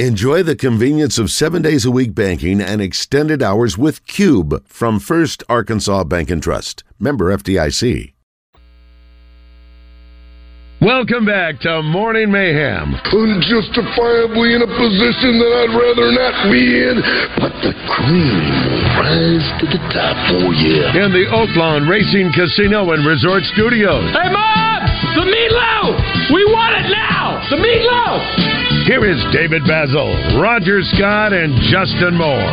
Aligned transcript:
Enjoy 0.00 0.42
the 0.42 0.56
convenience 0.56 1.20
of 1.20 1.30
seven 1.30 1.62
days 1.62 1.84
a 1.84 1.90
week 1.92 2.16
banking 2.16 2.60
and 2.60 2.82
extended 2.82 3.44
hours 3.44 3.78
with 3.78 4.04
Cube 4.08 4.66
from 4.66 4.98
First 4.98 5.44
Arkansas 5.48 6.02
Bank 6.02 6.32
and 6.32 6.42
Trust. 6.42 6.82
Member 6.98 7.30
FDIC. 7.30 8.12
Welcome 10.82 11.24
back 11.24 11.60
to 11.60 11.80
Morning 11.82 12.32
Mayhem. 12.32 12.90
Unjustifiably 13.06 14.58
in 14.58 14.66
a 14.66 14.70
position 14.74 15.38
that 15.38 15.52
I'd 15.62 15.78
rather 15.78 16.10
not 16.10 16.50
be 16.50 16.58
in, 16.58 16.98
but 17.38 17.54
the 17.62 17.70
cream 17.94 18.42
will 18.66 18.82
rise 18.98 19.46
to 19.62 19.66
the 19.70 19.78
top 19.94 20.18
for 20.26 20.50
you. 20.58 20.90
In 21.06 21.14
the 21.14 21.30
Oaklawn 21.30 21.88
Racing 21.88 22.32
Casino 22.34 22.90
and 22.90 23.06
Resort 23.06 23.44
Studios. 23.54 24.10
Hey, 24.10 24.26
Mom! 24.26 24.82
The 25.14 25.22
meatloaf! 25.22 26.34
We 26.34 26.44
want 26.50 26.82
it 26.82 26.90
now! 26.90 27.46
The 27.48 27.62
meatloaf! 27.62 28.73
Here 28.84 29.00
is 29.08 29.16
David 29.32 29.64
Basil, 29.64 30.12
Roger 30.36 30.82
Scott, 30.92 31.32
and 31.32 31.56
Justin 31.72 32.20
Moore. 32.20 32.52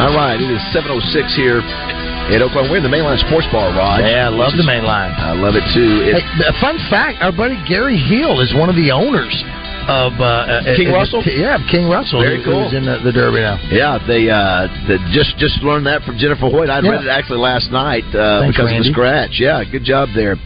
All 0.00 0.16
right, 0.16 0.40
it 0.40 0.48
is 0.48 0.62
7.06 0.72 1.28
here 1.36 1.60
at 1.60 2.40
Oaklawn. 2.40 2.72
We're 2.72 2.80
in 2.80 2.82
the 2.82 2.88
Mainline 2.88 3.20
Sports 3.28 3.44
Bar, 3.52 3.76
Rod. 3.76 4.00
Yeah, 4.00 4.28
I 4.28 4.32
love 4.32 4.56
the 4.56 4.64
Mainline. 4.64 5.12
I 5.20 5.36
love 5.36 5.52
it, 5.52 5.64
too. 5.76 6.00
It, 6.08 6.16
Hey, 6.16 6.48
a 6.48 6.56
fun 6.64 6.80
fact: 6.88 7.20
our 7.20 7.30
buddy 7.32 7.60
Gary 7.68 7.98
Hill 8.00 8.40
is 8.40 8.54
one 8.56 8.72
of 8.72 8.76
the 8.76 8.88
owners 8.90 9.36
of 9.84 10.16
uh, 10.16 10.64
uh, 10.64 10.76
King 10.80 10.88
uh, 10.88 10.96
Russell? 10.96 11.20
Yeah, 11.28 11.60
King 11.70 11.92
Russell. 11.92 12.24
Very 12.24 12.40
who- 12.40 12.48
cool. 12.48 12.64
Who's 12.64 12.72
in 12.72 12.88
the, 12.88 13.04
the 13.04 13.12
Derby 13.12 13.44
now? 13.44 13.60
Yeah, 13.68 14.00
they 14.00 14.32
uh, 14.32 14.64
they 14.88 14.96
just 15.12 15.36
just 15.36 15.60
learned 15.60 15.84
that 15.84 16.00
from 16.08 16.16
Jennifer 16.16 16.48
Hoyt. 16.48 16.70
I 16.72 16.80
Yeah. 16.80 16.88
read 16.96 17.04
it 17.04 17.12
actually 17.12 17.44
last 17.44 17.68
night 17.68 18.08
uh, 18.16 18.40
Thanks, 18.48 18.56
because 18.56 18.72
of 18.72 18.80
the 18.80 18.88
scratch. 18.88 19.36
Yeah, 19.36 19.60
good 19.68 19.84
job 19.84 20.08
there. 20.16 20.40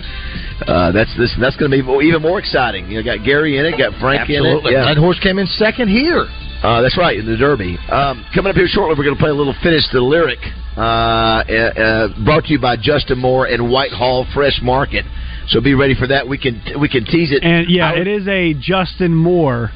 Uh, 0.66 0.92
that's 0.92 1.10
this. 1.18 1.34
That's 1.40 1.56
going 1.56 1.70
to 1.70 1.76
be 1.82 2.06
even 2.06 2.22
more 2.22 2.38
exciting. 2.38 2.90
You 2.90 3.02
know, 3.02 3.04
got 3.04 3.24
Gary 3.24 3.58
in 3.58 3.66
it, 3.66 3.76
got 3.76 3.98
Frank 4.00 4.30
in 4.30 4.44
it. 4.46 4.62
Yeah, 4.64 4.84
That 4.86 4.96
horse 4.96 5.18
came 5.20 5.38
in 5.38 5.46
second 5.46 5.88
here. 5.88 6.26
uh, 6.62 6.80
that's 6.80 6.96
right 6.96 7.18
in 7.18 7.26
the 7.26 7.36
Derby. 7.36 7.76
Um, 7.90 8.24
coming 8.34 8.50
up 8.50 8.56
here 8.56 8.68
shortly, 8.68 8.94
we're 8.96 9.04
going 9.04 9.16
to 9.16 9.20
play 9.20 9.30
a 9.30 9.34
little 9.34 9.54
finish 9.62 9.82
the 9.92 10.00
lyric. 10.00 10.38
Uh, 10.76 10.80
uh, 10.80 11.52
uh, 11.52 12.24
brought 12.24 12.44
to 12.44 12.52
you 12.52 12.60
by 12.60 12.76
Justin 12.76 13.18
Moore 13.18 13.46
and 13.46 13.70
Whitehall 13.70 14.26
Fresh 14.34 14.60
Market. 14.62 15.04
So 15.48 15.60
be 15.60 15.74
ready 15.74 15.94
for 15.94 16.06
that. 16.08 16.26
We 16.28 16.38
can 16.38 16.62
we 16.80 16.88
can 16.88 17.04
tease 17.04 17.30
it. 17.30 17.44
And 17.44 17.68
yeah, 17.68 17.90
I 17.90 17.98
would- 17.98 18.06
it 18.06 18.22
is 18.22 18.26
a 18.28 18.54
Justin 18.54 19.14
Moore 19.14 19.70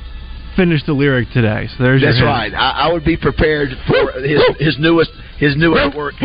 finished 0.56 0.86
the 0.86 0.92
lyric 0.94 1.28
today. 1.30 1.68
So 1.76 1.84
there's 1.84 2.02
That's 2.02 2.16
hint. 2.16 2.26
right. 2.26 2.52
I, 2.52 2.88
I 2.88 2.92
would 2.92 3.04
be 3.04 3.16
prepared 3.16 3.68
for 3.86 4.12
his 4.20 4.40
his 4.58 4.76
newest 4.80 5.10
his 5.38 5.56
new 5.56 5.74
artwork. 5.74 6.12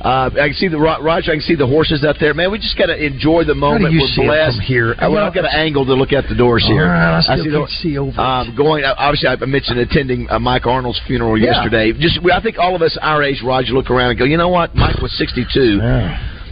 uh, 0.00 0.30
I 0.32 0.48
can 0.48 0.54
see 0.54 0.68
the 0.68 0.78
Roger. 0.78 1.30
I 1.30 1.34
can 1.34 1.40
see 1.40 1.54
the 1.54 1.66
horses 1.66 2.04
out 2.04 2.16
there. 2.20 2.32
Man, 2.34 2.50
we 2.50 2.58
just 2.58 2.78
got 2.78 2.86
to 2.86 2.96
enjoy 2.96 3.44
the 3.44 3.54
moment. 3.54 3.94
We're 3.94 4.24
blessed 4.26 4.60
here? 4.62 4.94
Uh, 4.98 5.10
well, 5.10 5.26
I've 5.26 5.34
got 5.34 5.44
an 5.44 5.54
angle 5.54 5.84
to 5.86 5.94
look 5.94 6.12
at 6.12 6.28
the 6.28 6.34
doors 6.34 6.64
here. 6.66 6.86
Right, 6.86 7.18
I 7.18 7.20
still 7.20 7.44
see 7.44 7.50
the, 7.50 7.66
see 7.82 7.98
over 7.98 8.20
um, 8.20 8.54
going. 8.56 8.84
Obviously, 8.84 9.28
I 9.28 9.36
mentioned 9.44 9.78
attending 9.78 10.30
uh, 10.30 10.38
Mike 10.38 10.66
Arnold's 10.66 11.00
funeral 11.06 11.36
Yeah. 11.36 11.52
yesterday. 11.52 11.92
Just, 11.92 12.20
I 12.32 12.40
think 12.40 12.58
all 12.58 12.74
of 12.76 12.82
us 12.82 12.96
our 13.02 13.22
age, 13.22 13.42
Roger, 13.44 13.72
look 13.72 13.90
around 13.90 14.10
and 14.10 14.18
go, 14.18 14.24
you 14.24 14.36
know 14.36 14.48
what? 14.48 14.74
Mike 14.74 15.00
was 15.02 15.12
sixty-two. 15.18 15.80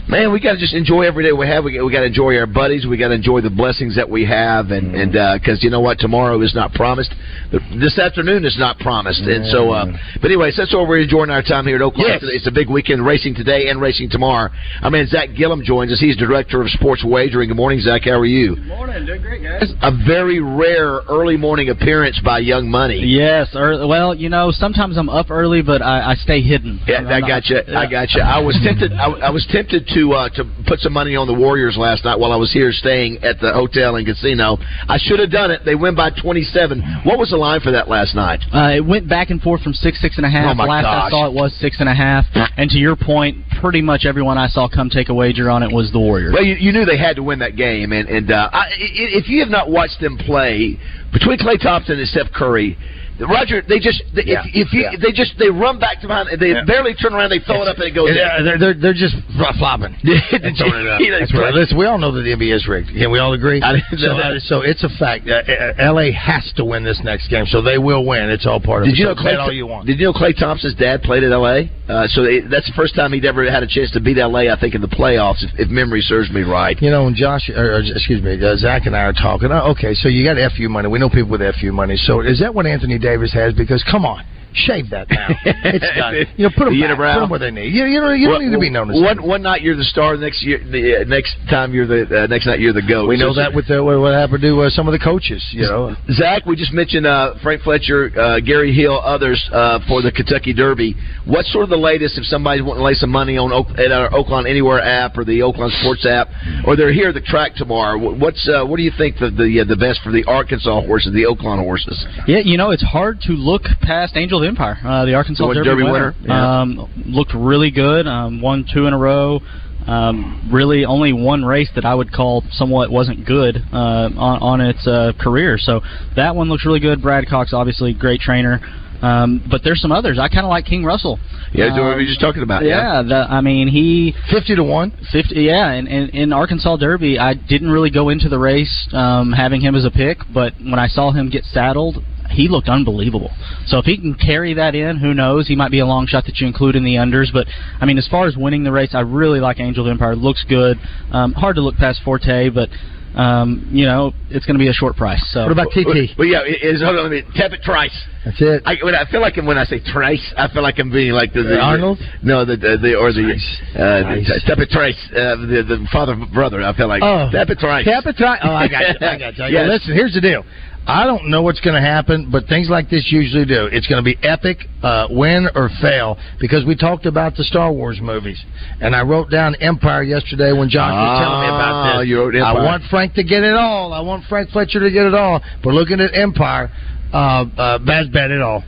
Man, 0.09 0.31
we 0.31 0.39
got 0.39 0.53
to 0.53 0.57
just 0.57 0.73
enjoy 0.73 1.01
every 1.03 1.25
day 1.25 1.33
we 1.33 1.45
have. 1.47 1.65
We, 1.65 1.81
we 1.81 1.91
got 1.91 1.99
to 1.99 2.05
enjoy 2.05 2.37
our 2.37 2.47
buddies. 2.47 2.85
We 2.87 2.95
got 2.97 3.09
to 3.09 3.15
enjoy 3.15 3.41
the 3.41 3.49
blessings 3.49 3.97
that 3.97 4.09
we 4.09 4.23
have, 4.25 4.71
and 4.71 4.95
and 4.95 5.11
because 5.11 5.61
you 5.61 5.69
know 5.69 5.81
what, 5.81 5.99
tomorrow 5.99 6.39
is 6.41 6.55
not 6.55 6.71
promised. 6.71 7.13
This 7.51 7.99
afternoon 7.99 8.45
is 8.45 8.55
not 8.57 8.79
promised, 8.79 9.19
and 9.23 9.45
so. 9.47 9.71
Uh, 9.71 9.87
but 10.21 10.31
anyways, 10.31 10.55
that's 10.55 10.73
why 10.73 10.85
we're 10.87 11.01
enjoying 11.01 11.29
our 11.29 11.43
time 11.43 11.67
here 11.67 11.75
at 11.75 11.81
Oaklawn. 11.81 12.07
Yes. 12.07 12.23
It's 12.23 12.47
a 12.47 12.51
big 12.51 12.69
weekend, 12.69 13.05
racing 13.05 13.35
today 13.35 13.67
and 13.67 13.81
racing 13.81 14.09
tomorrow. 14.09 14.49
I 14.81 14.89
mean, 14.89 15.05
Zach 15.07 15.35
Gillum 15.35 15.61
joins 15.65 15.91
us. 15.91 15.99
He's 15.99 16.15
director 16.15 16.61
of 16.61 16.69
sports 16.69 17.03
wagering. 17.03 17.49
Good 17.49 17.57
morning, 17.57 17.81
Zach. 17.81 18.03
How 18.05 18.11
are 18.11 18.25
you? 18.25 18.55
Good 18.55 18.65
Morning, 18.67 19.05
doing 19.05 19.21
great, 19.21 19.43
guys. 19.43 19.73
A 19.81 19.91
very 20.07 20.39
rare 20.39 21.01
early 21.09 21.35
morning 21.35 21.67
appearance 21.67 22.17
by 22.23 22.39
Young 22.39 22.71
Money. 22.71 22.99
Yes, 23.03 23.49
early, 23.55 23.85
well, 23.85 24.15
you 24.15 24.29
know, 24.29 24.51
sometimes 24.51 24.97
I'm 24.97 25.09
up 25.09 25.29
early, 25.31 25.61
but 25.61 25.81
I, 25.81 26.11
I 26.11 26.15
stay 26.15 26.39
hidden. 26.41 26.79
Yeah, 26.87 26.99
I'm 26.99 27.07
I 27.07 27.19
not- 27.19 27.27
got 27.27 27.45
you. 27.47 27.57
I 27.57 27.83
yeah. 27.83 27.91
got 27.91 28.11
you. 28.13 28.21
I 28.21 28.39
was 28.39 28.57
tempted. 28.63 28.93
I, 28.93 29.07
I 29.27 29.29
was 29.31 29.45
tempted 29.51 29.85
to 29.87 29.96
uh, 30.13 30.29
to 30.35 30.43
put 30.67 30.79
some 30.79 30.93
money 30.93 31.15
on 31.15 31.27
the 31.27 31.33
Warriors 31.33 31.75
last 31.77 32.05
night 32.05 32.17
while 32.19 32.31
I 32.31 32.35
was 32.35 32.51
here 32.51 32.71
staying 32.71 33.23
at 33.23 33.39
the 33.39 33.53
hotel 33.53 33.95
and 33.95 34.05
casino. 34.05 34.57
I 34.87 34.97
should 34.99 35.19
have 35.19 35.31
done 35.31 35.51
it. 35.51 35.61
They 35.65 35.75
win 35.75 35.95
by 35.95 36.09
twenty 36.11 36.43
seven. 36.43 36.81
What 37.03 37.17
was 37.17 37.29
the 37.31 37.37
line 37.37 37.61
for 37.61 37.71
that 37.71 37.87
last 37.89 38.15
night? 38.15 38.41
Uh, 38.53 38.75
it 38.77 38.85
went 38.85 39.09
back 39.09 39.29
and 39.29 39.41
forth 39.41 39.61
from 39.61 39.73
six, 39.73 39.99
six 40.01 40.17
and 40.17 40.25
a 40.25 40.29
half. 40.29 40.45
Oh, 40.59 40.63
Last 40.69 40.85
I 40.85 41.09
saw 41.11 41.25
it 41.27 41.33
was 41.33 41.53
six 41.59 41.77
and 41.79 41.89
a 41.89 41.93
half. 41.95 42.25
And 42.57 42.69
to 42.71 42.77
your 42.77 42.95
point, 42.95 43.37
pretty 43.61 43.81
much 43.81 44.05
everyone 44.05 44.37
I 44.37 44.47
saw 44.47 44.67
come 44.67 44.89
take 44.89 45.09
a 45.09 45.13
wager 45.13 45.49
on 45.49 45.63
it 45.63 45.71
was 45.73 45.91
the 45.91 45.99
Warriors. 45.99 46.33
Well, 46.33 46.43
you, 46.43 46.55
you 46.55 46.71
knew 46.71 46.85
they 46.85 46.97
had 46.97 47.15
to 47.17 47.23
win 47.23 47.39
that 47.39 47.55
game, 47.55 47.91
and 47.91 48.07
and 48.09 48.31
uh, 48.31 48.49
i- 48.53 48.67
if 48.69 49.27
you 49.29 49.39
have 49.41 49.49
not 49.49 49.69
watched 49.69 49.99
them 50.01 50.17
play 50.17 50.79
between 51.13 51.37
Klay 51.39 51.59
Thompson 51.61 51.99
and 51.99 52.07
Steph 52.07 52.31
Curry. 52.33 52.77
Roger, 53.19 53.61
they 53.67 53.79
just 53.79 54.03
they, 54.13 54.23
Yeah, 54.25 54.43
if, 54.45 54.67
if 54.67 54.73
you 54.73 54.81
yeah. 54.81 54.97
they 55.01 55.11
just 55.11 55.33
they 55.39 55.49
run 55.49 55.79
back 55.79 56.01
to 56.01 56.07
behind. 56.07 56.29
They 56.39 56.51
Yeah. 56.53 56.63
barely 56.65 56.93
turn 56.93 57.13
around. 57.13 57.29
They 57.31 57.39
throw 57.39 57.61
it 57.63 57.67
up 57.67 57.77
and 57.77 57.85
it 57.85 57.95
goes. 57.95 58.09
Yeah, 58.13 58.41
they're, 58.43 58.59
they're 58.59 58.73
they're 58.77 58.93
just 58.97 59.15
flopping. 59.57 59.95
Did 60.03 60.21
and 60.43 60.53
it 60.53 60.61
up. 60.61 61.01
That's 61.19 61.33
right. 61.33 61.53
Listen, 61.53 61.77
we 61.77 61.85
all 61.85 61.97
know 61.97 62.11
that 62.11 62.21
the 62.21 62.33
NBA 62.35 62.53
is 62.53 62.67
rigged. 62.67 62.89
Can 62.93 63.09
we 63.11 63.19
all 63.19 63.33
agree? 63.33 63.61
So, 63.97 64.11
uh, 64.11 64.39
so 64.39 64.61
it's 64.61 64.83
a 64.83 64.89
fact. 64.99 65.27
Uh, 65.27 65.41
uh, 65.41 65.93
LA 65.93 66.11
has 66.11 66.51
to 66.57 66.65
win 66.65 66.83
this 66.83 66.99
next 67.03 67.29
game, 67.29 67.45
so 67.47 67.61
they 67.61 67.77
will 67.77 68.05
win. 68.05 68.29
It's 68.29 68.45
all 68.45 68.59
part 68.59 68.83
of 68.83 68.85
Did 68.89 68.93
it. 68.95 68.99
you 68.99 69.05
So 69.05 69.13
know 69.13 69.21
Klay? 69.21 69.39
all 69.39 69.51
you 69.51 69.65
want. 69.65 69.87
Did 69.87 69.99
you 69.99 70.05
know 70.07 70.13
Klay 70.13 70.37
Thompson's 70.37 70.75
dad 70.75 71.01
played 71.01 71.23
at 71.23 71.31
L.A. 71.31 71.71
Uh, 71.87 72.05
so 72.07 72.21
they, 72.23 72.41
that's 72.41 72.67
the 72.67 72.73
first 72.75 72.95
time 72.95 73.13
he'd 73.13 73.25
ever 73.25 73.49
had 73.49 73.63
a 73.63 73.67
chance 73.67 73.89
to 73.91 73.99
beat 73.99 74.17
L.A. 74.17 74.49
I 74.51 74.59
think 74.59 74.75
in 74.75 74.81
the 74.81 74.87
playoffs, 74.87 75.41
if, 75.43 75.51
if 75.57 75.69
memory 75.69 76.01
serves 76.01 76.29
me 76.31 76.41
right. 76.41 76.79
You 76.81 76.91
know, 76.91 77.05
when 77.05 77.15
Josh, 77.15 77.49
or, 77.49 77.77
or, 77.77 77.79
excuse 77.79 78.21
me, 78.21 78.37
uh, 78.43 78.55
Zach 78.57 78.85
and 78.85 78.95
I 78.95 79.01
are 79.03 79.13
talking. 79.13 79.51
Uh, 79.51 79.71
okay, 79.71 79.93
so 79.93 80.09
you 80.09 80.23
got 80.23 80.37
FU 80.55 80.69
money. 80.69 80.87
We 80.89 80.99
know 80.99 81.09
people 81.09 81.31
with 81.31 81.41
FU 81.59 81.71
money. 81.71 81.95
So 81.97 82.21
is 82.21 82.39
that 82.39 82.53
what 82.53 82.65
Anthony 82.67 82.99
Davis 83.07 83.31
has? 83.31 83.53
Because 83.53 83.85
come 83.89 84.05
on, 84.05 84.25
shave 84.57 84.89
that 84.89 85.07
now. 85.09 85.27
it's 85.45 85.85
done. 85.97 86.13
You 86.37 86.45
know, 86.45 86.51
put 86.55 86.65
them 86.65 86.73
The 86.79 86.87
back. 86.97 87.15
Put 87.17 87.21
them 87.21 87.29
where 87.29 87.39
they 87.39 87.51
need. 87.51 87.73
You, 87.73 87.85
you 87.85 87.99
know, 88.01 88.11
you 88.11 88.27
don't 88.29 88.43
need 88.45 88.51
to 88.53 88.59
be 88.59 88.69
known 88.69 88.91
as. 88.91 89.01
one 89.01 89.21
one 89.25 89.41
night 89.41 89.61
you're 89.61 89.75
the 89.75 89.83
star, 89.85 90.15
the 90.17 90.23
next 90.23 90.43
year, 90.43 90.59
the 90.59 91.01
uh, 91.01 91.03
next 91.05 91.35
time 91.49 91.73
you're 91.73 91.87
the 91.87 92.23
uh, 92.23 92.27
next 92.27 92.45
night 92.45 92.59
you're 92.59 92.73
the 92.73 92.81
goat. 92.85 93.07
We 93.07 93.17
know 93.17 93.33
So- 93.33 93.41
that 93.41 93.53
with 93.53 93.67
the, 93.67 93.83
what 93.83 93.99
what 93.99 94.13
happened 94.13 94.41
to 94.41 94.61
uh, 94.61 94.69
some 94.69 94.87
of 94.87 94.91
the 94.93 94.99
coaches. 94.99 95.43
You 95.51 95.63
know, 95.63 95.95
Zach, 96.11 96.45
we 96.45 96.55
just 96.55 96.73
mentioned 96.73 97.05
uh, 97.07 97.35
Frank 97.41 97.61
Fletcher, 97.63 98.11
uh, 98.19 98.39
Gary 98.41 98.73
Hill, 98.73 98.99
others 98.99 99.39
uh, 99.51 99.79
for 99.87 100.01
the 100.01 100.11
Kentucky 100.11 100.53
Derby. 100.53 100.95
What's 101.25 101.51
sort 101.51 101.63
of 101.63 101.69
the 101.69 101.77
latest 101.77 102.17
if 102.17 102.25
somebody's 102.25 102.63
wanting 102.63 102.81
to 102.81 102.85
lay 102.85 102.93
some 102.93 103.09
money 103.11 103.37
on 103.37 103.51
Oak, 103.53 103.67
at 103.77 103.91
our 103.91 104.09
Oaklawn 104.09 104.47
Anywhere 104.49 104.81
app 104.81 105.17
or 105.17 105.23
the 105.25 105.39
Oaklawn 105.39 105.69
Sports 105.81 106.05
app, 106.05 106.27
or 106.65 106.75
they're 106.75 106.93
here 106.93 107.09
at 107.09 107.13
the 107.15 107.21
track 107.21 107.55
tomorrow? 107.55 107.97
What's 107.97 108.47
uh, 108.47 108.65
what 108.65 108.77
do 108.77 108.83
you 108.83 108.91
think 108.97 109.17
the 109.19 109.29
the, 109.29 109.61
uh, 109.61 109.63
the 109.65 109.75
best 109.77 110.01
for 110.03 110.11
the 110.11 110.23
Arkansas 110.27 110.81
horses, 110.81 111.13
the 111.13 111.23
Oaklawn 111.23 111.59
horses? 111.59 111.97
Yeah, 112.27 112.39
you 112.43 112.57
know, 112.57 112.71
it's 112.71 112.83
hard 112.83 113.19
to 113.21 113.33
look 113.33 113.63
past 113.81 114.15
Angel 114.15 114.41
of 114.47 114.51
Empire, 114.53 114.77
uh, 114.85 115.05
the 115.05 115.13
Arkansas 115.13 115.47
The 115.47 115.53
Derby, 115.55 115.69
Derby 115.69 115.83
winner. 115.83 116.15
winner, 116.21 116.27
yeah. 116.27 116.61
Um, 116.61 117.03
looked 117.05 117.33
really 117.35 117.71
good. 117.71 118.07
Um, 118.07 118.41
won 118.41 118.65
two 118.71 118.87
in 118.87 118.93
a 118.93 118.97
row. 118.97 119.39
Um, 119.85 120.49
really, 120.51 120.83
only 120.83 121.13
one 121.13 121.45
race 121.45 121.69
that 121.75 121.85
I 121.85 121.95
would 121.95 122.11
call 122.11 122.43
somewhat 122.51 122.91
wasn't 122.91 123.25
good 123.25 123.55
uh, 123.71 124.09
on, 124.17 124.41
on 124.41 124.61
its 124.61 124.85
uh, 124.85 125.13
career. 125.19 125.57
So 125.57 125.79
that 126.17 126.35
one 126.35 126.49
looks 126.49 126.65
really 126.65 126.81
good. 126.81 127.01
Brad 127.01 127.25
Cox, 127.27 127.53
obviously, 127.53 127.93
great 127.93 128.19
trainer. 128.19 128.59
Um, 129.01 129.47
but 129.49 129.61
there's 129.63 129.79
some 129.79 129.91
others. 129.91 130.17
I 130.19 130.27
kind 130.27 130.43
of 130.43 130.49
like 130.49 130.65
King 130.65 130.83
Russell. 130.83 131.19
Yeah, 131.53 131.67
do 131.73 131.81
what 131.83 131.91
Um, 131.91 131.97
we 131.99 132.03
were 132.03 132.07
just 132.09 132.19
talking 132.19 132.41
about. 132.41 132.65
yeah, 132.65 133.03
the, 133.03 133.27
I 133.29 133.41
mean 133.41 133.67
he 133.67 134.13
fifty 134.31 134.55
to 134.55 134.63
one. 134.63 134.91
Fifty, 135.11 135.43
yeah. 135.43 135.71
And 135.71 135.87
in, 135.87 136.09
in 136.09 136.33
Arkansas 136.33 136.77
Derby, 136.77 137.19
I 137.19 137.35
didn't 137.35 137.69
really 137.69 137.91
go 137.91 138.09
into 138.09 138.27
the 138.27 138.39
race 138.39 138.87
um, 138.93 139.31
having 139.33 139.61
him 139.61 139.75
as 139.75 139.85
a 139.85 139.91
pick, 139.91 140.17
but 140.33 140.53
when 140.59 140.79
I 140.79 140.87
saw 140.87 141.11
him 141.11 141.29
get 141.29 141.43
saddled, 141.45 142.03
he 142.29 142.47
looked 142.47 142.69
unbelievable. 142.69 143.31
So 143.67 143.77
if 143.79 143.85
he 143.85 143.97
can 143.97 144.13
carry 144.15 144.53
that 144.55 144.75
in, 144.75 144.97
who 144.97 145.13
knows? 145.13 145.47
He 145.47 145.55
might 145.55 145.71
be 145.71 145.79
a 145.79 145.85
long 145.85 146.07
shot 146.07 146.25
that 146.25 146.37
you 146.39 146.47
include 146.47 146.75
in 146.75 146.83
the 146.83 146.95
unders. 146.95 147.31
But 147.33 147.47
I 147.81 147.85
mean, 147.85 147.97
as 147.97 148.07
far 148.07 148.27
as 148.27 148.35
winning 148.37 148.63
the 148.63 148.71
race, 148.71 148.91
I 148.93 149.01
really 149.01 149.39
like 149.39 149.59
Angel 149.59 149.85
of 149.85 149.91
Empire. 149.91 150.15
Looks 150.15 150.43
good. 150.47 150.77
Um, 151.11 151.33
hard 151.33 151.55
to 151.55 151.61
look 151.61 151.75
past 151.75 152.01
Forte, 152.03 152.49
but 152.49 152.69
um, 153.15 153.67
you 153.71 153.85
know 153.85 154.13
it's 154.29 154.45
going 154.45 154.53
to 154.55 154.59
be 154.59 154.67
a 154.67 154.73
short 154.73 154.95
price. 154.95 155.23
So 155.31 155.41
What 155.43 155.51
about 155.51 155.67
TT? 155.71 156.13
Well, 156.19 156.27
yeah, 156.27 156.41
it- 156.45 156.59
it's, 156.61 156.83
hold 156.83 156.97
on, 156.97 157.09
let 157.09 157.11
me 157.11 157.23
Tapit 157.35 157.61
Trice. 157.63 157.95
That's 158.23 158.37
it. 158.41 158.61
I, 158.65 158.75
when 158.83 158.93
I 158.93 159.09
feel 159.09 159.21
like 159.21 159.37
when 159.37 159.57
I 159.57 159.63
say 159.63 159.79
Trice, 159.79 160.21
I 160.37 160.47
feel 160.49 160.61
like 160.61 160.77
I'm 160.77 160.91
being 160.91 161.13
like 161.13 161.33
the, 161.33 161.41
the 161.41 161.59
Arnold? 161.59 161.97
No, 162.21 162.45
the 162.45 162.57
the, 162.57 162.77
the 162.77 162.95
or 162.95 163.11
the 163.13 163.33
uh, 163.73 164.03
Trice. 164.03 164.27
the, 164.27 164.41
Tapit 164.55 164.69
Trice, 164.69 164.99
uh, 165.13 165.35
the 165.47 165.63
the 165.65 165.87
father 165.91 166.15
brother. 166.31 166.61
I 166.61 166.75
feel 166.75 166.87
like 166.89 167.01
Oh. 167.01 167.29
tap 167.31 167.49
it 167.49 167.57
Trice. 167.57 167.87
Tapit 167.87 168.17
Trice. 168.17 168.39
Oh, 168.43 168.51
I 168.51 168.67
got 168.67 168.81
you. 168.81 169.07
I 169.07 169.17
got 169.17 169.37
you. 169.37 169.45
Yes. 169.49 169.67
Listen, 169.69 169.93
here's 169.95 170.13
the 170.13 170.21
deal. 170.21 170.43
I 170.89 171.05
don't 171.05 171.27
know 171.29 171.41
what's 171.41 171.59
going 171.59 171.75
to 171.75 171.81
happen, 171.81 172.29
but 172.31 172.47
things 172.47 172.69
like 172.69 172.89
this 172.89 173.11
usually 173.11 173.43
do. 173.45 173.65
It's 173.65 173.87
going 173.87 174.01
to 174.01 174.05
be 174.05 174.17
epic, 174.25 174.59
uh, 174.81 175.07
win 175.09 175.49
or 175.53 175.69
fail, 175.81 176.17
because 176.39 176.63
we 176.65 176.75
talked 176.77 177.05
about 177.05 177.35
the 177.35 177.43
Star 177.43 177.71
Wars 177.73 177.99
movies, 178.01 178.41
and 178.79 178.95
I 178.95 179.01
wrote 179.01 179.29
down 179.29 179.55
Empire 179.55 180.01
yesterday 180.03 180.53
when 180.53 180.69
Josh 180.69 180.93
was 180.93 181.19
telling 181.19 181.41
me 181.41 181.47
about 181.47 181.73
Ah, 181.73 181.99
this. 181.99 182.07
you 182.07 182.17
wrote 182.19 182.35
I 182.35 182.53
want 182.53 182.83
Frank 182.89 183.13
to 183.15 183.23
get 183.23 183.43
it 183.43 183.55
all. 183.55 183.91
I 183.91 183.99
want 183.99 184.23
Frank 184.29 184.49
Fletcher 184.51 184.79
to 184.79 184.89
get 184.89 185.05
it 185.05 185.13
all. 185.13 185.41
But 185.61 185.73
looking 185.73 185.99
at 185.99 186.13
Empire, 186.15 186.71
uh, 187.13 187.17
uh, 187.57 187.79
bad 188.13 188.31
at 188.31 188.41
all. 188.41 188.63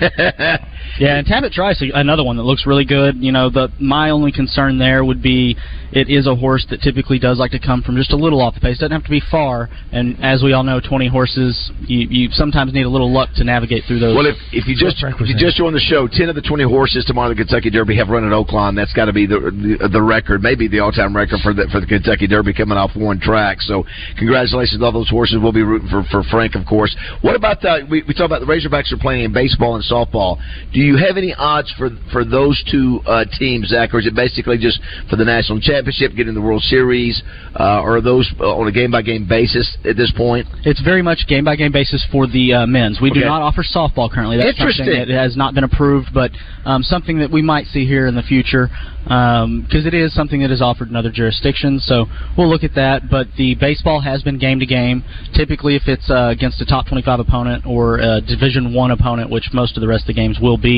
Yeah, 0.98 1.16
and 1.16 1.26
Tapit 1.26 1.52
Trice, 1.52 1.82
another 1.94 2.24
one 2.24 2.36
that 2.36 2.42
looks 2.42 2.66
really 2.66 2.84
good. 2.84 3.16
You 3.16 3.32
know, 3.32 3.50
the 3.50 3.68
my 3.80 4.10
only 4.10 4.32
concern 4.32 4.78
there 4.78 5.04
would 5.04 5.22
be 5.22 5.56
it 5.92 6.08
is 6.08 6.26
a 6.26 6.34
horse 6.34 6.66
that 6.70 6.80
typically 6.82 7.18
does 7.18 7.38
like 7.38 7.50
to 7.50 7.58
come 7.58 7.82
from 7.82 7.96
just 7.96 8.12
a 8.12 8.16
little 8.16 8.40
off 8.40 8.54
the 8.54 8.60
pace. 8.60 8.78
Doesn't 8.78 8.92
have 8.92 9.04
to 9.04 9.10
be 9.10 9.22
far. 9.30 9.68
And 9.92 10.22
as 10.22 10.42
we 10.42 10.52
all 10.52 10.62
know, 10.62 10.80
20 10.80 11.08
horses, 11.08 11.70
you, 11.80 12.06
you 12.08 12.28
sometimes 12.30 12.72
need 12.72 12.86
a 12.86 12.88
little 12.88 13.12
luck 13.12 13.30
to 13.36 13.44
navigate 13.44 13.84
through 13.88 13.98
those. 13.98 14.14
Well, 14.14 14.26
if, 14.26 14.36
if 14.52 14.66
you 14.66 14.76
just 14.76 15.02
if 15.02 15.28
you 15.28 15.36
just 15.36 15.56
joined 15.56 15.74
the 15.74 15.80
show, 15.80 16.06
ten 16.06 16.28
of 16.28 16.34
the 16.34 16.42
twenty 16.42 16.64
horses 16.64 17.04
tomorrow 17.04 17.30
in 17.30 17.36
the 17.36 17.42
Kentucky 17.42 17.70
Derby 17.70 17.96
have 17.96 18.08
run 18.08 18.24
at 18.24 18.32
Oaklawn. 18.32 18.76
That's 18.76 18.92
got 18.92 19.06
to 19.06 19.12
be 19.12 19.26
the, 19.26 19.40
the 19.80 19.88
the 19.88 20.02
record, 20.02 20.42
maybe 20.42 20.68
the 20.68 20.80
all 20.80 20.92
time 20.92 21.14
record 21.14 21.40
for 21.42 21.52
the 21.52 21.66
for 21.72 21.80
the 21.80 21.86
Kentucky 21.86 22.26
Derby 22.26 22.54
coming 22.54 22.78
off 22.78 22.94
one 22.94 23.18
track. 23.18 23.60
So 23.60 23.84
congratulations 24.18 24.78
to 24.78 24.84
all 24.84 24.92
those 24.92 25.10
horses. 25.10 25.38
We'll 25.42 25.52
be 25.52 25.62
rooting 25.62 25.88
for, 25.88 26.04
for 26.10 26.22
Frank, 26.30 26.54
of 26.54 26.66
course. 26.66 26.94
What 27.22 27.34
about 27.34 27.60
the 27.60 27.86
we, 27.90 28.02
we 28.06 28.14
talk 28.14 28.26
about 28.26 28.40
the 28.40 28.46
Razorbacks 28.46 28.92
are 28.92 28.98
playing 28.98 29.24
in 29.24 29.32
baseball 29.32 29.74
and 29.74 29.84
softball. 29.84 30.38
Do 30.72 30.79
you 30.82 30.96
have 30.96 31.16
any 31.16 31.34
odds 31.34 31.72
for 31.76 31.90
for 32.12 32.24
those 32.24 32.62
two 32.70 33.00
uh, 33.06 33.24
teams, 33.38 33.68
Zach, 33.68 33.92
or 33.94 33.98
is 33.98 34.06
it 34.06 34.14
basically 34.14 34.58
just 34.58 34.80
for 35.08 35.16
the 35.16 35.24
national 35.24 35.60
championship, 35.60 36.14
getting 36.16 36.34
the 36.34 36.40
World 36.40 36.62
Series, 36.62 37.22
uh, 37.58 37.82
or 37.82 37.96
are 37.96 38.00
those 38.00 38.30
uh, 38.40 38.56
on 38.56 38.68
a 38.68 38.72
game 38.72 38.90
by 38.90 39.02
game 39.02 39.26
basis 39.28 39.76
at 39.84 39.96
this 39.96 40.12
point? 40.16 40.46
It's 40.64 40.80
very 40.82 41.02
much 41.02 41.26
game 41.28 41.44
by 41.44 41.56
game 41.56 41.72
basis 41.72 42.06
for 42.10 42.26
the 42.26 42.54
uh, 42.54 42.66
men's. 42.66 43.00
We 43.00 43.10
do 43.10 43.20
not 43.20 43.42
offer 43.42 43.62
softball 43.62 44.10
currently. 44.10 44.36
That's 44.36 44.58
Interesting. 44.58 44.86
something 44.86 45.08
that 45.08 45.14
has 45.14 45.36
not 45.36 45.54
been 45.54 45.64
approved, 45.64 46.08
but 46.14 46.30
um, 46.64 46.82
something 46.82 47.18
that 47.18 47.30
we 47.30 47.42
might 47.42 47.66
see 47.66 47.86
here 47.86 48.06
in 48.06 48.14
the 48.14 48.22
future 48.22 48.68
because 49.04 49.86
it 49.86 49.94
is 49.94 50.14
something 50.14 50.40
that 50.42 50.50
is 50.50 50.60
offered 50.60 50.88
in 50.88 50.96
other 50.96 51.10
jurisdictions. 51.10 51.84
So 51.86 52.06
we'll 52.36 52.48
look 52.48 52.64
at 52.64 52.74
that. 52.74 53.10
But 53.10 53.28
the 53.36 53.54
baseball 53.54 54.00
has 54.00 54.22
been 54.22 54.38
game 54.38 54.60
to 54.60 54.66
game. 54.66 55.04
Typically, 55.34 55.76
if 55.76 55.82
it's 55.86 56.10
uh, 56.10 56.28
against 56.28 56.60
a 56.60 56.66
top 56.66 56.86
25 56.86 57.20
opponent 57.20 57.66
or 57.66 57.98
a 57.98 58.20
Division 58.20 58.74
One 58.74 58.90
opponent, 58.90 59.30
which 59.30 59.50
most 59.52 59.76
of 59.76 59.80
the 59.80 59.88
rest 59.88 60.04
of 60.04 60.08
the 60.08 60.14
games 60.14 60.38
will 60.40 60.58
be, 60.58 60.69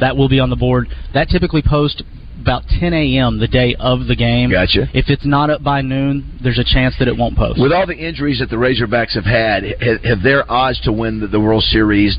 that 0.00 0.16
will 0.16 0.28
be 0.28 0.40
on 0.40 0.50
the 0.50 0.56
board. 0.56 0.88
That 1.14 1.28
typically 1.28 1.62
posts 1.62 2.02
about 2.42 2.64
10 2.80 2.92
a.m. 2.92 3.38
the 3.38 3.48
day 3.48 3.74
of 3.78 4.06
the 4.06 4.16
game. 4.16 4.50
Gotcha. 4.50 4.88
If 4.92 5.08
it's 5.08 5.24
not 5.24 5.50
up 5.50 5.62
by 5.62 5.80
noon, 5.80 6.38
there's 6.42 6.58
a 6.58 6.64
chance 6.64 6.94
that 6.98 7.08
it 7.08 7.16
won't 7.16 7.36
post. 7.36 7.60
With 7.60 7.72
all 7.72 7.86
the 7.86 7.96
injuries 7.96 8.40
that 8.40 8.50
the 8.50 8.56
Razorbacks 8.56 9.14
have 9.14 9.24
had, 9.24 9.64
have, 9.80 10.02
have 10.04 10.22
their 10.22 10.50
odds 10.50 10.80
to 10.82 10.92
win 10.92 11.20
the, 11.20 11.26
the 11.28 11.40
World 11.40 11.62
Series 11.64 12.16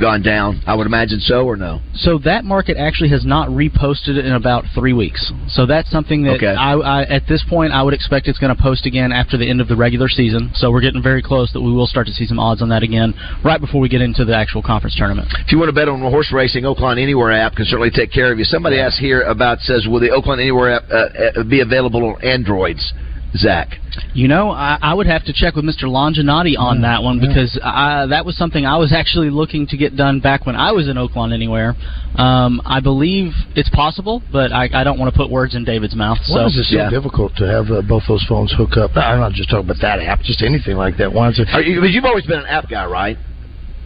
gone 0.00 0.22
down? 0.22 0.62
I 0.66 0.74
would 0.74 0.86
imagine 0.86 1.20
so, 1.20 1.44
or 1.46 1.56
no? 1.56 1.80
So 1.94 2.18
that 2.24 2.44
market 2.44 2.76
actually 2.76 3.10
has 3.10 3.24
not 3.24 3.48
reposted 3.48 4.18
in 4.18 4.32
about 4.32 4.64
three 4.74 4.92
weeks. 4.92 5.32
So 5.48 5.66
that's 5.66 5.90
something 5.90 6.24
that 6.24 6.30
Okay. 6.40 6.46
I, 6.54 6.72
I 6.74 7.02
at 7.02 7.26
this 7.28 7.44
point 7.48 7.72
I 7.72 7.82
would 7.82 7.92
expect 7.92 8.28
it's 8.28 8.38
going 8.38 8.54
to 8.54 8.62
post 8.62 8.86
again 8.86 9.12
after 9.12 9.36
the 9.36 9.48
end 9.48 9.60
of 9.60 9.68
the 9.68 9.76
regular 9.76 10.08
season. 10.08 10.50
So 10.54 10.70
we're 10.70 10.80
getting 10.80 11.02
very 11.02 11.22
close 11.22 11.52
that 11.52 11.60
we 11.60 11.72
will 11.72 11.86
start 11.86 12.06
to 12.06 12.12
see 12.12 12.24
some 12.24 12.38
odds 12.38 12.62
on 12.62 12.68
that 12.70 12.82
again 12.82 13.12
right 13.44 13.60
before 13.60 13.80
we 13.80 13.88
get 13.88 14.00
into 14.00 14.24
the 14.24 14.34
actual 14.34 14.62
conference 14.62 14.96
tournament. 14.96 15.28
If 15.44 15.52
you 15.52 15.58
want 15.58 15.68
to 15.68 15.74
bet 15.74 15.88
on 15.88 16.00
horse 16.00 16.32
racing, 16.32 16.64
Oaklawn 16.64 17.00
Anywhere 17.00 17.32
app 17.32 17.56
can 17.56 17.64
certainly 17.66 17.90
take 17.90 18.12
care 18.12 18.32
of 18.32 18.38
you. 18.38 18.44
Somebody 18.44 18.78
asked 18.78 18.98
here 18.98 19.22
about 19.22 19.49
says, 19.60 19.86
will 19.88 20.00
the 20.00 20.10
Oaklawn 20.10 20.40
Anywhere 20.40 20.74
app 20.76 20.82
uh, 20.90 21.40
uh, 21.40 21.44
be 21.44 21.60
available 21.60 22.04
on 22.04 22.24
Androids? 22.24 22.92
Zach, 23.36 23.68
You 24.12 24.26
know, 24.26 24.50
I, 24.50 24.76
I 24.82 24.92
would 24.92 25.06
have 25.06 25.24
to 25.26 25.32
check 25.32 25.54
with 25.54 25.64
Mr. 25.64 25.84
Longinati 25.84 26.58
on 26.58 26.82
that 26.82 27.02
one 27.02 27.20
because 27.20 27.58
I, 27.62 28.06
that 28.10 28.26
was 28.26 28.36
something 28.36 28.66
I 28.66 28.76
was 28.76 28.92
actually 28.92 29.30
looking 29.30 29.68
to 29.68 29.76
get 29.76 29.94
done 29.94 30.18
back 30.18 30.46
when 30.46 30.56
I 30.56 30.72
was 30.72 30.88
in 30.88 30.96
Oaklawn 30.96 31.32
Anywhere. 31.32 31.74
Um, 32.16 32.60
I 32.64 32.80
believe 32.80 33.30
it's 33.54 33.70
possible, 33.70 34.20
but 34.32 34.50
I, 34.50 34.68
I 34.74 34.82
don't 34.82 34.98
want 34.98 35.14
to 35.14 35.16
put 35.16 35.30
words 35.30 35.54
in 35.54 35.64
David's 35.64 35.94
mouth. 35.94 36.18
Why 36.26 36.42
so 36.42 36.46
is 36.46 36.58
it 36.58 36.74
so 36.74 36.90
difficult 36.90 37.36
to 37.36 37.46
have 37.46 37.70
uh, 37.70 37.82
both 37.86 38.02
those 38.08 38.24
phones 38.28 38.52
hook 38.52 38.76
up? 38.76 38.96
I'm 38.96 39.20
not 39.20 39.32
just 39.32 39.48
talking 39.48 39.64
about 39.64 39.80
that 39.80 40.00
app, 40.00 40.22
just 40.22 40.42
anything 40.42 40.76
like 40.76 40.96
that. 40.98 41.12
Why 41.12 41.28
is 41.28 41.38
it? 41.38 41.48
Are 41.52 41.62
you, 41.62 41.80
but 41.80 41.90
you've 41.90 42.04
always 42.04 42.26
been 42.26 42.40
an 42.40 42.46
app 42.46 42.68
guy, 42.68 42.84
right? 42.86 43.16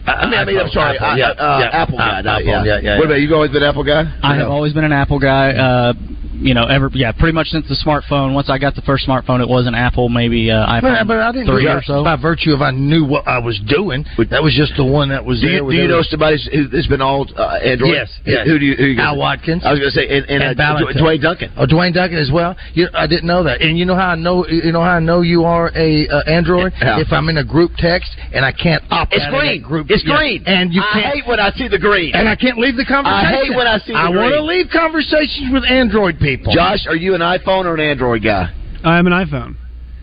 I 0.07 0.25
mean, 0.25 0.39
I 0.39 0.45
mean, 0.45 0.59
I'm 0.59 0.67
iPhone, 0.67 0.73
sorry, 0.73 0.97
iPhone, 0.99 1.13
uh, 1.13 1.15
yeah, 1.17 1.29
uh, 1.29 1.59
yeah. 1.59 1.81
Apple 1.81 1.97
guy. 1.97 2.19
Uh, 2.19 2.21
not- 2.21 2.41
iPhone, 2.41 2.65
yeah, 2.65 2.79
yeah, 2.81 2.97
What 2.97 3.05
about 3.05 3.21
you? 3.21 3.33
Always 3.33 3.51
been 3.51 3.63
an 3.63 3.69
Apple 3.69 3.83
guy? 3.83 4.03
I 4.21 4.35
have 4.35 4.49
always 4.49 4.73
been 4.73 4.83
an 4.83 4.93
Apple 4.93 5.19
guy. 5.19 5.51
Uh, 5.53 5.93
you 6.41 6.53
know, 6.53 6.65
ever 6.65 6.89
yeah, 6.93 7.11
pretty 7.11 7.33
much 7.33 7.47
since 7.47 7.67
the 7.67 7.75
smartphone. 7.85 8.33
Once 8.33 8.49
I 8.49 8.57
got 8.57 8.75
the 8.75 8.81
first 8.81 9.07
smartphone, 9.07 9.41
it 9.41 9.47
was 9.47 9.67
an 9.67 9.75
Apple, 9.75 10.09
maybe 10.09 10.51
uh, 10.51 10.65
iPhone 10.67 10.81
But, 10.99 11.07
but 11.07 11.19
I 11.19 11.31
didn't 11.31 11.47
three 11.47 11.67
or 11.67 11.81
so. 11.83 12.03
by 12.03 12.15
virtue 12.15 12.51
of 12.53 12.61
I 12.61 12.71
knew 12.71 13.05
what 13.05 13.27
I 13.27 13.39
was 13.39 13.59
doing. 13.67 14.05
That 14.29 14.43
was 14.43 14.53
just 14.55 14.73
the 14.77 14.85
one 14.85 15.09
that 15.09 15.23
was 15.23 15.41
Do 15.41 15.47
there. 15.47 15.55
you, 15.57 15.65
with 15.65 15.75
do 15.75 15.81
you 15.81 15.87
know 15.87 16.01
somebody 16.03 16.37
who- 16.51 16.67
who's 16.69 16.87
been 16.87 17.01
all 17.01 17.25
uh, 17.37 17.59
Android? 17.63 17.93
Yes, 17.93 18.09
yes. 18.25 18.47
Who 18.47 18.59
do 18.59 18.65
you? 18.65 18.75
Who 18.75 18.85
you 18.85 18.99
Al 19.01 19.17
Watkins. 19.17 19.63
I 19.65 19.71
was 19.71 19.79
going 19.79 19.91
to 19.91 19.97
say, 19.97 20.07
and, 20.17 20.25
and, 20.29 20.43
And 20.43 20.59
uh, 20.59 20.91
Dwayne 20.99 21.21
Duncan. 21.21 21.51
Oh, 21.57 21.65
Dwayne 21.65 21.93
Duncan 21.93 22.17
as 22.19 22.31
well. 22.31 22.55
You, 22.73 22.87
I 22.93 23.07
didn't 23.07 23.25
know 23.27 23.43
that. 23.43 23.61
And 23.61 23.77
you 23.77 23.85
know 23.85 23.95
how 23.95 24.09
I 24.09 24.15
know? 24.15 24.45
You 24.47 24.71
know 24.71 24.81
how 24.81 24.97
I 24.97 24.99
know 24.99 25.21
you 25.21 25.43
are 25.45 25.71
a 25.75 26.07
uh, 26.07 26.21
Android? 26.29 26.73
Yeah. 26.81 26.99
If 26.99 27.11
I'm 27.11 27.29
in 27.29 27.37
a 27.37 27.43
group 27.45 27.71
text 27.77 28.11
and 28.33 28.43
I 28.45 28.51
can't 28.51 28.83
opt 28.91 29.13
It's 29.13 29.23
out 29.23 29.33
of 29.33 29.33
that 29.33 29.39
green. 29.41 29.61
group. 29.61 29.87
It's 29.89 30.03
Yeah. 30.05 30.17
green. 30.17 30.43
And 30.45 30.73
you 30.73 30.81
can't. 30.93 31.05
hate 31.13 31.27
when 31.27 31.39
I 31.39 31.51
see 31.51 31.67
the 31.67 31.79
green. 31.79 32.13
and 32.15 32.27
I 32.27 32.35
can't 32.35 32.57
leave 32.57 32.75
the 32.75 32.85
conversation. 32.85 33.25
I 33.25 33.43
hate 33.43 33.55
when 33.55 33.67
I 33.67 33.77
see 33.79 33.93
the 33.93 33.99
I 33.99 34.09
want 34.09 34.33
to 34.33 34.41
leave 34.43 34.67
conversations 34.71 35.51
with 35.53 35.63
Android 35.65 36.15
people. 36.19 36.24
Josh, 36.53 36.87
are 36.87 36.95
you 36.95 37.15
an 37.15 37.21
iPhone 37.21 37.65
or 37.65 37.73
an 37.75 37.79
Android 37.79 38.23
guy? 38.23 38.49
I'm 38.83 39.07
an 39.07 39.13
iPhone. 39.13 39.55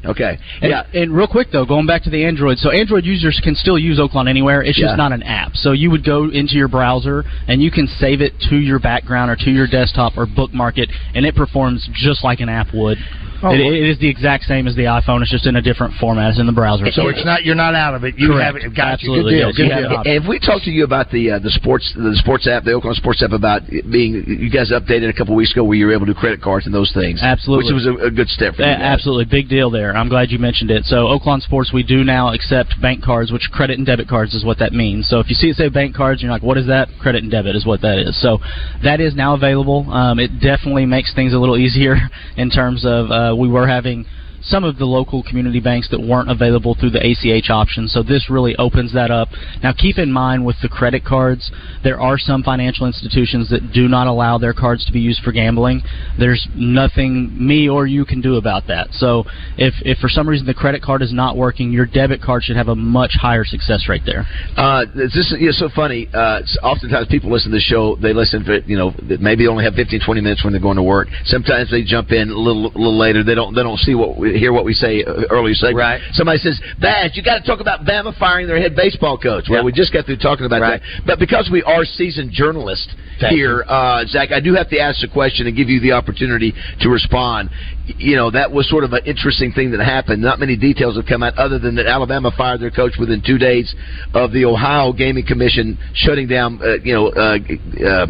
Okay. 0.04 0.36
And, 0.60 0.70
Yeah. 0.70 0.82
and 0.94 1.12
real 1.14 1.28
quick 1.28 1.52
though, 1.52 1.64
going 1.64 1.86
back 1.86 2.02
to 2.04 2.10
the 2.10 2.24
Android, 2.24 2.58
so 2.58 2.70
Android 2.70 3.04
users 3.04 3.40
can 3.42 3.54
still 3.54 3.78
use 3.78 3.98
Oaklawn 4.00 4.28
Anywhere. 4.28 4.62
It's 4.62 4.78
Yeah. 4.78 4.86
just 4.86 4.96
not 4.96 5.12
an 5.12 5.22
app. 5.22 5.56
So 5.56 5.72
you 5.72 5.90
would 5.90 6.02
go 6.04 6.28
into 6.28 6.54
your 6.56 6.66
browser 6.68 7.24
and 7.46 7.62
you 7.62 7.70
can 7.70 7.86
save 7.86 8.20
it 8.20 8.38
to 8.50 8.56
your 8.56 8.80
background 8.80 9.30
or 9.30 9.36
to 9.36 9.50
your 9.50 9.66
desktop 9.68 10.18
or 10.18 10.26
bookmark 10.26 10.78
it, 10.78 10.90
and 11.14 11.24
it 11.24 11.36
performs 11.36 11.88
just 11.92 12.24
like 12.24 12.40
an 12.40 12.48
app 12.48 12.74
would. 12.74 12.98
Oh. 13.42 13.50
It, 13.52 13.60
it 13.60 13.88
is 13.90 13.98
the 13.98 14.08
exact 14.08 14.44
same 14.44 14.66
as 14.66 14.74
the 14.76 14.82
iPhone. 14.86 15.22
It's 15.22 15.30
just 15.30 15.46
in 15.46 15.56
a 15.56 15.62
different 15.62 15.94
format. 15.98 16.30
It's 16.30 16.40
in 16.40 16.46
the 16.46 16.52
browser. 16.52 16.86
So 16.92 17.08
it's 17.08 17.24
not. 17.24 17.44
You're 17.44 17.54
not 17.58 17.74
out 17.74 17.94
of 17.94 18.04
it. 18.04 18.18
You 18.18 18.28
Correct. 18.28 18.44
have 18.44 18.56
it. 18.56 18.76
Got 18.76 18.94
Absolutely, 18.94 19.36
you. 19.36 19.52
Good 19.52 19.56
deal. 19.56 19.66
You 19.66 19.74
Good 19.74 19.88
deal. 19.88 20.00
it. 20.00 20.06
And 20.06 20.24
if 20.24 20.28
we 20.28 20.38
talked 20.38 20.64
to 20.64 20.70
you 20.70 20.84
about 20.84 21.10
the 21.10 21.32
uh, 21.32 21.38
the 21.38 21.50
sports 21.50 21.92
the 21.96 22.14
sports 22.22 22.46
app, 22.46 22.64
the 22.64 22.70
Oaklawn 22.72 22.94
Sports 22.94 23.22
app, 23.22 23.32
about 23.32 23.62
it 23.68 23.90
being 23.90 24.24
you 24.26 24.50
guys 24.50 24.70
updated 24.70 25.10
a 25.10 25.12
couple 25.12 25.34
weeks 25.34 25.52
ago 25.52 25.64
where 25.64 25.76
you 25.76 25.86
were 25.86 25.92
able 25.92 26.06
to 26.06 26.14
do 26.14 26.18
credit 26.18 26.40
cards 26.40 26.66
and 26.66 26.74
those 26.74 26.92
things, 26.92 27.20
Absolutely. 27.22 27.72
which 27.72 27.74
was 27.74 27.86
a, 27.86 28.06
a 28.06 28.10
good 28.10 28.28
step 28.28 28.54
for 28.54 28.62
you. 28.62 28.68
guys. 28.68 28.80
Absolutely, 28.80 29.24
big 29.26 29.48
deal 29.48 29.70
there. 29.70 29.96
I'm 29.96 30.08
glad 30.08 30.30
you 30.30 30.38
mentioned 30.38 30.70
it. 30.70 30.84
So, 30.84 31.06
Oaklawn 31.08 31.40
Sports, 31.40 31.70
we 31.72 31.82
do 31.82 32.04
now 32.04 32.32
accept 32.32 32.80
bank 32.80 33.02
cards, 33.02 33.32
which 33.32 33.48
credit 33.52 33.78
and 33.78 33.86
debit 33.86 34.08
cards 34.08 34.34
is 34.34 34.44
what 34.44 34.58
that 34.58 34.72
means. 34.72 35.08
So, 35.08 35.18
if 35.20 35.28
you 35.28 35.34
see 35.34 35.48
it 35.48 35.56
say 35.56 35.68
bank 35.68 35.94
cards, 35.94 36.22
you're 36.22 36.30
like, 36.30 36.42
what 36.42 36.58
is 36.58 36.66
that? 36.66 36.88
Credit 37.00 37.22
and 37.22 37.30
debit 37.30 37.56
is 37.56 37.66
what 37.66 37.80
that 37.82 37.98
is. 37.98 38.20
So, 38.20 38.38
that 38.84 39.00
is 39.00 39.14
now 39.14 39.34
available. 39.34 39.90
Um, 39.90 40.18
it 40.18 40.40
definitely 40.40 40.86
makes 40.86 41.14
things 41.14 41.32
a 41.34 41.38
little 41.38 41.56
easier 41.56 41.96
in 42.36 42.50
terms 42.50 42.84
of 42.84 43.10
uh, 43.10 43.31
we 43.36 43.48
were 43.48 43.66
having 43.66 44.06
some 44.42 44.64
of 44.64 44.78
the 44.78 44.84
local 44.84 45.22
community 45.22 45.60
banks 45.60 45.88
that 45.90 46.00
weren't 46.00 46.30
available 46.30 46.74
through 46.78 46.90
the 46.90 47.00
ACH 47.00 47.50
option. 47.50 47.88
So 47.88 48.02
this 48.02 48.28
really 48.30 48.56
opens 48.56 48.92
that 48.94 49.10
up. 49.10 49.28
Now 49.62 49.72
keep 49.72 49.98
in 49.98 50.10
mind 50.10 50.44
with 50.44 50.56
the 50.62 50.68
credit 50.68 51.04
cards, 51.04 51.50
there 51.84 52.00
are 52.00 52.18
some 52.18 52.42
financial 52.42 52.86
institutions 52.86 53.50
that 53.50 53.72
do 53.72 53.88
not 53.88 54.06
allow 54.06 54.38
their 54.38 54.54
cards 54.54 54.84
to 54.86 54.92
be 54.92 55.00
used 55.00 55.22
for 55.22 55.32
gambling. 55.32 55.82
There's 56.18 56.46
nothing 56.54 57.30
me 57.34 57.68
or 57.68 57.86
you 57.86 58.04
can 58.04 58.20
do 58.20 58.36
about 58.36 58.66
that. 58.68 58.88
So 58.92 59.24
if 59.56 59.74
if 59.82 59.98
for 59.98 60.08
some 60.08 60.28
reason 60.28 60.46
the 60.46 60.54
credit 60.54 60.82
card 60.82 61.02
is 61.02 61.12
not 61.12 61.36
working, 61.36 61.72
your 61.72 61.86
debit 61.86 62.20
card 62.20 62.42
should 62.42 62.56
have 62.56 62.68
a 62.68 62.74
much 62.74 63.12
higher 63.20 63.44
success 63.44 63.86
rate 63.88 64.02
there. 64.04 64.26
Uh, 64.56 64.84
this 64.94 65.14
is 65.14 65.58
so 65.58 65.68
funny. 65.74 66.08
Uh, 66.12 66.40
oftentimes 66.62 67.08
people 67.08 67.30
listen 67.30 67.50
to 67.50 67.56
the 67.56 67.60
show. 67.60 67.96
They 67.96 68.12
listen 68.12 68.44
for 68.44 68.58
you 68.58 68.76
know 68.76 68.94
maybe 69.20 69.46
only 69.46 69.64
have 69.64 69.74
15, 69.74 70.00
20 70.04 70.20
minutes 70.20 70.44
when 70.44 70.52
they're 70.52 70.62
going 70.62 70.76
to 70.76 70.82
work. 70.82 71.08
Sometimes 71.24 71.70
they 71.70 71.82
jump 71.82 72.10
in 72.12 72.30
a 72.30 72.36
little, 72.38 72.64
little 72.64 72.98
later. 72.98 73.22
They 73.22 73.34
don't 73.34 73.54
they 73.54 73.62
don't 73.62 73.78
see 73.78 73.94
what 73.94 74.18
we, 74.18 74.31
hear 74.38 74.52
what 74.52 74.64
we 74.64 74.72
say 74.74 75.04
uh, 75.04 75.24
earlier. 75.30 75.54
Segment. 75.54 75.76
Right. 75.78 76.00
Somebody 76.12 76.38
says, 76.38 76.60
"Baz, 76.80 77.16
you 77.16 77.22
got 77.22 77.38
to 77.38 77.46
talk 77.46 77.60
about 77.60 77.84
Bama 77.84 78.16
firing 78.18 78.46
their 78.46 78.58
head 78.60 78.74
baseball 78.76 79.18
coach." 79.18 79.46
Well, 79.48 79.60
Yeah. 79.60 79.64
we 79.64 79.72
just 79.72 79.92
got 79.92 80.06
through 80.06 80.16
talking 80.18 80.46
about 80.46 80.60
Right. 80.60 80.80
that. 80.80 81.06
But 81.06 81.18
because 81.18 81.50
we 81.50 81.62
are 81.62 81.84
seasoned 81.84 82.32
journalists 82.32 82.94
Thank 83.20 83.34
here, 83.34 83.64
uh, 83.68 84.04
Zach, 84.06 84.32
I 84.32 84.40
do 84.40 84.54
have 84.54 84.68
to 84.70 84.78
ask 84.78 85.00
the 85.00 85.08
question 85.08 85.46
and 85.46 85.56
give 85.56 85.68
you 85.68 85.80
the 85.80 85.92
opportunity 85.92 86.54
to 86.80 86.88
respond. 86.88 87.50
You 87.84 88.14
know 88.14 88.30
that 88.30 88.52
was 88.52 88.68
sort 88.70 88.84
of 88.84 88.92
an 88.92 89.04
interesting 89.06 89.50
thing 89.50 89.72
that 89.72 89.82
happened. 89.82 90.22
Not 90.22 90.38
many 90.38 90.56
details 90.56 90.96
have 90.96 91.06
come 91.06 91.22
out 91.22 91.36
other 91.36 91.58
than 91.58 91.74
that 91.76 91.86
Alabama 91.86 92.30
fired 92.36 92.60
their 92.60 92.70
coach 92.70 92.94
within 92.98 93.22
two 93.26 93.38
days 93.38 93.74
of 94.14 94.30
the 94.30 94.44
Ohio 94.44 94.92
Gaming 94.92 95.26
Commission 95.26 95.76
shutting 95.94 96.28
down, 96.28 96.60
uh, 96.62 96.74
you 96.84 96.94
know, 96.94 97.08
uh, 97.08 97.38
uh, 97.82 98.06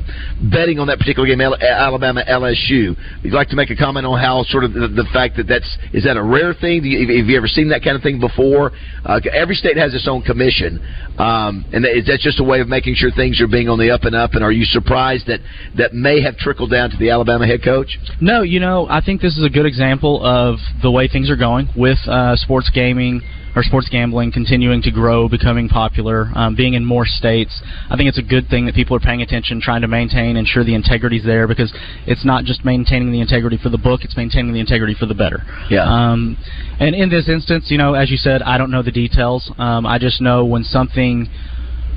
betting 0.51 0.79
on 0.79 0.89
that 0.89 0.99
particular 0.99 1.27
game, 1.27 1.41
Al- 1.41 1.57
Alabama 1.57 2.23
LSU. 2.29 2.95
You'd 3.23 3.33
like 3.33 3.49
to 3.49 3.57
make 3.57 3.71
a 3.71 3.77
comment 3.77 4.05
on 4.05 4.21
how 4.21 4.45
sort 4.45 4.65
of 4.65 4.75
the, 4.75 4.89
the 4.89 5.09
fact 5.13 5.39
that 5.39 5.49
that's 5.49 5.79
is 5.95 6.05
that 6.05 6.19
a 6.19 6.23
rare 6.23 6.53
thing? 6.53 6.85
You, 6.85 7.19
have 7.19 7.27
you 7.27 7.37
ever 7.39 7.49
seen 7.49 7.71
that 7.71 7.83
kind 7.83 7.97
of 7.97 8.03
thing 8.03 8.21
before? 8.21 8.73
Uh, 9.07 9.21
every 9.33 9.55
state 9.55 9.79
has 9.79 9.95
its 9.95 10.07
own 10.07 10.21
commission, 10.21 10.85
um, 11.19 11.65
and 11.73 11.87
is 11.87 12.05
that 12.07 12.21
just 12.21 12.41
a 12.41 12.45
way 12.45 12.61
of 12.61 12.69
making 12.69 12.95
sure 12.95 13.11
things 13.11 13.41
are 13.41 13.49
being 13.49 13.71
on 13.71 13.79
the 13.79 13.91
up 13.91 14.05
and 14.05 14.15
up? 14.15 14.35
And 14.35 14.45
are 14.45 14.53
you 14.53 14.65
surprised 14.65 15.27
that 15.29 15.41
that 15.79 15.95
may 15.95 16.21
have 16.21 16.37
trickled 16.37 16.71
down 16.71 16.91
to 16.91 16.97
the 16.99 17.09
Alabama 17.09 17.47
head 17.47 17.65
coach? 17.65 17.97
No, 18.21 18.43
you 18.43 18.61
know, 18.61 18.87
I 18.91 19.01
think 19.01 19.23
this 19.23 19.37
is 19.39 19.45
a 19.45 19.49
good 19.49 19.62
example 19.67 20.25
of 20.25 20.59
the 20.83 20.91
way 20.91 21.09
things 21.09 21.31
are 21.31 21.37
going 21.37 21.69
with 21.77 21.99
uh, 22.09 22.37
sports 22.37 22.71
gaming 22.73 23.23
or 23.55 23.63
sports 23.63 23.89
gambling 23.91 24.33
continuing 24.33 24.81
to 24.83 24.91
grow, 24.91 25.29
becoming 25.29 25.69
popular, 25.69 26.31
um, 26.35 26.57
being 26.57 26.75
in 26.75 26.85
more 26.85 27.05
states. 27.05 27.61
I 27.91 27.97
think 27.97 28.09
it's 28.09 28.19
a 28.19 28.23
good 28.23 28.49
thing 28.49 28.67
that 28.67 28.75
people 28.75 28.97
are 28.97 29.01
paying 29.01 29.23
attention, 29.23 29.61
trying 29.61 29.83
to 29.83 29.89
maintain, 29.89 30.37
and 30.37 30.39
ensure 30.39 30.65
the 30.65 30.75
integrity's 30.75 31.25
there 31.25 31.47
because 31.47 31.73
it's 32.07 32.25
not 32.25 32.45
just 32.45 32.65
maintaining 32.65 33.13
the 33.13 33.21
integrity 33.21 33.59
for 33.63 33.69
the 33.69 33.79
book; 33.79 34.05
it's 34.05 34.17
maintaining 34.17 34.53
the 34.53 34.61
integrity 34.61 34.95
for 34.99 35.07
the 35.07 35.15
better. 35.15 35.43
Yeah. 35.69 35.85
Um, 35.85 36.37
and 36.81 36.95
in 36.95 37.11
this 37.11 37.29
instance, 37.29 37.67
you 37.71 37.79
know, 37.79 37.95
as 37.95 38.11
you 38.11 38.17
said, 38.17 38.43
I 38.43 38.59
don't 38.59 38.71
know 38.71 38.83
the 38.83 38.93
details. 38.93 39.51
Um, 39.59 39.87
I 39.87 39.99
just 39.99 40.21
know 40.21 40.45
when 40.45 40.65
something 40.65 41.29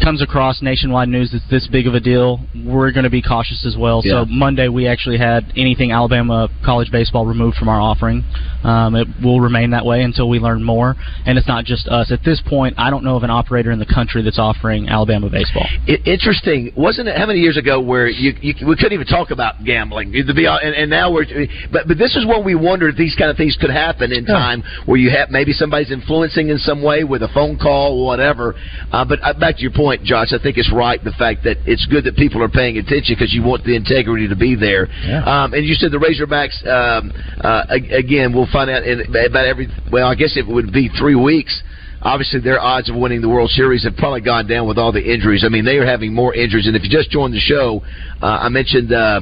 comes 0.02 0.22
across 0.22 0.62
nationwide 0.62 1.10
news 1.10 1.32
that's 1.32 1.50
this 1.50 1.68
big 1.68 1.88
of 1.88 1.94
a 1.94 2.00
deal, 2.00 2.40
we're 2.66 2.92
going 2.92 3.04
to 3.04 3.10
be 3.10 3.22
cautious 3.22 3.66
as 3.66 3.76
well. 3.78 4.02
Yeah. 4.04 4.24
So 4.24 4.26
Monday 4.26 4.68
we 4.68 4.88
actually 4.88 5.18
had 5.18 5.52
anything 5.56 5.92
Alabama 5.92 6.50
college 6.64 6.92
baseball 6.92 7.26
removed 7.26 7.58
from 7.58 7.70
our 7.70 7.80
offering. 7.80 8.24
Um, 8.64 8.96
it 8.96 9.08
will 9.24 9.40
remain 9.40 9.72
that 9.72 9.86
way 9.86 10.02
until 10.02 10.30
we 10.30 10.40
learn 10.40 10.64
more. 10.64 10.96
And 11.26 11.38
it's 11.38 11.48
not 11.48 11.66
just 11.66 11.88
us. 11.88 12.12
At 12.12 12.24
this 12.24 12.42
point, 12.48 12.76
I 12.78 12.90
don't 12.90 13.04
know 13.04 13.16
of 13.16 13.24
an 13.24 13.30
operator 13.30 13.72
in 13.72 13.80
the 13.80 13.86
country 13.86 14.24
that's 14.24 14.40
offering 14.40 14.90
Alabama 14.90 15.30
baseball. 15.30 15.68
It, 15.88 16.06
interesting, 16.08 16.74
wasn't 16.76 17.08
it? 17.08 17.18
How 17.18 17.26
many 17.26 17.40
years 17.40 17.58
ago 17.58 17.80
where 17.80 18.08
you, 18.08 18.34
you 18.42 18.68
we 18.68 18.76
couldn't 18.76 18.94
even 18.94 19.08
talk 19.08 19.32
about 19.32 19.64
gambling? 19.64 20.12
To 20.12 20.34
be 20.34 20.46
and, 20.46 20.76
and 20.76 20.90
now 20.90 21.12
we're, 21.12 21.26
but 21.72 21.88
but 21.88 21.98
this 21.98 22.16
is 22.16 22.26
when 22.26 22.44
we 22.44 22.56
wondered 22.56 22.98
these 22.98 23.16
kind 23.16 23.30
of 23.30 23.38
things 23.38 23.58
could 23.60 23.70
happen 23.70 24.12
in 24.12 24.26
time 24.26 24.64
where 24.86 24.98
you 24.98 25.10
have 25.12 25.30
maybe 25.30 25.54
somebody's 25.54 25.92
influencing 25.92 26.50
in 26.50 26.58
some 26.58 26.82
way 26.82 27.04
with 27.04 27.22
a 27.22 27.30
phone 27.34 27.58
call 27.58 28.02
or 28.02 28.06
whatever. 28.06 28.56
Uh, 28.92 29.06
but 29.06 29.20
uh, 29.22 29.34
back 29.40 29.56
to 29.58 29.62
your 29.62 29.72
point, 29.72 29.85
Josh, 30.04 30.34
I 30.34 30.42
think 30.42 30.58
it's 30.58 30.72
right 30.74 31.02
the 31.04 31.14
fact 31.14 31.44
that 31.44 31.58
it's 31.66 31.86
good 31.86 32.04
that 32.06 32.16
people 32.16 32.42
are 32.42 32.50
paying 32.50 32.78
attention 32.78 33.16
because 33.16 33.34
you 33.34 33.44
want 33.44 33.64
the 33.64 33.76
integrity 33.76 34.28
to 34.28 34.36
be 34.36 34.56
there. 34.56 34.88
Um, 35.24 35.54
and 35.54 35.66
you 35.66 35.76
said 35.76 35.92
the 35.92 36.02
Razorbacks 36.02 36.58
um, 36.66 37.12
uh, 37.42 37.66
again. 37.70 38.34
We'll 38.34 38.50
find 38.52 38.70
out 38.70 38.84
in 38.84 39.02
about 39.06 39.46
every. 39.46 39.68
Well, 39.92 40.08
I 40.08 40.16
guess 40.16 40.38
it 40.38 40.48
would 40.48 40.74
be 40.74 40.90
three 40.98 41.16
weeks 41.16 41.62
obviously 42.06 42.40
their 42.40 42.62
odds 42.62 42.90
of 42.90 42.96
winning 42.96 43.20
the 43.20 43.28
World 43.28 43.50
Series 43.50 43.84
have 43.84 43.98
probably 43.98 44.22
gone 44.22 44.48
down 44.48 44.68
with 44.68 44.78
all 44.78 44.92
the 44.92 45.02
injuries. 45.02 45.44
I 45.44 45.50
mean, 45.50 45.66
they 45.66 45.78
are 45.78 45.86
having 45.86 46.14
more 46.14 46.34
injuries. 46.34 46.68
And 46.68 46.76
if 46.76 46.84
you 46.84 46.90
just 46.90 47.10
joined 47.10 47.34
the 47.34 47.40
show, 47.40 47.82
uh, 48.22 48.26
I 48.26 48.50
mentioned 48.50 48.94
uh, 48.94 49.22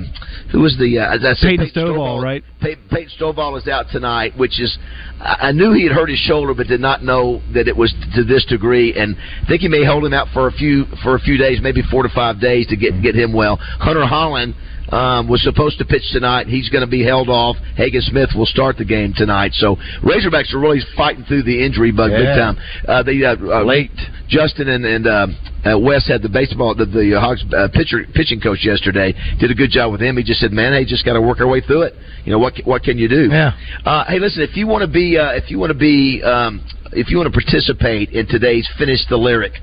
who 0.52 0.60
was 0.62 0.76
the 0.78 1.00
uh, 1.00 1.16
as 1.16 1.26
I 1.26 1.34
said, 1.34 1.58
Peyton 1.58 1.72
Stovall, 1.74 2.22
right? 2.22 2.44
Pey- 2.62 2.76
Peyton 2.92 3.12
Stovall 3.18 3.58
is 3.58 3.68
out 3.68 3.86
tonight, 3.92 4.38
which 4.38 4.60
is 4.60 4.78
I 5.20 5.50
I 5.50 5.52
knew 5.54 5.72
he 5.74 5.84
had 5.84 5.94
hurt 5.94 6.10
his 6.10 6.20
shoulder, 6.20 6.54
but 6.54 6.68
did 6.68 6.82
not 6.82 7.04
know 7.04 7.42
that 7.54 7.68
it 7.68 7.76
was 7.76 7.94
to 8.16 8.24
this 8.24 8.46
degree. 8.46 8.94
And 8.94 9.16
I 9.18 9.48
think 9.48 9.62
he 9.62 9.70
may 9.70 9.86
hold 9.86 10.04
him 10.04 10.14
out 10.14 10.28
for 10.34 10.48
a 10.48 10.52
few 10.52 10.86
for 11.02 11.16
a 11.16 11.20
few 11.20 11.38
days, 11.38 11.60
maybe 11.62 11.82
four 11.90 12.04
to 12.04 12.10
five 12.14 12.42
days 12.42 12.68
to 12.68 12.76
get 12.76 13.02
get 13.02 13.16
him 13.16 13.34
well. 13.34 13.56
Hunter 13.58 14.02
Hollan. 14.06 14.54
Um, 14.94 15.28
was 15.28 15.42
supposed 15.42 15.80
to 15.80 15.86
pitch 15.86 16.04
tonight. 16.12 16.46
He's 16.46 16.70
going 16.70 16.86
to 16.86 16.92
be 16.92 17.04
held 17.04 17.28
off. 17.28 17.56
Hagen 17.76 18.02
Smith 18.02 18.30
will 18.36 18.46
start 18.46 18.78
the 18.78 18.86
game 18.86 19.12
tonight. 19.18 19.52
So 19.56 19.76
Razorbacks 20.04 20.54
are 20.54 20.60
really 20.60 20.82
fighting 20.96 21.24
through 21.26 21.44
the 21.44 21.66
injury 21.66 21.92
bug 21.92 22.12
big 22.12 22.22
Yeah. 22.22 22.36
time. 22.36 22.58
Uh, 22.88 23.02
the 23.02 23.26
uh, 23.26 23.36
uh, 23.58 23.64
late 23.66 23.90
Justin 24.30 24.68
and 24.70 24.86
and 24.86 25.08
uh, 25.08 25.28
uh, 25.66 25.80
Wes 25.80 26.08
had 26.08 26.22
the 26.22 26.30
baseball 26.30 26.76
the, 26.76 26.86
the 26.86 27.16
uh, 27.18 27.20
Hogs 27.20 27.44
uh, 27.54 27.70
pitcher 27.74 28.06
pitching 28.14 28.40
coach 28.40 28.60
yesterday. 28.64 29.14
Did 29.40 29.50
a 29.50 29.56
good 29.56 29.72
job 29.72 29.92
with 29.92 30.02
him. 30.02 30.16
He 30.18 30.24
just 30.24 30.40
said, 30.40 30.52
"Man, 30.52 30.74
hey, 30.74 30.86
just 30.86 31.06
got 31.06 31.14
to 31.14 31.22
work 31.22 31.40
our 31.42 31.48
way 31.48 31.62
through 31.62 31.84
it. 31.90 31.94
You 32.26 32.32
know 32.32 32.40
what? 32.40 32.54
What 32.64 32.84
can 32.84 33.00
you 33.00 33.08
do?" 33.10 33.30
Yeah. 33.32 33.54
Uh, 33.84 34.06
hey, 34.06 34.20
listen, 34.20 34.44
if 34.44 34.56
you 34.56 34.68
want 34.68 34.84
to 34.84 34.92
be, 34.92 35.18
uh, 35.18 35.32
if 35.32 35.50
you 35.50 35.58
want 35.58 35.72
to 35.72 35.78
be, 35.80 36.22
um, 36.24 36.62
if 36.96 37.10
you 37.10 37.18
want 37.18 37.34
to 37.34 37.40
participate 37.40 38.10
in 38.10 38.28
today's 38.28 38.68
Finish 38.78 39.06
the 39.10 39.18
Lyric, 39.18 39.54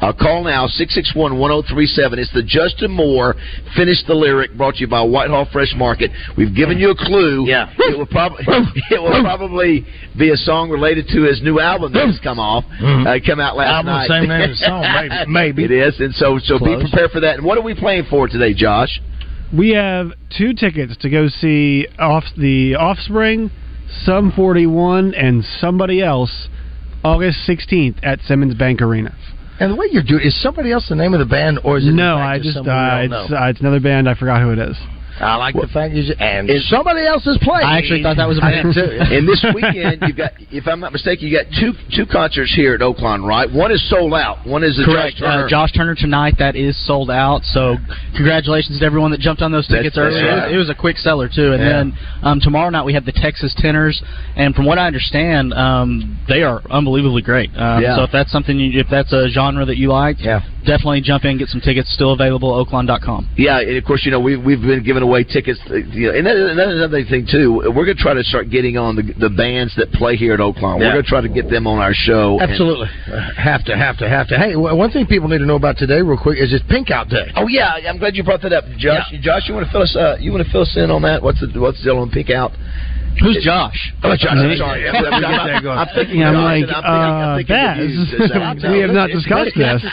uh, 0.00 0.12
call 0.12 0.44
now 0.44 0.66
661-1037. 0.66 2.18
It's 2.18 2.32
the 2.32 2.42
Justin 2.42 2.90
Moore 2.90 3.34
Finish 3.76 4.02
the 4.06 4.14
Lyric 4.14 4.56
brought 4.56 4.74
to 4.74 4.80
you 4.80 4.88
by 4.88 5.02
Whitehall 5.02 5.46
Fresh 5.52 5.74
Market. 5.76 6.10
We've 6.36 6.54
given 6.54 6.78
you 6.78 6.90
a 6.90 6.96
clue. 6.96 7.46
Yeah. 7.46 7.72
It 7.78 7.98
will 7.98 8.06
probably 8.06 8.44
it 8.90 9.00
will 9.00 9.22
probably 9.22 9.86
be 10.18 10.30
a 10.30 10.36
song 10.36 10.70
related 10.70 11.06
to 11.08 11.22
his 11.22 11.40
new 11.42 11.60
album 11.60 11.92
that 11.92 12.06
has 12.06 12.20
come 12.22 12.38
off. 12.38 12.64
Uh, 12.80 13.10
it 13.14 13.24
came 13.24 13.40
out 13.40 13.56
last 13.56 13.86
Album, 13.86 13.92
night. 13.92 14.08
same 14.08 14.28
name 14.28 14.50
as 14.50 14.58
the 14.58 14.66
song, 14.66 14.82
maybe. 14.82 15.30
Maybe. 15.40 15.64
It 15.64 15.70
is, 15.72 16.00
and 16.00 16.14
so 16.14 16.38
so 16.42 16.58
be 16.58 16.76
prepared 16.76 17.10
for 17.10 17.20
that. 17.20 17.36
And 17.36 17.44
what 17.44 17.56
are 17.58 17.62
we 17.62 17.74
playing 17.74 18.04
for 18.10 18.28
today, 18.28 18.52
Josh? 18.54 19.00
We 19.56 19.70
have 19.70 20.12
two 20.36 20.52
tickets 20.54 20.96
to 20.98 21.10
go 21.10 21.28
see 21.28 21.86
off 21.98 22.24
the 22.36 22.76
Offspring, 22.76 23.50
Sum 24.04 24.32
41, 24.34 25.14
and 25.14 25.44
somebody 25.60 26.02
else 26.02 26.48
August 27.02 27.38
16th 27.48 27.98
at 28.02 28.20
Simmons 28.22 28.54
Bank 28.54 28.80
Arena. 28.82 29.14
And 29.58 29.72
the 29.72 29.76
way 29.76 29.86
you're 29.90 30.02
doing 30.02 30.24
is 30.24 30.40
somebody 30.42 30.72
else 30.72 30.88
the 30.88 30.94
name 30.94 31.12
of 31.12 31.20
the 31.20 31.26
band, 31.26 31.60
or 31.64 31.76
is 31.76 31.86
it 31.86 31.90
No, 31.92 32.16
I 32.16 32.38
just 32.38 32.56
uh, 32.56 32.62
it's 32.64 33.32
uh, 33.32 33.44
it's 33.44 33.60
another 33.60 33.80
band. 33.80 34.08
I 34.08 34.14
forgot 34.14 34.40
who 34.40 34.52
it 34.52 34.58
is. 34.58 34.76
I 35.20 35.36
like 35.36 35.54
the 35.54 35.68
fact 35.72 35.94
you 35.94 36.02
just, 36.02 36.20
and 36.20 36.48
somebody 36.68 37.06
else 37.06 37.26
is 37.26 37.38
playing. 37.42 37.66
I 37.66 37.78
actually 37.78 38.02
thought 38.02 38.16
that 38.16 38.28
was 38.28 38.38
a 38.38 38.40
band 38.40 38.72
too. 38.74 38.88
And 39.00 39.28
this 39.28 39.44
weekend, 39.54 40.02
you've 40.06 40.16
got, 40.16 40.32
if 40.50 40.66
I'm 40.66 40.80
not 40.80 40.92
mistaken, 40.92 41.28
you 41.28 41.36
got 41.36 41.46
two 41.60 41.72
two 41.94 42.06
concerts 42.06 42.52
here 42.54 42.74
at 42.74 42.80
Oaklawn, 42.80 43.26
right? 43.26 43.50
One 43.50 43.70
is 43.70 43.82
sold 43.90 44.14
out. 44.14 44.46
One 44.46 44.64
is 44.64 44.78
a 44.80 44.84
Correct. 44.84 45.16
Josh 45.16 45.20
Turner. 45.20 45.44
Uh, 45.44 45.48
Josh 45.48 45.72
Turner 45.72 45.94
tonight. 45.94 46.34
That 46.38 46.56
is 46.56 46.74
sold 46.86 47.10
out. 47.10 47.42
So 47.44 47.76
congratulations 48.16 48.78
to 48.80 48.84
everyone 48.86 49.10
that 49.10 49.20
jumped 49.20 49.42
on 49.42 49.52
those 49.52 49.66
That's- 49.68 49.84
tickets 49.92 49.96
that's 49.96 50.14
earlier. 50.16 50.24
It 50.26 50.34
was- 50.34 50.42
right. 50.42 50.52
It 50.54 50.56
was 50.56 50.70
a 50.70 50.74
quick 50.74 50.96
seller 50.98 51.28
too. 51.28 51.52
And 51.52 51.62
Yeah. 51.62 51.68
then 51.68 51.98
um, 52.22 52.40
tomorrow 52.40 52.70
night 52.70 52.84
we 52.84 52.94
have 52.94 53.04
the 53.04 53.12
Texas 53.12 53.54
Tenors, 53.58 54.02
and 54.36 54.54
from 54.54 54.64
what 54.64 54.78
I 54.78 54.86
understand, 54.86 55.52
um, 55.54 56.18
they 56.28 56.42
are 56.42 56.62
unbelievably 56.70 57.22
great. 57.22 57.50
Um, 57.56 57.82
Yeah. 57.82 57.96
So 57.96 58.04
if 58.04 58.12
that's 58.12 58.30
something, 58.32 58.58
you, 58.58 58.80
if 58.80 58.88
that's 58.88 59.12
a 59.12 59.28
genre 59.28 59.64
that 59.64 59.76
you 59.76 59.88
like, 59.90 60.22
Yeah. 60.22 60.40
definitely 60.64 61.00
jump 61.02 61.24
in, 61.24 61.36
get 61.38 61.48
some 61.48 61.60
tickets. 61.60 61.90
Still 61.92 62.12
available. 62.12 62.58
At 62.60 62.66
Oaklawn.com. 62.68 63.28
Yeah, 63.36 63.58
and 63.60 63.76
of 63.76 63.84
course, 63.84 64.04
you 64.04 64.10
know 64.12 64.20
we've 64.20 64.40
we've 64.42 64.60
been 64.60 64.82
giving 64.84 65.02
away 65.02 65.09
tickets. 65.24 65.58
uh, 65.70 65.74
You 65.76 66.12
know, 66.12 66.18
and 66.18 66.58
that's 66.58 66.70
another 66.72 67.04
thing 67.04 67.26
too. 67.30 67.62
We're 67.74 67.84
going 67.84 67.96
to 67.96 68.02
try 68.02 68.14
to 68.14 68.22
start 68.24 68.50
getting 68.50 68.76
on 68.78 68.96
the 68.96 69.02
the 69.18 69.30
bands 69.30 69.74
that 69.76 69.90
play 69.92 70.16
here 70.16 70.34
at 70.34 70.40
Oaklawn. 70.40 70.78
We're 70.78 70.92
going 70.92 71.02
to 71.04 71.08
try 71.08 71.20
to 71.20 71.28
get 71.28 71.50
them 71.50 71.66
on 71.66 71.78
our 71.78 71.92
show. 71.94 72.38
and- 72.38 72.50
Absolutely. 72.50 72.88
Uh, 73.10 73.20
have 73.36 73.64
to, 73.64 73.76
have 73.76 73.96
to, 73.98 74.08
have 74.08 74.28
to. 74.28 74.36
Hey, 74.38 74.56
one 74.56 74.90
thing 74.90 75.06
people 75.06 75.28
need 75.28 75.38
to 75.38 75.46
know 75.46 75.56
about 75.56 75.76
today, 75.78 76.00
real 76.02 76.18
quick, 76.18 76.38
is 76.38 76.52
it's 76.52 76.64
Pink 76.68 76.90
Out 76.90 77.08
Day. 77.08 77.26
Oh 77.36 77.46
yeah, 77.48 77.74
I'm 77.88 77.98
glad 77.98 78.16
you 78.16 78.22
brought 78.24 78.42
that 78.42 78.52
up, 78.52 78.64
Josh. 78.78 79.12
Josh, 79.20 79.48
you 79.48 79.54
want 79.54 79.66
to 79.66 79.72
fill 79.72 79.82
us? 79.82 79.94
Uh, 79.96 80.16
you 80.20 80.32
want 80.32 80.44
to 80.44 80.50
fill 80.52 80.62
us 80.62 80.76
in 80.76 80.90
on 80.90 81.02
that? 81.02 81.22
What's 81.22 81.40
the 81.40 81.48
what's 81.60 81.78
the 81.78 81.90
deal 81.90 81.98
on 81.98 82.10
Pink 82.10 82.30
Out? 82.30 82.52
Who's 83.18 83.42
Josh? 83.44 83.92
Oh, 84.02 84.16
Josh, 84.16 84.30
I'm 84.30 84.56
sorry. 84.56 84.88
I'm, 84.88 84.94
we 84.94 85.00
get 85.02 85.14
I'm. 85.14 85.68
I'm 85.68 85.88
thinking. 85.94 86.22
I'm 86.22 86.34
like, 86.34 86.62
and 86.62 86.70
I'm 86.70 86.84
thinking, 86.84 87.02
I'm 87.02 87.30
uh. 87.30 87.50
Baz. 87.50 88.66
Uh, 88.66 88.72
we 88.72 88.78
have 88.80 88.90
not 88.90 89.10
discussed 89.10 89.52
this. 89.56 89.84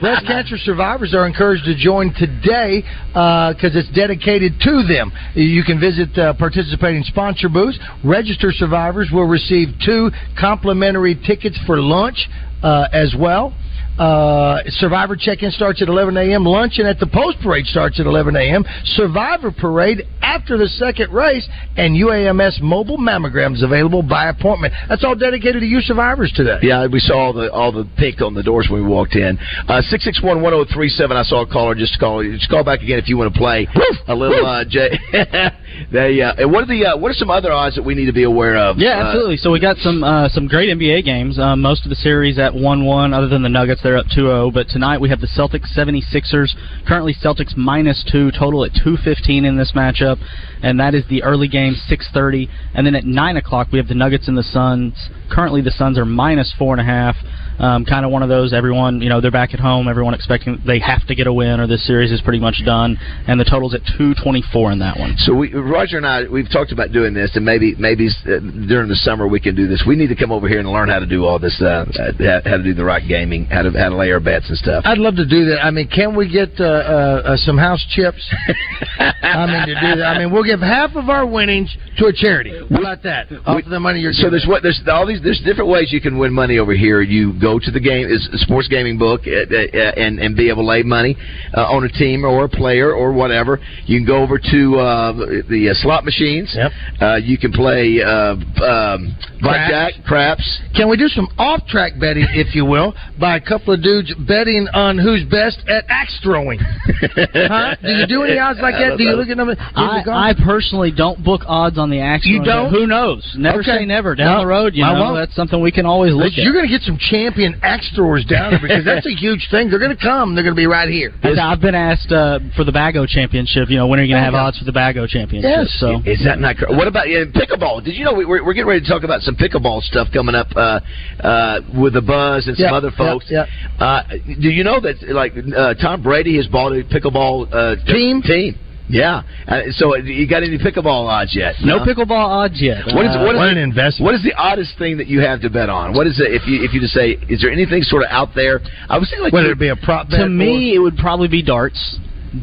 Breast 0.00 0.26
cancer 0.30 0.56
survivors 0.58 1.14
are 1.14 1.26
encouraged 1.26 1.64
to 1.64 1.74
join 1.74 2.12
today 2.14 2.82
because 3.10 3.74
it's 3.74 3.90
dedicated 3.90 4.60
to 4.60 4.84
them. 4.86 5.10
You 5.34 5.64
can 5.64 5.80
visit 5.80 6.16
uh, 6.18 6.34
participating 6.34 7.02
sponsor 7.04 7.48
booths. 7.48 7.78
Register 8.04 8.52
survivors 8.52 9.10
will 9.12 9.26
receive 9.26 9.68
two 9.84 10.10
complimentary 10.38 11.14
tickets 11.14 11.58
for 11.66 11.80
lunch 11.80 12.28
uh, 12.62 12.86
as 12.92 13.14
well. 13.18 13.54
Uh, 13.98 14.58
Survivor 14.68 15.16
check-in 15.16 15.50
starts 15.50 15.80
at 15.82 15.88
11 15.88 16.16
a.m. 16.16 16.44
Luncheon 16.44 16.86
at 16.86 16.98
the 17.00 17.06
post 17.06 17.38
parade 17.42 17.66
starts 17.66 17.98
at 18.00 18.06
11 18.06 18.36
a.m. 18.36 18.64
Survivor 18.84 19.50
parade 19.50 20.02
after 20.22 20.58
the 20.58 20.66
second 20.68 21.12
race, 21.12 21.48
and 21.76 21.94
UAMS 21.96 22.60
mobile 22.60 22.98
mammograms 22.98 23.62
available 23.62 24.02
by 24.02 24.28
appointment. 24.28 24.74
That's 24.88 25.04
all 25.04 25.14
dedicated 25.14 25.60
to 25.60 25.66
you 25.66 25.80
survivors 25.80 26.32
today. 26.34 26.58
Yeah, 26.62 26.86
we 26.86 27.00
saw 27.00 27.26
all 27.26 27.32
the 27.32 27.50
all 27.52 27.72
the 27.72 27.88
pink 27.96 28.20
on 28.20 28.34
the 28.34 28.42
doors 28.42 28.68
when 28.70 28.82
we 28.82 28.88
walked 28.88 29.14
in. 29.16 29.38
Uh, 29.68 29.80
Six 29.82 30.04
six 30.04 30.22
one 30.22 30.42
one 30.42 30.52
zero 30.52 30.64
three 30.72 30.88
seven. 30.88 31.16
I 31.16 31.22
saw 31.22 31.42
a 31.42 31.46
caller. 31.46 31.74
Just 31.74 31.98
call. 31.98 32.22
Just 32.22 32.50
call 32.50 32.64
back 32.64 32.82
again 32.82 32.98
if 32.98 33.08
you 33.08 33.16
want 33.16 33.32
to 33.32 33.38
play 33.38 33.66
a 34.08 34.14
little. 34.14 34.44
Uh, 34.44 34.64
J- 34.68 34.98
they. 35.92 36.20
Uh, 36.20 36.34
and 36.38 36.52
what 36.52 36.64
are 36.64 36.66
the 36.66 36.86
uh, 36.86 36.96
what 36.96 37.10
are 37.10 37.14
some 37.14 37.30
other 37.30 37.52
odds 37.52 37.76
that 37.76 37.82
we 37.84 37.94
need 37.94 38.06
to 38.06 38.12
be 38.12 38.24
aware 38.24 38.56
of? 38.56 38.78
Yeah, 38.78 38.98
Uh, 38.98 39.04
absolutely. 39.06 39.36
So 39.38 39.50
we 39.50 39.60
got 39.60 39.76
some 39.78 40.02
uh, 40.04 40.28
some 40.30 40.48
great 40.48 40.68
NBA 40.76 41.04
games. 41.04 41.38
Most 41.38 41.84
of 41.84 41.90
the 41.90 41.96
series 41.96 42.38
at 42.38 42.52
1-1, 42.52 43.14
other 43.16 43.28
than 43.28 43.42
the 43.42 43.48
Nuggets, 43.48 43.80
they're 43.86 43.96
up 43.96 44.06
2-0. 44.06 44.52
But 44.52 44.66
tonight 44.66 45.00
we 45.00 45.10
have 45.10 45.20
the 45.20 45.28
Celtics 45.28 45.70
76ers. 45.76 46.56
Currently 46.88 47.14
Celtics 47.14 47.56
minus 47.56 48.04
2, 48.10 48.32
total 48.32 48.64
at 48.64 48.72
215 48.74 49.44
in 49.44 49.56
this 49.56 49.72
matchup. 49.76 50.18
And 50.60 50.80
that 50.80 50.92
is 50.92 51.04
the 51.08 51.22
early 51.22 51.46
game, 51.46 51.76
6.30. 51.88 52.48
And 52.74 52.84
then 52.84 52.96
at 52.96 53.04
9 53.04 53.36
o'clock 53.36 53.68
we 53.70 53.78
have 53.78 53.86
the 53.86 53.94
Nuggets 53.94 54.26
and 54.26 54.36
the 54.36 54.42
Suns. 54.42 55.08
Currently 55.30 55.60
the 55.60 55.70
Suns 55.70 55.98
are 55.98 56.04
minus 56.04 56.52
4.5. 56.58 57.14
Um, 57.58 57.84
kind 57.84 58.04
of 58.04 58.12
one 58.12 58.22
of 58.22 58.28
those, 58.28 58.52
everyone, 58.52 59.00
you 59.00 59.08
know, 59.08 59.20
they're 59.20 59.30
back 59.30 59.54
at 59.54 59.60
home. 59.60 59.88
Everyone 59.88 60.14
expecting 60.14 60.60
they 60.66 60.78
have 60.80 61.06
to 61.06 61.14
get 61.14 61.26
a 61.26 61.32
win 61.32 61.60
or 61.60 61.66
this 61.66 61.86
series 61.86 62.12
is 62.12 62.20
pretty 62.20 62.38
much 62.40 62.62
done. 62.64 62.96
And 63.26 63.40
the 63.40 63.44
total's 63.44 63.74
at 63.74 63.80
224 63.98 64.72
in 64.72 64.78
that 64.80 64.98
one. 64.98 65.14
So 65.18 65.34
we, 65.34 65.52
Roger 65.52 65.96
and 65.96 66.06
I, 66.06 66.24
we've 66.28 66.50
talked 66.50 66.72
about 66.72 66.92
doing 66.92 67.14
this, 67.14 67.32
and 67.34 67.44
maybe 67.44 67.74
maybe 67.78 68.08
uh, 68.26 68.40
during 68.68 68.88
the 68.88 68.96
summer 68.96 69.26
we 69.26 69.40
can 69.40 69.54
do 69.54 69.66
this. 69.66 69.84
We 69.86 69.96
need 69.96 70.08
to 70.08 70.16
come 70.16 70.32
over 70.32 70.48
here 70.48 70.58
and 70.60 70.68
learn 70.70 70.88
how 70.88 70.98
to 70.98 71.06
do 71.06 71.24
all 71.24 71.38
this, 71.38 71.56
uh, 71.62 71.84
uh, 71.88 72.40
how 72.44 72.56
to 72.58 72.62
do 72.62 72.74
the 72.74 72.84
right 72.84 73.02
gaming, 73.06 73.46
how 73.46 73.62
to 73.62 73.70
how 73.70 73.88
to 73.90 73.96
lay 73.96 74.10
our 74.10 74.20
bets 74.20 74.48
and 74.48 74.58
stuff. 74.58 74.82
I'd 74.86 74.98
love 74.98 75.16
to 75.16 75.26
do 75.26 75.46
that. 75.46 75.64
I 75.64 75.70
mean, 75.70 75.88
can 75.88 76.14
we 76.16 76.28
get 76.30 76.50
uh, 76.60 76.64
uh, 76.64 77.22
uh, 77.24 77.36
some 77.36 77.56
house 77.58 77.84
chips? 77.90 78.22
I 78.98 79.46
mean, 79.46 79.74
to 79.74 79.80
do 79.80 79.96
that. 80.00 80.06
I 80.06 80.18
mean, 80.18 80.32
we'll 80.32 80.44
give 80.44 80.60
half 80.60 80.94
of 80.96 81.08
our 81.08 81.26
winnings 81.26 81.74
to 81.98 82.06
a 82.06 82.12
charity. 82.12 82.52
How 82.70 82.80
about 82.80 83.02
that? 83.04 83.30
Off 83.46 83.62
of 83.64 83.70
the 83.70 83.80
money 83.80 84.00
you're 84.00 84.12
So 84.12 84.24
giving. 84.24 84.32
there's 84.32 84.46
what 84.46 84.62
there's 84.62 84.80
all 84.90 85.06
these. 85.06 85.20
There's 85.22 85.40
different 85.44 85.70
ways 85.70 85.92
you 85.92 86.00
can 86.00 86.18
win 86.18 86.32
money 86.32 86.58
over 86.58 86.74
here. 86.74 87.02
You 87.02 87.38
go 87.40 87.45
to 87.54 87.70
the 87.70 87.80
game, 87.80 88.06
is 88.10 88.28
sports 88.42 88.68
gaming 88.68 88.98
book, 88.98 89.22
uh, 89.26 89.30
uh, 89.30 89.78
and 90.04 90.18
and 90.18 90.36
be 90.36 90.48
able 90.50 90.62
to 90.62 90.68
lay 90.68 90.82
money 90.82 91.16
uh, 91.56 91.62
on 91.74 91.84
a 91.84 91.88
team 91.88 92.24
or 92.24 92.44
a 92.44 92.48
player 92.48 92.92
or 92.92 93.12
whatever. 93.12 93.58
You 93.86 93.98
can 93.98 94.06
go 94.06 94.18
over 94.22 94.38
to 94.38 94.60
uh, 94.78 95.12
the 95.48 95.68
uh, 95.70 95.74
slot 95.82 96.04
machines. 96.04 96.52
Yep. 96.54 96.72
Uh, 97.00 97.16
you 97.16 97.38
can 97.38 97.52
play 97.52 98.00
uh, 98.02 98.34
um, 98.64 99.14
blackjack, 99.40 99.92
craps. 100.06 100.44
Can 100.74 100.88
we 100.90 100.96
do 100.96 101.08
some 101.08 101.28
off-track 101.38 101.92
betting, 102.00 102.26
if 102.34 102.54
you 102.54 102.64
will, 102.64 102.94
by 103.20 103.36
a 103.36 103.40
couple 103.40 103.72
of 103.72 103.82
dudes 103.82 104.12
betting 104.28 104.66
on 104.74 104.98
who's 104.98 105.24
best 105.30 105.58
at 105.68 105.84
axe 105.88 106.18
throwing? 106.22 106.58
huh? 107.00 107.76
Do 107.82 107.90
you 107.92 108.06
do 108.06 108.22
any 108.24 108.38
odds 108.38 108.58
like 108.60 108.74
that? 108.74 108.96
Do 108.98 109.04
you 109.04 109.14
look 109.16 109.28
at 109.28 109.36
them? 109.36 109.50
I, 109.74 110.02
I 110.30 110.34
personally 110.44 110.90
don't 110.90 111.22
book 111.24 111.42
odds 111.46 111.78
on 111.78 111.90
the 111.90 112.00
axe. 112.00 112.26
You 112.26 112.42
don't? 112.44 112.72
Who 112.72 112.86
knows? 112.86 113.24
Never 113.38 113.60
Okay. 113.60 113.78
say 113.78 113.86
never. 113.86 114.14
Down 114.14 114.34
No, 114.34 114.40
the 114.40 114.46
road, 114.46 114.74
you 114.74 114.84
I 114.84 114.92
know, 114.94 115.00
won't. 115.00 115.16
that's 115.16 115.34
something 115.34 115.60
we 115.60 115.72
can 115.72 115.86
always 115.86 116.12
look 116.14 116.32
You're 116.36 116.52
going 116.52 116.66
to 116.66 116.70
get 116.70 116.82
some 116.82 116.98
champion 117.36 117.60
axe 117.62 117.90
throwers 117.94 118.24
down 118.24 118.50
there 118.52 118.60
because 118.60 118.84
that's 118.84 119.06
a 119.06 119.10
huge 119.20 119.48
thing. 119.50 119.68
They're 119.70 119.78
going 119.78 119.94
to 119.96 120.02
come. 120.02 120.34
They're 120.34 120.44
going 120.44 120.54
to 120.54 120.58
be 120.60 120.66
right 120.66 120.88
here. 120.88 121.12
I've- 121.22 121.38
I've 121.38 121.60
been 121.60 121.74
asked 121.74 122.10
uh, 122.12 122.38
for 122.56 122.64
the 122.64 122.72
Bago 122.72 123.06
Championship. 123.06 123.68
You 123.70 123.76
know, 123.76 123.86
when 123.86 124.00
are 124.00 124.02
you 124.02 124.12
going 124.14 124.20
to 124.20 124.24
have 124.24 124.34
Bago. 124.34 124.48
odds 124.48 124.58
for 124.58 124.64
the 124.64 124.72
Bago 124.72 125.06
Championship? 125.08 125.48
Yes. 125.50 125.76
So 125.78 126.00
Is 126.04 126.24
that 126.24 126.38
not 126.40 126.56
correct? 126.56 126.74
What 126.74 126.88
about 126.88 127.08
yeah, 127.08 127.24
pickleball? 127.24 127.84
Did 127.84 127.94
you 127.96 128.04
know 128.04 128.14
we, 128.14 128.24
we're, 128.24 128.44
we're 128.44 128.54
getting 128.54 128.68
ready 128.68 128.80
to 128.80 128.88
talk 128.88 129.04
about 129.04 129.20
some 129.22 129.36
pickleball 129.36 129.82
stuff 129.82 130.08
coming 130.12 130.34
up 130.34 130.48
uh, 130.56 130.80
uh, 131.22 131.60
with 131.78 131.92
the 131.94 132.02
Buzz 132.02 132.46
and 132.46 132.56
some 132.56 132.66
Yeah, 132.66 132.74
other 132.74 132.90
folks? 132.96 133.26
yeah. 133.28 133.44
Uh, 133.78 134.02
do 134.40 134.48
you 134.48 134.64
know 134.64 134.80
that 134.80 134.96
like 135.08 135.32
uh, 135.56 135.74
Tom 135.74 136.02
Brady 136.02 136.36
has 136.36 136.46
bought 136.46 136.72
a 136.72 136.82
pickleball 136.84 137.48
uh, 137.52 137.76
Team? 137.92 138.22
Team. 138.22 138.58
Yeah. 138.88 139.22
Uh, 139.48 139.62
so 139.72 139.96
you 139.96 140.28
got 140.28 140.42
any 140.42 140.58
pickleball 140.58 141.08
odds 141.08 141.34
yet? 141.34 141.54
no 141.64 141.78
Huh? 141.80 141.84
pickleball 141.86 142.10
odds 142.10 142.60
yet. 142.62 142.86
What 142.86 143.04
is 143.06 143.16
Uh, 143.16 143.20
what 143.20 143.34
is 143.34 143.38
what 143.40 143.54
the- 143.54 143.60
investment. 143.60 144.04
What 144.04 144.14
is 144.14 144.22
the 144.22 144.34
oddest 144.34 144.78
thing 144.78 144.96
that 144.98 145.08
you 145.08 145.20
have 145.20 145.40
to 145.42 145.50
bet 145.50 145.68
on? 145.68 145.92
What 145.92 146.06
is 146.06 146.20
it 146.20 146.32
if 146.32 146.46
you 146.46 146.62
if 146.62 146.72
you 146.72 146.80
just 146.80 146.94
say 146.94 147.18
is 147.28 147.40
there 147.40 147.50
anything 147.50 147.82
sort 147.82 148.02
of 148.04 148.08
out 148.10 148.34
there? 148.34 148.60
I 148.88 148.98
was 148.98 149.08
thinking 149.08 149.24
like 149.24 149.32
Whether 149.32 149.48
you- 149.48 149.52
it 149.52 149.58
be 149.58 149.68
a 149.68 149.76
prop 149.76 150.08
bet 150.10 150.20
to 150.20 150.28
me, 150.28 150.74
it 150.74 150.78
would 150.78 150.96
probably 150.96 151.28
be 151.28 151.42
darts. 151.42 151.98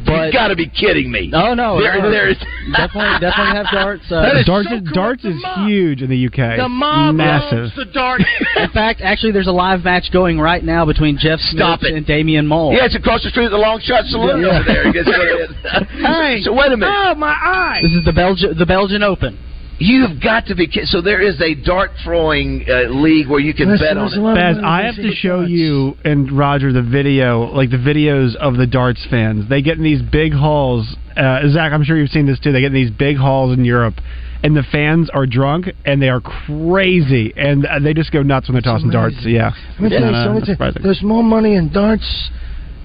But 0.05 0.27
you 0.27 0.33
got 0.33 0.47
to 0.49 0.55
be 0.55 0.67
kidding 0.67 1.11
me. 1.11 1.31
Oh 1.33 1.53
no, 1.53 1.79
There- 1.81 1.99
no, 2.01 2.09
there's- 2.09 2.37
definitely 2.75 3.19
definitely 3.19 3.55
have 3.57 3.67
darts. 3.71 4.03
Uh, 4.11 4.21
That 4.21 4.37
is 4.37 4.45
darts 4.45 4.69
so 4.69 4.75
is, 4.75 4.81
darts 4.93 5.23
is 5.25 5.35
mob- 5.41 5.67
huge 5.67 6.01
in 6.01 6.09
the 6.09 6.25
UK. 6.27 6.57
the 6.57 6.69
mob 6.69 7.15
massive. 7.15 7.59
loves 7.71 7.75
the 7.75 7.85
dart. 7.85 8.21
in 8.57 8.69
fact, 8.71 9.01
actually, 9.01 9.31
there's 9.31 9.47
a 9.47 9.51
live 9.51 9.83
match 9.83 10.11
going 10.11 10.39
right 10.39 10.63
now 10.63 10.85
between 10.85 11.17
Jeff 11.17 11.39
Smith 11.39 11.59
Stop 11.61 11.83
it. 11.83 11.93
and 11.93 12.05
Damian 12.05 12.47
Mole. 12.47 12.73
Yeah, 12.73 12.85
it's 12.85 12.95
across 12.95 13.23
the 13.23 13.29
street 13.29 13.45
at 13.45 13.51
the 13.51 13.57
Long 13.57 13.79
Shot 13.81 14.05
Saloon 14.05 14.41
Yeah. 14.41 14.59
over 14.59 14.63
there. 14.65 14.91
Guess 14.93 15.05
what? 15.07 15.87
Hey. 15.93 16.41
so 16.43 16.53
wait 16.53 16.71
a 16.71 16.77
minute. 16.77 16.93
Oh 16.95 17.15
my 17.15 17.31
eye! 17.33 17.79
This 17.81 17.91
is 17.93 18.05
the 18.05 18.13
Belgian 18.13 18.57
the 18.57 18.65
Belgian 18.65 19.03
Open. 19.03 19.37
You've 19.79 20.21
got 20.21 20.45
to 20.47 20.55
be 20.55 20.67
kidding. 20.67 20.85
So 20.85 21.01
there 21.01 21.19
is 21.21 21.41
a 21.41 21.55
dart 21.55 21.91
throwing 22.03 22.65
uh, 22.69 22.89
league 22.89 23.27
where 23.27 23.39
you 23.39 23.53
can 23.53 23.69
Listen, 23.69 23.87
bet 23.87 23.97
on 23.97 24.05
listen, 24.05 24.25
it. 24.25 24.35
Baz, 24.35 24.57
I 24.63 24.83
have 24.83 24.95
to 24.95 25.11
show 25.11 25.37
darts. 25.39 25.51
you 25.51 25.95
and 26.05 26.31
Roger 26.31 26.71
the 26.71 26.83
video, 26.83 27.51
like 27.53 27.69
the 27.71 27.77
videos 27.77 28.35
of 28.35 28.55
the 28.55 28.67
darts 28.67 29.05
fans. 29.09 29.49
They 29.49 29.61
get 29.61 29.77
in 29.77 29.83
these 29.83 30.01
big 30.01 30.33
halls. 30.33 30.95
Uh, 31.17 31.41
Zach, 31.49 31.71
I'm 31.73 31.83
sure 31.83 31.97
you've 31.97 32.11
seen 32.11 32.25
this 32.27 32.39
too. 32.39 32.51
They 32.51 32.61
get 32.61 32.67
in 32.67 32.73
these 32.73 32.91
big 32.91 33.17
halls 33.17 33.57
in 33.57 33.65
Europe, 33.65 33.95
and 34.43 34.55
the 34.55 34.63
fans 34.71 35.09
are 35.09 35.25
drunk 35.25 35.67
and 35.85 36.01
they 36.01 36.09
are 36.09 36.21
crazy, 36.21 37.33
and 37.35 37.65
uh, 37.65 37.79
they 37.79 37.93
just 37.93 38.11
go 38.11 38.21
nuts 38.21 38.47
when 38.47 38.53
they're 38.53 38.61
tossing 38.61 38.89
darts. 38.91 39.15
amazing. 39.15 39.35
Yeah, 39.35 39.51
Let 39.79 39.91
me 39.91 39.99
Not, 39.99 40.13
uh, 40.13 40.23
something. 40.25 40.39
not 40.39 40.45
surprising. 40.47 40.81
There's 40.83 41.03
more 41.03 41.23
money 41.23 41.55
in 41.55 41.71
darts 41.73 42.29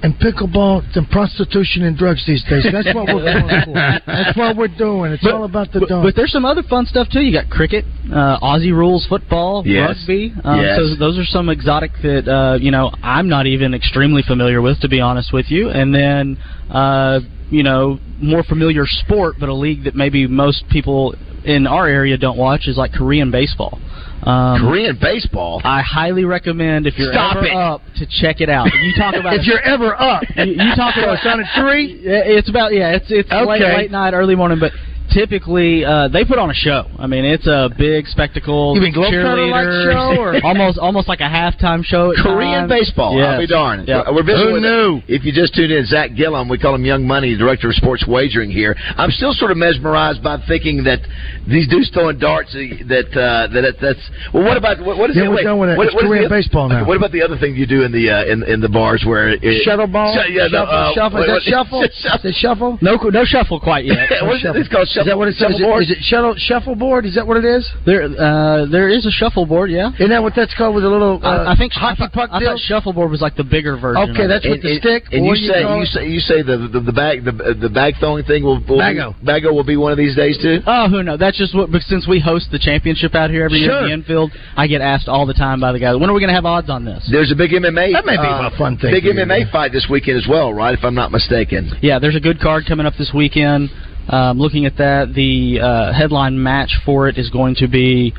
and 0.02 0.14
pickleball 0.21 0.83
and 0.97 1.09
prostitution 1.11 1.83
and 1.83 1.97
drugs 1.97 2.25
these 2.26 2.45
days. 2.45 2.64
That's 2.73 2.95
what 2.95 3.07
we're 3.07 3.25
going 3.25 3.64
for. 3.64 3.75
That's 4.07 4.37
what 4.38 4.57
we're 4.57 4.69
doing. 4.76 5.12
It's 5.12 5.26
all 5.26 5.45
about 5.45 5.73
the 5.73 5.81
But, 5.81 5.88
darts. 5.88 6.07
but 6.07 6.14
there's 6.17 6.31
some 6.33 6.45
other 6.45 6.62
fun 6.62 6.87
stuff 6.87 7.09
too. 7.11 7.21
You 7.21 7.33
got 7.33 7.50
cricket, 7.50 7.85
uh, 8.12 8.38
Aussie 8.40 8.73
rules 8.73 9.07
football, 9.07 9.62
Yes. 9.67 9.99
rugby. 9.99 10.33
Um, 10.45 10.61
Yes. 10.61 10.76
So 10.78 10.95
those 10.97 11.19
are 11.19 11.25
some 11.25 11.49
exotic 11.49 11.90
that 12.02 12.28
uh, 12.28 12.59
you 12.61 12.71
know 12.71 12.93
I'm 13.02 13.28
not 13.28 13.47
even 13.47 13.75
extremely 13.75 14.23
familiar 14.23 14.62
with, 14.62 14.81
to 14.81 14.88
be 14.88 15.00
honest 15.00 15.33
with 15.33 15.50
you. 15.50 15.71
And 15.71 15.95
then 15.95 16.38
uh, 16.71 17.21
you 17.50 17.62
know 17.62 17.99
more 18.21 18.43
familiar 18.45 18.85
sport, 18.87 19.37
but 19.40 19.49
a 19.49 19.55
league 19.55 19.85
that 19.85 19.95
maybe 19.95 20.26
most 20.26 20.64
people 20.71 21.14
in 21.45 21.67
our 21.67 21.87
area 21.88 22.17
don't 22.19 22.37
watch 22.38 22.67
is 22.69 22.76
like 22.76 22.93
Korean 22.93 23.31
baseball. 23.31 23.78
Um, 24.22 24.66
Korean 24.66 24.98
baseball. 25.00 25.60
I 25.64 25.80
highly 25.80 26.25
recommend 26.25 26.87
if 26.87 26.98
you're 26.98 27.12
Stop 27.12 27.37
ever 27.37 27.46
it. 27.46 27.54
up 27.54 27.82
to 27.96 28.06
check 28.06 28.40
it 28.40 28.50
out. 28.50 28.66
You 28.66 28.92
talk 28.98 29.14
about 29.14 29.34
if 29.38 29.46
you're 29.46 29.60
ever 29.62 29.94
up, 29.94 30.22
you, 30.37 30.58
you 30.58 30.75
talk 30.75 30.94
so 30.94 31.02
about 31.02 31.18
it's 31.18 31.26
on 31.26 31.40
a 31.40 31.48
tree. 31.62 32.00
It's 32.02 32.48
about 32.50 32.72
yeah. 32.75 32.96
It's 32.96 33.06
it's 33.08 33.30
late 33.30 33.62
late 33.62 33.90
night, 33.90 34.14
early 34.14 34.34
morning, 34.34 34.58
but 34.58 34.72
typically 35.11 35.85
uh, 35.85 36.09
they 36.09 36.25
put 36.25 36.38
on 36.38 36.50
a 36.50 36.55
show. 36.55 36.85
I 36.99 37.07
mean, 37.07 37.25
it's 37.25 37.47
a 37.47 37.71
big 37.77 38.07
spectacle. 38.07 38.75
You 38.75 38.81
mean 38.83 38.95
Globetrotter-like 38.95 39.67
cheerleaders, 39.67 40.15
show, 40.17 40.21
or- 40.21 40.41
almost 40.45 40.79
almost 40.79 41.09
like 41.09 41.21
a 41.21 41.29
halftime 41.29 41.85
show. 41.85 42.12
At 42.12 42.19
Korean 42.23 42.69
times. 42.69 42.71
baseball. 42.71 43.17
Yes. 43.17 43.27
I'll 43.27 43.38
be 43.41 43.47
darned. 43.47 43.88
Yeah. 43.88 44.11
We're 44.11 44.23
visiting 44.23 44.49
Who 44.49 44.53
with, 44.55 44.62
knew? 44.62 45.03
If 45.09 45.25
you 45.25 45.33
just 45.33 45.55
tuned 45.55 45.73
in, 45.73 45.85
Zach 45.87 46.15
Gillum, 46.15 46.49
we 46.49 46.59
call 46.59 46.75
him 46.75 46.85
Young 46.85 47.07
Money, 47.07 47.37
director 47.37 47.69
of 47.69 47.75
sports 47.75 48.05
wagering 48.07 48.50
here. 48.50 48.75
I'm 48.97 49.11
still 49.11 49.33
sort 49.33 49.50
of 49.50 49.57
mesmerized 49.57 50.23
by 50.23 50.38
thinking 50.47 50.85
that 50.85 51.00
these 51.47 51.69
dudes 51.69 51.91
throwing 51.91 52.19
darts. 52.19 52.55
uh, 52.55 52.59
That 52.88 53.09
uh, 53.17 53.47
that 53.53 53.75
that's 53.81 54.00
well. 54.33 54.45
What 54.45 54.57
about 54.57 54.81
what, 54.85 54.99
what 54.99 55.11
is 55.11 55.17
Yeah, 55.17 55.25
the, 55.25 55.31
we're 55.31 55.37
wait, 55.37 55.45
done 55.45 55.59
with 55.59 55.69
that. 55.71 55.79
What, 55.79 55.87
It's 55.88 55.95
what 55.95 56.05
is 56.05 56.09
Korean 56.09 56.25
the, 56.25 56.29
baseball 56.31 56.69
now. 56.69 56.87
What 56.87 56.97
about 56.97 57.12
the 57.12 57.23
other 57.23 57.37
thing 57.38 57.55
you 57.57 57.67
do 57.67 57.83
in 57.85 57.93
the 57.93 58.11
uh, 58.11 58.25
in 58.33 58.43
in 58.45 58.61
the 58.61 58.69
bars 58.69 59.05
where 59.07 59.31
it, 59.31 59.62
Shuttle 59.65 59.87
ball? 59.87 60.15
Sh- 60.15 60.31
yeah, 60.33 60.49
no, 60.49 60.65
shuffle, 60.65 60.75
uh, 60.75 60.92
shuffle. 60.94 61.18
what- 61.18 61.29
Is 61.29 61.44
that 61.44 61.51
shuffle? 61.53 61.79
what- 61.81 61.90
Is 61.90 62.25
it 62.25 62.35
shuffle? 62.38 62.79
No, 62.83 62.97
no 62.97 63.25
shuffle 63.25 63.61
quite 63.61 63.85
yet. 63.85 64.09
what 64.23 64.37
is 64.37 64.44
it? 64.44 64.57
It's 64.57 64.68
called 64.68 64.88
Is 65.00 65.06
that 65.06 65.18
what 65.18 65.28
it 65.28 65.37
says? 65.37 65.54
Is 65.54 65.61
it, 65.61 65.82
is 65.82 65.90
it 65.90 66.38
shuffleboard? 66.38 67.06
Is 67.06 67.14
that 67.14 67.26
what 67.26 67.37
it 67.37 67.44
is? 67.44 67.68
There, 67.87 68.02
uh, 68.04 68.66
there 68.66 68.88
is 68.88 69.06
a 69.06 69.11
shuffleboard. 69.11 69.70
Yeah. 69.70 69.90
Isn't 69.94 70.11
that 70.11 70.22
what 70.22 70.34
that's 70.37 70.54
called 70.54 70.74
with 70.74 70.84
a 70.84 70.88
little 70.88 71.20
uh, 71.22 71.44
I, 71.48 71.52
I 71.52 71.56
think 71.56 71.72
hockey 71.72 72.02
I 72.02 72.08
puck 72.08 72.30
I 72.32 72.40
thought 72.40 72.58
shuffleboard 72.58 73.11
was 73.11 73.20
like 73.20 73.37
the 73.37 73.44
bigger 73.44 73.76
version. 73.76 74.11
Okay, 74.11 74.26
that's 74.26 74.44
it. 74.44 74.50
with 74.50 74.62
the 74.62 74.70
And- 74.72 74.80
stick. 74.80 75.04
And 75.12 75.24
you 75.26 75.34
say 75.37 75.61
you 75.62 75.84
say 75.87 76.08
you 76.08 76.20
say 76.20 76.42
the 76.42 76.68
the, 76.72 76.80
the 76.80 76.92
bag 76.92 77.24
the 77.24 77.32
the 77.54 77.68
bag 77.68 77.94
throwing 77.98 78.24
thing 78.24 78.42
will, 78.42 78.61
will 78.68 78.78
Bago. 78.78 79.14
Be, 79.20 79.26
bago 79.26 79.52
will 79.54 79.64
be 79.64 79.76
one 79.76 79.92
of 79.92 79.98
these 79.98 80.16
days 80.16 80.38
too. 80.40 80.61
Oh, 80.66 80.88
who 80.88 81.02
knows? 81.02 81.18
That's 81.18 81.38
just 81.38 81.54
what. 81.54 81.70
But 81.70 81.82
since 81.82 82.06
we 82.06 82.20
host 82.20 82.48
the 82.50 82.58
championship 82.58 83.14
out 83.14 83.30
here 83.30 83.44
every 83.44 83.58
year 83.58 83.72
at 83.72 83.82
the 83.87 83.92
infield, 83.92 84.32
I 84.56 84.66
get 84.66 84.80
asked 84.80 85.08
all 85.08 85.26
the 85.26 85.34
time 85.34 85.61
by 85.61 85.72
the 85.72 85.78
guys, 85.78 85.96
"When 85.96 86.08
are 86.11 86.12
we 86.14 86.20
going 86.20 86.28
to 86.28 86.34
have 86.34 86.46
odds 86.46 86.70
on 86.70 86.84
this?" 86.84 87.06
There's 87.11 87.32
a 87.32 87.37
big 87.37 87.50
MMA. 87.52 87.92
That 87.92 88.04
may 88.06 88.16
be 88.16 88.26
uh, 88.26 88.50
a 88.52 88.56
fun 88.58 88.76
thing 88.78 88.90
Big 88.90 89.04
MMA 89.04 89.50
fight 89.52 89.72
this 89.72 89.87
weekend 89.90 90.18
as 90.18 90.26
well, 90.28 90.52
right? 90.52 90.76
If 90.76 90.84
I'm 90.84 90.94
not 90.94 91.12
mistaken. 91.12 91.72
Yeah, 91.82 91.98
there's 91.98 92.16
a 92.16 92.20
good 92.20 92.40
card 92.40 92.64
coming 92.66 92.87
up 92.87 92.94
this 92.98 93.12
weekend. 93.14 93.70
Um, 94.09 94.38
looking 94.38 94.64
at 94.66 94.77
that, 94.79 95.12
the 95.14 95.61
uh, 95.61 95.92
headline 95.92 96.42
match 96.42 96.77
for 96.85 97.09
it 97.09 97.18
is 97.18 97.29
going 97.31 97.55
to 97.57 97.68
be 97.68 98.14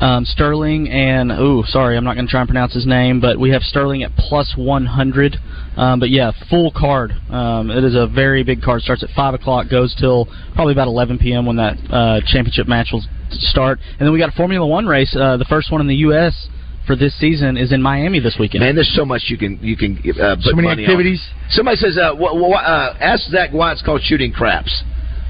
um, 0.00 0.24
Sterling 0.24 0.88
and 0.88 1.32
oh, 1.32 1.64
sorry, 1.66 1.96
I'm 1.96 2.04
not 2.04 2.14
going 2.14 2.26
to 2.26 2.30
try 2.30 2.40
and 2.40 2.48
pronounce 2.48 2.72
his 2.72 2.86
name, 2.86 3.20
but 3.20 3.38
we 3.38 3.50
have 3.50 3.62
Sterling 3.62 4.04
at 4.04 4.14
plus 4.16 4.54
100. 4.56 5.36
Um, 5.76 6.00
but 6.00 6.10
yeah, 6.10 6.32
full 6.48 6.70
card. 6.70 7.12
Um, 7.30 7.70
it 7.70 7.82
is 7.84 7.94
a 7.94 8.06
very 8.06 8.44
big 8.44 8.62
card. 8.62 8.82
Starts 8.82 9.02
at 9.02 9.10
five 9.10 9.34
o'clock, 9.34 9.66
goes 9.68 9.94
till 9.98 10.26
probably 10.54 10.72
about 10.72 10.86
11 10.86 11.18
p.m. 11.18 11.46
when 11.46 11.56
that 11.56 11.76
uh, 11.90 12.20
championship 12.26 12.68
match 12.68 12.88
will 12.92 13.02
start. 13.30 13.78
And 13.98 14.06
then 14.06 14.12
we 14.12 14.18
got 14.18 14.28
a 14.28 14.36
Formula 14.36 14.66
One 14.66 14.86
race, 14.86 15.16
uh, 15.18 15.36
the 15.36 15.44
first 15.46 15.72
one 15.72 15.80
in 15.80 15.88
the 15.88 15.96
U.S. 15.96 16.48
for 16.86 16.94
this 16.94 17.18
season 17.18 17.56
is 17.56 17.72
in 17.72 17.82
Miami 17.82 18.20
this 18.20 18.36
weekend. 18.38 18.62
Man, 18.62 18.74
there's 18.76 18.94
so 18.94 19.04
much 19.04 19.24
you 19.26 19.36
can 19.38 19.58
you 19.62 19.76
can 19.76 19.98
uh, 20.20 20.36
put 20.36 20.44
So 20.44 20.56
many 20.56 20.68
money 20.68 20.84
activities. 20.84 21.28
On. 21.42 21.50
Somebody 21.50 21.76
says, 21.76 21.98
uh, 21.98 22.14
wh- 22.14 22.38
wh- 22.38 22.54
uh, 22.54 22.94
ask 23.00 23.28
Zach 23.30 23.50
why 23.52 23.72
it's 23.72 23.82
called 23.82 24.02
shooting 24.02 24.32
craps. 24.32 24.84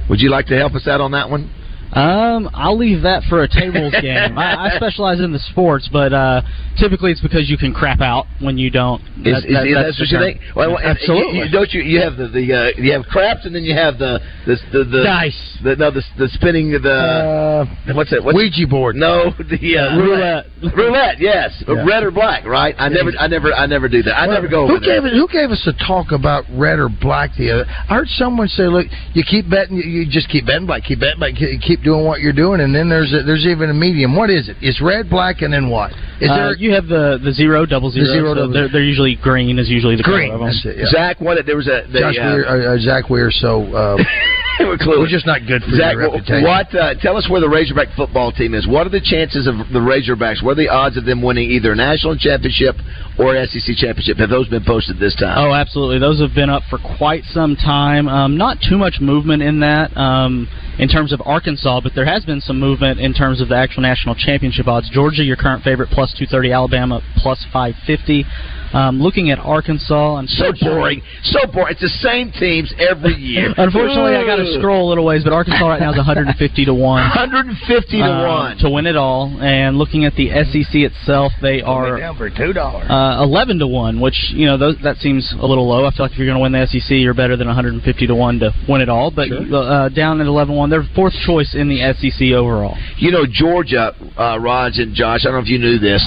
Would 0.09 0.21
you 0.21 0.31
like 0.31 0.47
to 0.47 0.57
help 0.57 0.75
us 0.75 0.87
out 0.89 1.01
on 1.01 1.13
that 1.13 1.29
one? 1.29 1.51
Um, 1.93 2.51
I'll 2.55 2.77
leave 2.77 3.03
that 3.03 3.23
for 3.29 3.43
a 3.43 3.49
tables 3.49 3.95
game. 4.03 4.37
I, 4.39 4.69
I 4.71 4.77
specialize 4.77 5.21
in 5.21 5.33
the 5.33 5.39
sports, 5.39 5.89
but 5.93 6.13
uh, 6.13 6.43
typically 6.79 7.11
it's 7.13 7.21
because 7.21 7.49
you 7.49 7.57
can 7.57 7.73
crap 7.73 8.01
out 8.01 8.27
when 8.41 8.59
you 8.59 8.71
don't. 8.71 9.01
Is, 9.25 9.43
That- 9.43 9.45
is, 9.49 9.53
that- 9.55 9.67
is 9.67 9.75
that's 9.75 10.01
what 10.01 10.09
you 10.11 10.19
think? 10.19 10.41
Well, 10.55 10.77
and- 10.77 10.85
and 10.85 10.99
Absolutely. 10.99 11.39
You, 11.39 11.45
you- 11.45 11.51
don't 11.51 11.73
you? 11.73 11.83
You 11.83 12.01
have 12.03 12.17
the 12.17 12.29
the 12.29 12.53
uh, 12.53 12.81
you 12.83 12.93
have 12.93 13.05
craps, 13.07 13.47
and 13.47 13.55
then 13.55 13.65
you 13.65 13.75
have 13.75 13.99
the 13.99 14.21
the 14.47 14.57
the, 14.73 14.85
the 14.85 15.03
Dice. 15.03 15.59
The, 15.65 15.77
no, 15.77 15.91
the 15.91 16.03
the 16.19 16.29
spinning 16.35 16.71
the 16.73 17.67
Uh, 17.89 17.95
what's 17.95 18.13
it? 18.13 18.23
What's 18.23 18.37
Ouija 18.37 18.67
board. 18.69 18.95
No, 18.97 19.31
the 19.39 19.79
uh, 19.79 19.97
Roulette. 19.99 20.47
Roulette, 20.77 21.21
yes, 21.21 21.63
Yeah. 21.67 21.85
red 21.87 22.03
or 22.03 22.11
black, 22.11 22.45
right? 22.45 22.75
I 22.79 22.89
never, 22.89 23.11
I 23.19 23.27
never, 23.29 23.53
I 23.55 23.67
never 23.67 23.89
do 23.89 24.03
that. 24.03 24.15
I 24.19 24.27
never 24.27 24.49
go. 24.49 24.67
Who 24.67 24.79
there. 24.81 25.01
gave 25.01 25.05
it? 25.07 25.15
Who 25.17 25.27
gave 25.29 25.51
us 25.51 25.67
a 25.67 25.73
talk 25.87 26.13
about 26.13 26.45
red 26.53 26.79
or 26.79 26.89
black 26.89 27.31
the 27.39 27.51
other? 27.51 27.65
I 27.69 27.95
heard 27.95 28.09
someone 28.09 28.49
say, 28.49 28.65
"Look, 28.67 28.87
you 29.15 29.23
keep 29.29 29.49
betting, 29.49 29.77
you, 29.77 29.83
you 29.85 30.07
just 30.11 30.29
keep 30.29 30.47
betting 30.47 30.67
black, 30.67 30.85
keep 30.85 31.01
betting 31.01 31.19
black, 31.19 31.35
keep 31.35 31.61
keep 31.61 31.83
doing 31.89 32.05
what 32.05 32.21
you're 32.21 32.37
doing, 32.37 32.61
and 32.61 32.75
then 32.77 32.87
there's 32.89 33.13
a, 33.17 33.23
there's 33.25 33.47
even 33.47 33.71
a 33.71 33.75
medium. 33.87 34.15
What 34.15 34.29
is 34.29 34.49
it? 34.49 34.57
It's 34.61 34.81
red, 34.81 35.09
black, 35.09 35.41
and 35.41 35.51
then 35.53 35.71
what? 35.71 35.91
Is 36.21 36.29
Uh, 36.31 36.37
there 36.37 36.57
you 36.57 36.71
have 36.77 36.87
the 36.87 37.19
the 37.23 37.33
zero, 37.33 37.65
double 37.65 37.91
zero. 37.91 38.05
The 38.07 38.13
zero, 38.13 38.29
so 38.29 38.35
double 38.35 38.53
they're, 38.53 38.69
they're 38.69 38.91
usually 38.95 39.17
green 39.17 39.59
is 39.59 39.69
usually 39.69 39.97
the 39.97 40.03
green? 40.03 40.31
color 40.31 40.49
of 40.49 40.53
them. 40.53 40.73
It. 40.73 40.79
Yeah. 40.79 40.91
Zach, 40.91 41.21
what? 41.21 41.35
There 41.47 41.57
was 41.57 41.69
a 41.69 41.87
the, 41.91 42.01
Josh 42.01 42.19
uh, 42.21 42.29
Weir, 42.29 42.45
uh, 42.45 42.75
uh, 42.75 42.79
Zach 42.81 43.05
Weir. 43.09 43.31
So 43.31 43.65
uh, 43.73 43.97
we're 44.61 44.77
clueless. 44.77 44.99
We're 44.99 45.09
just 45.09 45.27
not 45.27 45.47
good 45.47 45.63
for 45.63 45.77
Zach, 45.77 45.95
your 45.95 46.11
reputation. 46.11 46.43
what? 46.43 46.75
Uh, 46.75 46.95
tell 47.01 47.17
us 47.17 47.29
where 47.31 47.41
the 47.41 47.49
Razorback 47.49 47.89
football 47.97 48.33
team 48.33 48.55
is. 48.55 48.67
What 48.67 48.87
are 48.87 48.91
the 48.91 49.01
chances 49.01 49.47
of 49.47 49.55
the 49.73 49.79
Razorbacks? 49.79 50.43
What 50.43 50.53
are 50.53 50.63
the 50.63 50.69
odds 50.69 50.97
of 50.97 51.05
them 51.05 51.23
winning 51.23 51.51
either 51.51 51.73
a 51.73 51.77
national 51.77 52.17
championship 52.17 52.75
or 53.19 53.35
SEC 53.47 53.77
championship? 53.77 54.19
Have 54.19 54.31
those 54.31 54.49
been 54.49 54.65
posted 54.65 54.99
this 54.99 55.15
time? 55.15 55.37
Oh, 55.39 55.55
absolutely. 55.55 55.99
Those 55.99 56.21
have 56.21 56.35
been 56.35 56.51
up 56.51 56.63
for 56.69 56.79
quite 56.99 57.25
some 57.25 57.57
time. 57.57 58.09
Um, 58.09 58.37
not 58.37 58.59
too 58.61 58.79
much 58.79 58.99
movement 59.01 59.43
in 59.43 59.61
that 59.61 59.95
um, 59.97 60.49
in 60.79 60.89
terms 60.89 61.13
of 61.13 61.21
Arkansas, 61.25 61.81
but 61.81 61.93
there 61.95 62.07
has 62.07 62.25
been 62.25 62.41
some 62.41 62.59
movement 62.59 63.01
in 63.01 63.15
terms 63.15 63.41
of 63.41 63.49
the 63.49 63.57
actual 63.57 63.83
national 63.83 64.15
championship 64.15 64.67
odds. 64.67 64.89
Georgia, 64.91 65.23
your 65.23 65.37
current 65.37 65.63
favorite, 65.63 65.91
plus 65.91 66.11
230. 66.13 66.53
Alabama, 66.53 67.01
plus 67.17 67.45
550. 67.53 68.25
Um, 68.73 69.01
looking 69.01 69.31
at 69.31 69.39
Arkansas, 69.39 70.17
and 70.17 70.29
so 70.29 70.53
boring, 70.61 71.01
so 71.23 71.41
boring. 71.53 71.73
It's 71.73 71.81
the 71.81 71.89
same 72.03 72.33
teams 72.33 72.73
every 72.79 73.15
year. 73.15 73.55
Unfortunately, 73.57 74.15
I 74.17 74.25
got 74.27 74.37
to 74.37 74.53
scroll 74.59 74.87
a 74.87 74.89
little 74.89 75.05
ways, 75.05 75.25
but 75.25 75.33
Arkansas 75.33 75.67
right 75.67 75.81
now 75.81 75.91
is 75.91 75.97
150 75.97 76.65
to 76.67 76.75
one. 76.75 77.03
150 77.17 77.97
to 77.97 78.03
um, 78.05 78.29
one 78.29 78.59
to 78.59 78.69
win 78.71 78.87
it 78.87 78.97
all. 78.97 79.29
And 79.41 79.79
looking 79.79 80.05
at 80.05 80.15
the 80.15 80.29
SEC 80.45 80.75
itself, 80.75 81.33
they 81.41 81.63
are 81.63 81.99
down 81.99 82.17
for 82.17 82.29
two 82.29 82.53
dollars. 82.53 82.87
uh, 82.91 83.23
11 83.25 83.59
to 83.61 83.67
1, 83.67 84.01
which, 84.01 84.33
you 84.35 84.47
know, 84.47 84.59
those, 84.59 84.77
that 84.83 84.97
seems 84.99 85.33
a 85.41 85.47
little 85.47 85.67
low. 85.69 85.87
I 85.87 85.91
feel 85.91 86.05
like 86.07 86.13
if 86.13 86.19
you're 86.19 86.27
going 86.27 86.37
to 86.39 86.43
win 86.43 86.53
the 86.53 86.67
SEC, 86.67 86.91
you're 86.91 87.15
better 87.15 87.37
than 87.37 87.47
150 87.47 88.07
to 88.07 88.15
1 88.15 88.39
to 88.41 88.51
win 88.69 88.81
it 88.81 88.89
all. 88.89 89.11
But 89.11 89.29
uh, 89.33 89.89
down 89.91 90.21
at 90.21 90.27
11 90.27 90.55
1, 90.55 90.71
they're 90.71 90.85
fourth 90.95 91.15
choice 91.27 91.55
in 91.55 91.69
the 91.69 91.81
SEC 91.97 92.33
overall. 92.37 92.77
You 92.99 93.11
know, 93.13 93.25
Georgia, 93.31 93.95
uh, 94.19 94.39
Raj 94.39 94.79
and 94.79 94.95
Josh, 94.95 95.21
I 95.25 95.31
don't 95.31 95.35
know 95.37 95.43
if 95.43 95.49
you 95.49 95.59
knew 95.59 95.79
this. 95.79 96.07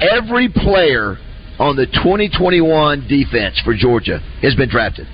Every 0.00 0.48
player 0.48 1.18
on 1.58 1.76
the 1.76 1.86
2021 1.86 3.06
defense 3.08 3.60
for 3.64 3.74
Georgia 3.74 4.18
has 4.42 4.54
been 4.54 4.68
drafted. 4.68 5.06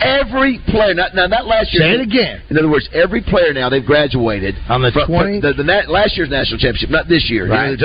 Every 0.00 0.58
player, 0.68 0.94
not, 0.94 1.14
now 1.14 1.26
not 1.26 1.46
last 1.46 1.74
year. 1.74 1.82
Say 1.82 1.92
it 1.92 2.00
again. 2.00 2.42
In 2.48 2.56
other 2.56 2.70
words, 2.70 2.88
every 2.94 3.20
player 3.20 3.52
now 3.52 3.68
they've 3.68 3.84
graduated 3.84 4.54
On 4.68 4.80
the 4.80 4.90
from, 4.92 5.06
from 5.06 5.40
20 5.40 5.40
the, 5.40 5.52
the, 5.52 5.92
last 5.92 6.16
year's 6.16 6.30
national 6.30 6.58
championship, 6.58 6.88
not 6.88 7.06
this 7.06 7.28
year. 7.28 7.48
Right. 7.48 7.76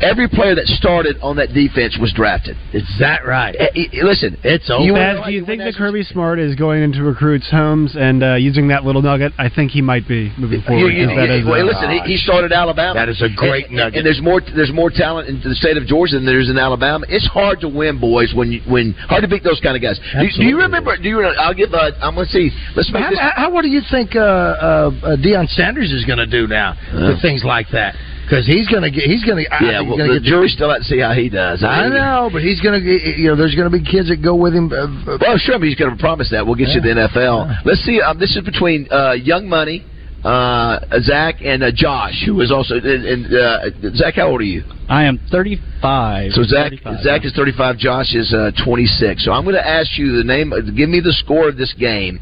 You 0.00 0.06
know, 0.06 0.10
Every 0.10 0.28
player 0.28 0.54
that 0.54 0.66
started 0.66 1.16
on 1.22 1.36
that 1.36 1.52
defense 1.52 1.98
was 2.00 2.12
drafted. 2.12 2.56
Is 2.72 2.84
that 3.00 3.26
right? 3.26 3.54
Eh, 3.58 3.84
Listen, 4.02 4.36
It's 4.44 4.68
over. 4.70 4.84
You 4.84 4.92
Baz, 4.94 5.18
wanna- 5.18 5.26
do 5.26 5.32
you 5.32 5.40
you 5.40 5.46
think 5.46 5.60
wanna 5.60 5.72
that 5.72 5.78
Kirby 5.78 6.02
Smart 6.04 6.38
is 6.38 6.54
going 6.54 6.82
into 6.82 7.02
recruits' 7.02 7.50
homes 7.50 7.96
and 7.96 8.22
uh, 8.22 8.34
using 8.34 8.68
that 8.68 8.84
little 8.84 9.02
nugget? 9.02 9.32
I 9.38 9.48
think 9.48 9.70
he 9.72 9.82
might 9.82 10.06
be 10.08 10.32
moving 10.38 10.62
forward. 10.62 10.80
You- 10.80 10.88
you- 10.88 11.06
'cause 11.08 11.16
that 11.16 11.30
is, 11.30 11.44
well, 11.44 11.60
uh, 11.60 11.64
listen, 11.64 11.90
he, 11.90 11.98
he 12.12 12.16
started 12.18 12.52
Alabama. 12.52 12.94
That 12.94 13.08
is 13.08 13.20
a 13.22 13.28
great 13.28 13.66
and, 13.68 13.76
nugget. 13.76 13.96
And 13.98 14.06
there's 14.06 14.20
more. 14.20 14.40
There's 14.40 14.72
more 14.72 14.90
talent 14.90 15.28
in 15.28 15.40
the 15.42 15.54
state 15.54 15.76
of 15.76 15.86
Georgia 15.86 16.16
than 16.16 16.24
there's 16.26 16.48
in 16.50 16.58
Alabama. 16.58 17.04
It's 17.08 17.26
hard 17.26 17.60
to 17.60 17.68
win, 17.68 17.98
boys. 17.98 18.32
When 18.34 18.52
you, 18.52 18.60
when 18.66 18.92
hard 19.08 19.22
to 19.22 19.28
beat 19.28 19.42
those 19.44 19.60
kind 19.60 19.76
of 19.76 19.82
guys. 19.82 19.98
Do, 19.98 20.28
do 20.36 20.44
you 20.44 20.58
remember? 20.58 20.96
Do 20.96 21.08
you? 21.08 21.22
I'll 21.22 21.54
give. 21.54 21.72
Uh, 21.74 21.90
I'm 22.02 22.14
going 22.14 22.26
to 22.26 22.32
see. 22.32 22.50
Let's 22.74 22.90
make 22.92 23.02
How, 23.02 23.10
this. 23.10 23.18
how, 23.18 23.32
how- 23.36 23.50
what 23.50 23.62
do 23.62 23.68
you 23.68 23.80
think 23.90 24.14
uh, 24.16 24.20
uh, 24.20 24.90
uh, 25.02 25.16
Deion 25.16 25.48
Sanders 25.48 25.90
is 25.92 26.04
going 26.04 26.18
to 26.18 26.26
do 26.26 26.46
now 26.46 26.74
with 26.92 27.20
things 27.22 27.42
like 27.44 27.68
that? 27.72 27.94
Because 28.26 28.42
he's 28.44 28.66
going 28.66 28.82
to 28.82 28.90
get. 28.90 29.04
He's 29.06 29.22
going 29.22 29.38
to. 29.38 29.46
yeah, 29.62 29.80
well, 29.86 29.94
gonna 29.96 30.18
the 30.18 30.20
get 30.20 30.26
jury's 30.26 30.52
still 30.52 30.70
out 30.70 30.78
to 30.78 30.84
see 30.84 30.98
how 30.98 31.14
he 31.14 31.28
does. 31.30 31.62
I 31.62 31.86
know, 31.86 32.28
but 32.32 32.42
he's 32.42 32.58
going 32.60 32.74
to. 32.82 32.82
You 32.82 33.30
know, 33.30 33.36
there's 33.38 33.54
going 33.54 33.70
to 33.70 33.76
be 33.78 33.84
kids 33.86 34.08
that 34.10 34.18
go 34.18 34.34
with 34.34 34.50
him. 34.52 34.66
Uh, 34.74 34.90
uh, 35.14 35.18
Well, 35.22 35.38
sure, 35.38 35.58
but 35.62 35.68
he's 35.70 35.78
going 35.78 35.94
to 35.94 36.00
promise 36.02 36.28
that. 36.34 36.42
We'll 36.44 36.58
get 36.58 36.68
you 36.74 36.82
to 36.82 36.88
the 36.90 37.06
NFL. 37.06 37.62
Let's 37.64 37.86
see. 37.86 38.00
Um, 38.02 38.18
this 38.18 38.34
is 38.34 38.42
between 38.42 38.90
uh, 38.90 39.12
Young 39.14 39.46
Money, 39.48 39.86
uh, 40.24 40.80
Zach, 41.06 41.36
and 41.44 41.62
uh, 41.62 41.70
Josh, 41.72 42.18
who 42.26 42.40
is 42.42 42.50
also. 42.50 42.74
And, 42.82 43.06
and 43.06 43.22
uh, 43.30 43.94
Zach, 43.94 44.14
how 44.18 44.26
old 44.34 44.40
are 44.40 44.44
you? 44.44 44.64
I 44.88 45.04
am 45.04 45.18
35. 45.30 46.32
So 46.32 46.42
Zach, 46.42 46.70
35. 46.82 47.00
Zach 47.02 47.24
is 47.24 47.32
35. 47.34 47.78
Josh 47.78 48.14
is 48.14 48.34
uh, 48.34 48.50
26. 48.64 49.24
So 49.24 49.30
I'm 49.32 49.44
going 49.44 49.54
to 49.54 49.66
ask 49.66 49.96
you 49.98 50.16
the 50.16 50.24
name. 50.24 50.52
uh, 50.52 50.60
Give 50.74 50.88
me 50.88 50.98
the 51.00 51.12
score 51.12 51.48
of 51.48 51.56
this 51.56 51.72
game. 51.78 52.18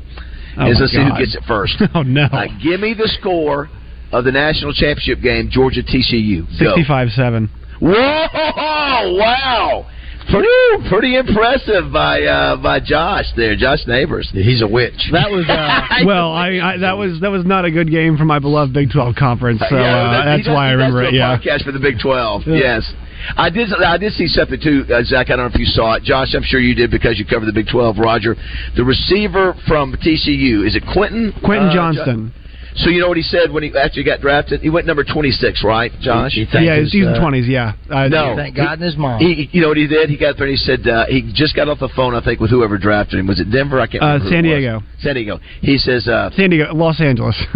Oh, 0.56 0.68
is 0.70 0.76
my 0.76 0.80
let's 0.82 0.92
see 0.92 1.02
who 1.02 1.18
gets 1.18 1.34
it 1.34 1.42
first. 1.48 1.80
Oh 1.94 2.02
no, 2.02 2.24
Uh, 2.30 2.46
give 2.62 2.78
me 2.80 2.94
the 2.94 3.08
score 3.20 3.68
of 4.14 4.24
the 4.24 4.32
national 4.32 4.72
championship 4.72 5.20
game, 5.22 5.48
Georgia 5.50 5.82
TCU. 5.82 6.46
Sixty-five 6.58 7.08
seven. 7.10 7.50
Whoa! 7.80 9.14
Wow! 9.18 9.86
Pretty, 10.30 10.88
pretty 10.88 11.16
impressive 11.16 11.92
by 11.92 12.22
uh, 12.22 12.56
by 12.56 12.80
Josh 12.80 13.26
there, 13.36 13.54
Josh 13.56 13.80
Neighbors. 13.86 14.30
he's 14.32 14.62
a 14.62 14.66
witch. 14.66 14.96
That 15.12 15.30
was. 15.30 15.44
Uh, 15.46 15.80
Well, 16.06 16.32
I, 16.32 16.58
I 16.60 16.76
that 16.78 16.96
was 16.96 17.20
that 17.20 17.30
was 17.30 17.44
not 17.44 17.66
a 17.66 17.70
good 17.70 17.90
game 17.90 18.16
for 18.16 18.24
my 18.24 18.38
beloved 18.38 18.72
Big 18.72 18.90
Twelve 18.90 19.16
conference, 19.16 19.60
so 19.68 19.76
Yeah, 19.76 19.84
uh, 19.84 20.20
he 20.22 20.24
that's 20.40 20.46
does- 20.48 20.54
why 20.54 20.68
I 20.68 20.70
he 20.70 20.76
does 20.76 20.78
remember 20.80 21.02
it. 21.04 21.14
Yeah. 21.14 21.36
podcast 21.36 21.64
for 21.64 21.72
the 21.72 21.78
Big 21.78 21.98
Twelve. 22.00 22.42
Yeah. 22.46 22.56
Yes, 22.80 22.92
I 23.36 23.50
did. 23.50 23.68
I 23.74 23.98
did 23.98 24.14
see 24.14 24.26
something 24.28 24.58
too, 24.58 24.84
uh, 24.88 25.04
Zach. 25.04 25.28
I 25.28 25.36
don't 25.36 25.44
know 25.48 25.52
if 25.52 25.60
you 25.60 25.66
saw 25.66 25.94
it, 25.96 26.04
Josh. 26.04 26.34
I'm 26.34 26.42
sure 26.42 26.58
you 26.60 26.74
did 26.74 26.90
because 26.90 27.18
you 27.18 27.26
cover 27.26 27.44
the 27.44 27.52
Big 27.52 27.66
Twelve. 27.70 27.98
Roger, 27.98 28.34
the 28.76 28.84
receiver 28.84 29.54
from 29.68 29.92
TCU 29.92 30.66
is 30.66 30.74
it 30.74 30.84
Quentin? 30.94 31.32
Quentin 31.44 31.68
uh, 31.68 31.74
Johnston. 31.74 32.32
So 32.76 32.90
you 32.90 33.00
know 33.00 33.06
what 33.08 33.16
he 33.16 33.22
said 33.22 33.52
when 33.52 33.62
he 33.62 33.68
after 33.76 34.00
he 34.00 34.04
got 34.04 34.20
drafted? 34.20 34.60
He 34.60 34.68
went 34.68 34.86
number 34.86 35.04
26, 35.04 35.62
right, 35.64 35.92
Josh? 36.00 36.34
You 36.34 36.44
think 36.44 36.66
Yeah, 36.66 36.74
his, 36.76 36.90
he's 36.92 36.94
using 37.06 37.14
uh, 37.14 37.20
twenties. 37.20 37.46
Yeah. 37.46 37.74
Uh, 37.88 38.08
No. 38.08 38.34
Thank 38.36 38.56
God 38.56 38.74
and 38.74 38.82
his 38.82 38.96
mom. 38.96 39.20
He, 39.20 39.48
you 39.52 39.62
know 39.62 39.68
what 39.68 39.76
he 39.76 39.86
did? 39.86 40.10
He 40.10 40.16
got 40.18 40.36
there 40.36 40.46
and 40.48 40.56
he 40.56 40.56
said 40.56 40.86
uh, 40.88 41.06
he 41.06 41.30
just 41.34 41.54
got 41.54 41.68
off 41.68 41.78
the 41.78 41.88
phone. 41.94 42.14
I 42.16 42.20
think 42.24 42.40
with 42.40 42.50
whoever 42.50 42.76
drafted 42.76 43.20
him. 43.20 43.28
Was 43.28 43.38
it 43.38 43.50
Denver? 43.50 43.80
I 43.80 43.86
can't 43.86 44.02
Uh, 44.02 44.06
remember. 44.18 44.24
who 44.24 44.30
San 44.30 44.44
it 44.44 44.48
was. 44.48 44.58
Diego. 44.58 44.80
San 44.98 45.14
Diego. 45.14 45.38
He 45.60 45.78
says, 45.78 46.08
uh, 46.08 46.30
San 46.34 46.50
Diego, 46.50 46.74
Los 46.74 47.00
Angeles. 47.00 47.40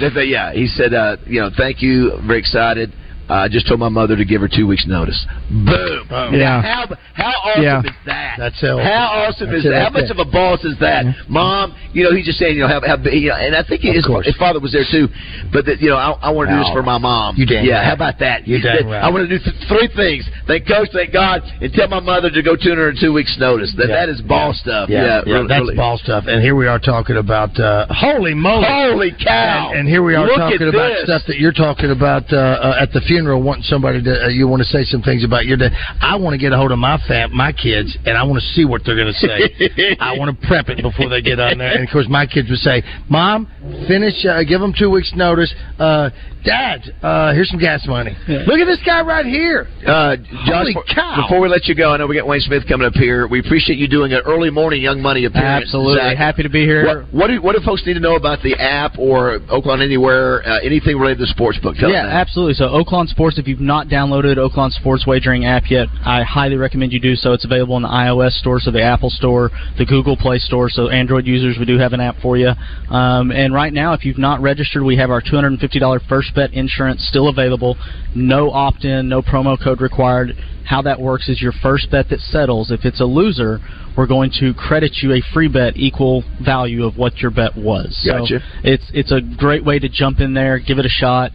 that 0.00 0.12
they- 0.14 0.24
yeah. 0.26 0.52
He 0.52 0.66
said, 0.68 0.94
uh, 0.94 1.16
you 1.26 1.40
know, 1.40 1.50
thank 1.56 1.82
you. 1.82 2.12
Very 2.26 2.38
excited. 2.38 2.92
Uh, 3.30 3.34
I 3.34 3.48
just 3.48 3.68
told 3.68 3.78
my 3.78 3.88
mother 3.88 4.16
to 4.16 4.24
give 4.24 4.40
her 4.40 4.48
two 4.48 4.66
weeks' 4.66 4.86
notice. 4.88 5.24
Boom. 5.50 6.06
Oh. 6.10 6.30
Yeah. 6.32 6.60
How 6.62 6.86
how 7.14 7.30
awesome 7.46 7.62
Yeah. 7.62 7.80
is 7.80 7.92
that? 8.06 8.34
That's 8.38 8.60
how- 8.60 8.78
How 8.78 9.06
awesome 9.30 9.46
that's 9.50 9.60
is 9.60 9.66
it 9.66 9.70
that? 9.70 9.82
How 9.84 9.90
much 9.90 10.10
there. 10.10 10.18
of 10.18 10.26
a 10.26 10.30
boss 10.30 10.64
is 10.64 10.76
that, 10.80 11.04
Mom? 11.28 11.74
You 11.92 12.04
know, 12.04 12.12
he's 12.16 12.26
just 12.26 12.38
saying, 12.38 12.56
you 12.56 12.62
know, 12.62 12.68
how, 12.68 12.80
how 12.84 12.96
you 13.10 13.28
know, 13.30 13.36
and 13.36 13.54
I 13.54 13.62
think 13.62 13.82
his, 13.82 14.06
his 14.24 14.36
father 14.36 14.58
was 14.58 14.72
there 14.72 14.84
too. 14.90 15.06
But 15.52 15.66
that, 15.66 15.80
you 15.80 15.90
know, 15.90 15.96
I, 15.96 16.10
I 16.26 16.30
want 16.30 16.48
to 16.50 16.54
do 16.56 16.60
this 16.60 16.70
for 16.72 16.82
my 16.82 16.98
mom. 16.98 17.36
You 17.36 17.46
dang 17.46 17.64
yeah. 17.64 17.78
right. 17.78 17.86
How 17.86 17.94
about 17.94 18.18
that? 18.18 18.48
You 18.48 18.56
He 18.56 18.62
dang 18.62 18.78
said, 18.82 18.86
right. 18.86 19.02
I 19.02 19.10
want 19.10 19.28
to 19.28 19.38
do 19.38 19.42
th- 19.42 19.56
three 19.68 19.88
things: 19.94 20.26
thank 20.46 20.66
Coach, 20.66 20.88
thank 20.92 21.12
God, 21.12 21.42
and 21.60 21.72
tell 21.72 21.86
my 21.88 22.00
mother 22.00 22.30
to 22.30 22.42
go 22.42 22.56
tune 22.56 22.78
her 22.78 22.90
in 22.90 22.96
two 22.98 23.12
weeks' 23.12 23.36
notice. 23.38 23.72
That 23.76 23.88
Yeah. 23.88 24.06
that 24.06 24.08
is 24.08 24.20
ball 24.22 24.54
stuff. 24.54 24.88
Yeah, 24.90 25.02
Yeah, 25.02 25.22
yeah, 25.26 25.32
really- 25.34 25.48
that's 25.48 25.60
really. 25.60 25.76
ball 25.76 25.98
stuff. 25.98 26.24
And 26.26 26.42
here 26.42 26.54
we 26.56 26.66
are 26.66 26.78
talking 26.78 27.16
about 27.16 27.58
uh, 27.60 27.86
holy 27.90 28.34
moly, 28.34 28.66
Holy 28.66 29.12
cow! 29.12 29.70
And, 29.70 29.80
and 29.80 29.88
here 29.88 30.02
we 30.02 30.14
are 30.16 30.26
Look 30.26 30.36
talking 30.36 30.66
about 30.66 30.88
this. 30.94 31.04
stuff 31.04 31.22
that 31.28 31.38
you're 31.38 31.52
talking 31.52 31.90
about 31.90 32.32
uh, 32.32 32.36
uh, 32.38 32.82
at 32.82 32.90
the 32.92 33.00
funeral. 33.02 33.19
Or 33.26 33.38
wanting 33.38 33.64
somebody 33.64 34.02
to, 34.02 34.24
uh, 34.24 34.28
you 34.28 34.48
want 34.48 34.60
to 34.62 34.68
say 34.68 34.84
some 34.84 35.02
things 35.02 35.24
about 35.24 35.46
your 35.46 35.56
dad. 35.56 35.72
I 36.00 36.16
want 36.16 36.34
to 36.34 36.38
get 36.38 36.52
a 36.52 36.56
hold 36.56 36.72
of 36.72 36.78
my 36.78 36.98
fam, 37.06 37.34
my 37.36 37.52
kids, 37.52 37.96
and 38.06 38.16
I 38.16 38.22
want 38.24 38.40
to 38.42 38.46
see 38.54 38.64
what 38.64 38.82
they're 38.84 38.96
going 38.96 39.12
to 39.12 39.18
say. 39.20 39.96
I 40.00 40.16
want 40.18 40.38
to 40.40 40.46
prep 40.46 40.68
it 40.68 40.82
before 40.82 41.08
they 41.08 41.20
get 41.22 41.38
on 41.40 41.58
there. 41.58 41.72
And 41.72 41.84
of 41.86 41.90
course, 41.92 42.06
my 42.08 42.26
kids 42.26 42.48
would 42.50 42.58
say, 42.60 42.82
"Mom, 43.08 43.46
finish. 43.86 44.24
Uh, 44.24 44.42
give 44.44 44.60
them 44.60 44.72
two 44.76 44.90
weeks' 44.90 45.12
notice. 45.14 45.52
Uh, 45.78 46.10
Dad, 46.42 46.80
uh, 47.02 47.34
here's 47.34 47.50
some 47.50 47.60
gas 47.60 47.86
money. 47.86 48.16
Look 48.26 48.60
at 48.60 48.64
this 48.64 48.80
guy 48.86 49.02
right 49.02 49.26
here. 49.26 49.68
Uh, 49.86 50.16
Josh, 50.16 50.24
Holy 50.48 50.72
before- 50.72 50.84
cow. 50.94 51.20
before 51.20 51.38
we 51.38 51.48
let 51.48 51.66
you 51.66 51.74
go, 51.74 51.92
I 51.92 51.98
know 51.98 52.06
we 52.06 52.16
got 52.16 52.26
Wayne 52.26 52.40
Smith 52.40 52.66
coming 52.66 52.86
up 52.86 52.94
here. 52.94 53.26
We 53.26 53.40
appreciate 53.40 53.78
you 53.78 53.86
doing 53.86 54.14
an 54.14 54.22
early 54.24 54.48
morning 54.48 54.80
Young 54.80 55.02
Money 55.02 55.26
appearance. 55.26 55.64
Absolutely. 55.66 55.96
Zach. 56.00 56.16
Happy 56.16 56.42
to 56.42 56.48
be 56.48 56.64
here. 56.64 56.86
What, 56.86 57.12
what, 57.12 57.26
do, 57.26 57.42
what 57.42 57.56
do 57.56 57.62
folks 57.62 57.84
need 57.84 57.92
to 57.92 58.00
know 58.00 58.16
about 58.16 58.40
the 58.42 58.54
app 58.54 58.98
or 58.98 59.40
Oaklawn 59.52 59.84
Anywhere, 59.84 60.40
uh, 60.48 60.60
anything 60.64 60.96
related 60.96 61.18
to 61.18 61.24
the 61.24 61.30
sports 61.32 61.58
book? 61.58 61.76
Tell 61.76 61.90
yeah, 61.90 62.06
absolutely. 62.06 62.54
So 62.54 62.64
Oaklawn 62.68 63.06
Sports, 63.10 63.38
if 63.38 63.46
you've 63.46 63.60
not 63.60 63.88
downloaded 63.88 64.36
Oaklawn 64.36 64.70
Sports 64.70 65.06
Wagering 65.06 65.44
app 65.44 65.64
yet, 65.70 65.88
I 66.04 66.22
highly 66.22 66.56
recommend 66.56 66.92
you 66.92 67.00
do 67.00 67.14
so. 67.14 67.32
It's 67.32 67.44
available 67.44 67.76
in 67.76 67.82
the 67.82 67.88
iOS 67.88 68.32
store, 68.32 68.60
so 68.60 68.70
the 68.70 68.82
Apple 68.82 69.10
store, 69.10 69.50
the 69.76 69.84
Google 69.84 70.16
Play 70.16 70.38
store. 70.38 70.70
So 70.70 70.88
Android 70.88 71.26
users, 71.26 71.56
we 71.58 71.64
do 71.64 71.78
have 71.78 71.92
an 71.92 72.00
app 72.00 72.16
for 72.22 72.36
you. 72.36 72.50
Um, 72.88 73.30
and 73.30 73.52
right 73.52 73.72
now, 73.72 73.92
if 73.92 74.04
you've 74.04 74.18
not 74.18 74.40
registered, 74.40 74.82
we 74.82 74.96
have 74.96 75.10
our 75.10 75.20
$250 75.20 76.08
first 76.08 76.34
bet 76.34 76.52
insurance 76.52 77.06
still 77.08 77.28
available. 77.28 77.76
No 78.14 78.50
opt-in, 78.50 79.08
no 79.08 79.22
promo 79.22 79.62
code 79.62 79.80
required. 79.80 80.36
How 80.64 80.82
that 80.82 81.00
works 81.00 81.28
is 81.28 81.42
your 81.42 81.52
first 81.62 81.90
bet 81.90 82.08
that 82.10 82.20
settles. 82.20 82.70
If 82.70 82.84
it's 82.84 83.00
a 83.00 83.04
loser, 83.04 83.58
we're 83.96 84.06
going 84.06 84.30
to 84.40 84.54
credit 84.54 84.98
you 85.02 85.12
a 85.12 85.22
free 85.34 85.48
bet 85.48 85.76
equal 85.76 86.22
value 86.44 86.84
of 86.86 86.96
what 86.96 87.18
your 87.18 87.30
bet 87.30 87.56
was. 87.56 88.00
Gotcha. 88.06 88.38
So 88.38 88.44
it's 88.62 88.84
it's 88.94 89.12
a 89.12 89.20
great 89.20 89.64
way 89.64 89.78
to 89.78 89.88
jump 89.88 90.20
in 90.20 90.32
there, 90.32 90.58
give 90.58 90.78
it 90.78 90.86
a 90.86 90.90
shot. 90.90 91.32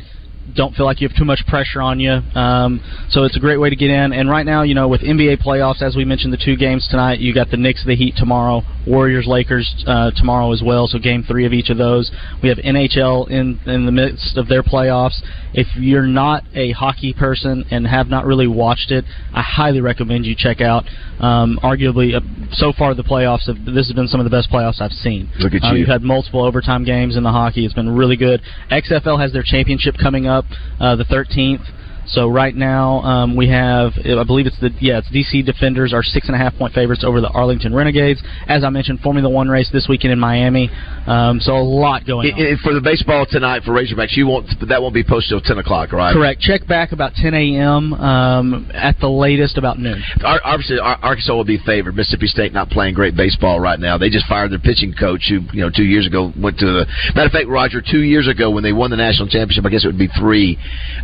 Don't 0.54 0.76
feel 0.76 0.86
like 0.86 1.02
you 1.02 1.08
have 1.08 1.18
too 1.18 1.26
much 1.26 1.46
pressure 1.48 1.82
on 1.82 2.00
you. 2.00 2.12
Um, 2.12 2.80
so 3.10 3.24
it's 3.24 3.36
a 3.36 3.40
great 3.40 3.58
way 3.58 3.70
to 3.70 3.76
get 3.76 3.90
in. 3.90 4.14
And 4.14 4.30
right 4.30 4.46
now, 4.46 4.62
you 4.62 4.76
know, 4.76 4.88
with 4.88 5.02
NBA 5.02 5.42
playoffs, 5.44 5.82
as 5.82 5.96
we 5.96 6.06
mentioned, 6.06 6.32
the 6.34 6.38
two 6.38 6.56
games 6.56 6.88
tonight, 6.90 7.20
you 7.20 7.34
got 7.34 7.50
the 7.50 7.58
Knicks, 7.58 7.84
the 7.86 7.96
Heat 7.96 8.16
tomorrow, 8.18 8.62
Warriors, 8.86 9.26
Lakers 9.28 9.84
uh, 9.88 10.12
tomorrow 10.16 10.52
as 10.52 10.62
well. 10.64 10.88
So 10.88 11.00
game 11.00 11.24
three 11.24 11.46
of 11.46 11.54
each 11.54 11.70
of 11.70 11.78
those. 11.78 12.12
We 12.44 12.50
have 12.50 12.58
NHL 12.60 13.30
in 13.30 13.60
in 13.66 13.86
the 13.86 13.92
midst 13.92 14.38
of 14.38 14.48
their 14.48 14.62
playoffs. 14.62 15.22
If 15.54 15.68
you're 15.78 16.06
not 16.06 16.44
a 16.54 16.72
hockey 16.74 17.14
person 17.14 17.64
and 17.72 17.88
have 17.88 18.08
not 18.10 18.26
really 18.26 18.48
watched 18.48 18.92
it, 18.92 19.06
I 19.34 19.42
highly 19.42 19.80
recommend 19.82 20.26
you 20.26 20.36
check 20.38 20.60
out. 20.62 20.84
Um, 21.20 21.58
arguably, 21.64 22.14
uh, 22.14 22.20
so 22.52 22.74
far 22.78 22.94
the 22.94 23.04
playoffs, 23.04 23.48
have, 23.48 23.64
this 23.66 23.88
has 23.88 23.94
been 23.94 24.08
some 24.10 24.20
of 24.20 24.26
the 24.26 24.30
best 24.30 24.52
playoffs 24.52 24.82
I've 24.82 24.92
seen. 24.92 25.30
Look 25.40 25.54
at 25.54 25.64
Uh, 25.64 25.72
you. 25.72 25.80
You've 25.80 25.88
had 25.88 26.02
multiple 26.04 26.44
overtime 26.44 26.84
games 26.84 27.16
in 27.16 27.24
the 27.24 27.32
hockey. 27.32 27.64
It's 27.64 27.74
been 27.74 27.90
really 27.90 28.18
good. 28.18 28.42
XFL 28.70 29.20
has 29.22 29.32
their 29.32 29.44
championship 29.44 29.96
coming 29.98 30.28
up 30.28 30.35
uh, 30.80 30.96
the 30.96 31.06
13th. 31.06 31.64
So 32.08 32.28
right 32.30 32.56
now 32.56 33.02
um, 33.02 33.36
we 33.36 33.48
have, 33.50 33.94
I 33.98 34.24
believe 34.24 34.46
it's 34.48 34.60
the 34.60 34.70
yeah, 34.80 35.00
it's 35.00 35.10
DC 35.10 35.46
Defenders 35.46 35.94
are 35.94 36.04
six 36.04 36.28
and 36.28 36.36
a 36.36 36.38
half 36.40 36.56
point 36.56 36.74
favorites 36.74 37.04
over 37.04 37.20
the 37.22 37.30
Arlington 37.30 37.74
Renegades. 37.74 38.22
As 38.48 38.64
I 38.64 38.70
mentioned, 38.70 39.00
Formula 39.02 39.28
One 39.30 39.48
race 39.50 39.70
this 39.72 39.88
weekend 39.90 40.14
in 40.14 40.20
Miami. 40.20 40.70
Um, 41.08 41.40
so 41.40 41.54
a 41.54 41.60
lot 41.64 42.06
going 42.06 42.32
on. 42.34 42.42
I- 42.42 42.52
I- 42.52 42.56
for 42.64 42.74
the 42.74 42.82
baseball 42.82 43.26
tonight 43.26 43.64
for 43.64 43.72
Razorbacks, 43.72 44.16
you 44.16 44.28
won't. 44.28 44.48
That 44.68 44.82
won't 44.82 44.94
be 44.94 45.04
posted 45.04 45.30
till 45.32 45.42
ten 45.42 45.58
o'clock, 45.58 45.92
right? 45.92 46.14
Correct. 46.14 46.42
Check 46.42 46.68
back 46.68 46.92
about 46.92 47.14
10 47.16 47.34
a.m. 47.34 47.94
Um, 47.94 48.70
at 48.74 49.00
the 49.00 49.10
latest 49.10 49.58
about 49.58 49.80
noon. 49.80 50.04
Obviously, 50.24 50.80
Ar- 50.80 51.00
Arkansas 51.02 51.34
will 51.34 51.44
be 51.44 51.58
favored. 51.58 51.96
Mississippi 51.96 52.28
State 52.28 52.54
not 52.54 52.70
playing 52.70 52.94
great 52.94 53.16
baseball 53.16 53.60
right 53.60 53.80
now. 53.80 53.98
They 53.98 54.10
just 54.10 54.28
fired 54.28 54.52
their 54.52 54.60
pitching 54.60 54.94
coach, 54.94 55.26
who 55.30 55.42
you 55.54 55.62
know 55.62 55.70
two 55.70 55.84
years 55.84 56.06
ago 56.08 56.32
went 56.40 56.58
to 56.60 56.66
the. 56.66 56.86
Matter 57.16 57.28
of 57.28 57.32
fact, 57.32 57.48
Roger, 57.48 57.82
two 57.82 58.02
years 58.04 58.28
ago 58.28 58.50
when 58.52 58.64
they 58.64 58.74
won 58.74 58.90
the 58.92 58.98
national 58.98 59.28
championship, 59.28 59.66
I 59.66 59.70
guess 59.70 59.84
it 59.84 59.88
would 59.88 59.98
be 59.98 60.10
three. 60.20 60.58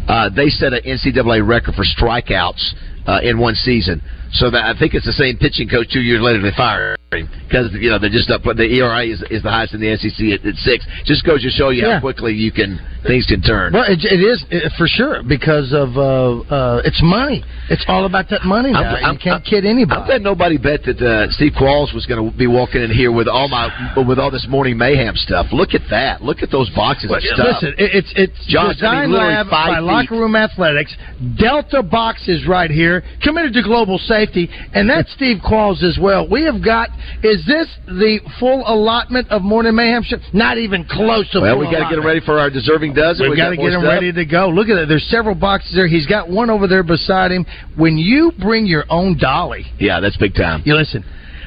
Uh, 0.08 0.30
they 0.30 0.50
set 0.50 0.74
an 0.74 0.82
NCAA 0.92 1.48
record 1.48 1.76
for 1.76 1.84
strikeouts 1.84 2.74
uh, 3.08 3.20
in 3.24 3.40
one 3.40 3.56
season. 3.56 4.02
So 4.34 4.52
that 4.52 4.64
I 4.64 4.78
think 4.78 4.94
it's 4.94 5.06
the 5.06 5.14
same 5.14 5.38
pitching 5.38 5.68
coach. 5.68 5.88
Two 5.92 6.02
years 6.02 6.22
later, 6.22 6.42
they 6.42 6.56
fired 6.56 7.01
because 7.12 7.68
you 7.74 7.90
know 7.90 8.00
they're 8.00 8.10
just 8.10 8.32
up. 8.32 8.42
The 8.44 8.64
ERA 8.64 9.04
is, 9.06 9.22
is 9.30 9.44
the 9.44 9.52
highest 9.52 9.74
in 9.74 9.82
the 9.82 9.92
SEC 10.00 10.16
at, 10.32 10.48
at 10.48 10.56
six. 10.64 10.86
Just 11.04 11.26
goes 11.26 11.42
to 11.44 11.50
show 11.50 11.68
you 11.70 11.84
Yeah. 11.84 11.96
how 11.96 12.00
quickly 12.00 12.34
you 12.34 12.52
can 12.54 12.80
things 13.06 13.26
can 13.26 13.42
turn. 13.42 13.74
Well, 13.74 13.84
it, 13.84 14.00
it 14.06 14.24
is 14.24 14.46
it, 14.50 14.72
for 14.78 14.88
sure 14.88 15.22
because 15.22 15.74
of 15.74 15.98
uh, 15.98 16.40
uh, 16.48 16.82
it's 16.86 17.02
money. 17.04 17.44
It's 17.70 17.84
all 17.90 18.06
about 18.06 18.30
that 18.30 18.44
money 18.46 18.72
now. 18.72 18.80
I'm- 18.96 19.04
I'm- 19.06 19.14
you 19.16 19.20
can't 19.20 19.44
kid 19.44 19.66
anybody. 19.66 20.00
I 20.00 20.08
bet 20.08 20.22
nobody 20.22 20.58
bet 20.58 20.84
that 20.86 21.02
uh, 21.02 21.30
Steve 21.32 21.52
Qualls 21.60 21.94
was 21.94 22.06
going 22.06 22.32
to 22.32 22.38
be 22.38 22.48
walking 22.48 22.82
in 22.82 22.92
here 22.92 23.12
with 23.12 23.28
all 23.28 23.50
my 23.50 23.68
with 24.08 24.18
all 24.20 24.32
this 24.32 24.48
morning 24.48 24.78
mayhem 24.78 25.16
stuff. 25.18 25.48
Look 25.52 25.74
at 25.74 25.82
that! 25.90 26.24
Look 26.24 26.42
at 26.42 26.50
those 26.50 26.70
boxes 26.70 27.10
Well, 27.10 27.18
of 27.20 27.24
stuff. 27.26 27.60
Listen, 27.62 27.74
it, 27.78 27.92
it's 27.94 28.14
it's 28.16 28.46
Josh, 28.48 28.80
I 28.80 29.04
Design 29.04 29.12
mean, 29.12 29.20
Lab 29.20 29.50
by 29.50 29.76
feet. 29.76 29.84
Locker 29.84 30.16
Room 30.16 30.36
Athletics. 30.38 30.96
Delta 31.38 31.84
boxes 31.84 32.48
right 32.48 32.72
here, 32.72 33.04
committed 33.22 33.52
to 33.56 33.64
global 33.64 33.98
safety, 33.98 34.50
and 34.74 34.90
that's 34.90 35.12
Steve 35.12 35.38
Qualls 35.44 35.84
as 35.84 36.00
well. 36.02 36.26
We 36.30 36.44
have 36.46 36.64
got. 36.64 36.88
Is 37.24 37.46
this 37.46 37.68
the 37.88 38.20
full 38.40 38.64
allotment 38.66 39.30
of 39.30 39.42
morning 39.42 39.76
mayhem? 39.76 40.04
Show? 40.04 40.18
Not 40.34 40.58
even 40.58 40.86
close 40.86 41.30
to. 41.32 41.42
well, 41.42 41.56
full 41.56 41.66
we 41.68 41.72
got 41.72 41.90
to 41.90 41.96
get 41.96 41.96
them 41.98 42.06
ready 42.06 42.22
for 42.22 42.40
our 42.40 42.50
deserving 42.50 42.94
dozen. 42.94 43.30
We've 43.30 43.38
got 43.38 43.50
to 43.50 43.58
get 43.58 43.74
him 43.74 43.84
ready 43.84 44.12
to 44.12 44.26
go. 44.26 44.50
Look 44.50 44.70
at 44.70 44.76
that. 44.76 44.86
There's 44.88 45.08
several 45.10 45.36
boxes 45.36 45.74
there. 45.76 45.88
He's 45.88 46.08
got 46.08 46.30
one 46.30 46.50
over 46.50 46.68
there 46.68 46.84
beside 46.84 47.32
him. 47.32 47.46
When 47.76 47.98
you 47.98 48.32
bring 48.40 48.66
your 48.66 48.86
own 48.90 49.18
dolly, 49.18 49.66
Yeah, 49.80 50.00
that's 50.00 50.18
big 50.18 50.36
time. 50.36 50.62
you 50.66 50.76
listen. 50.76 51.04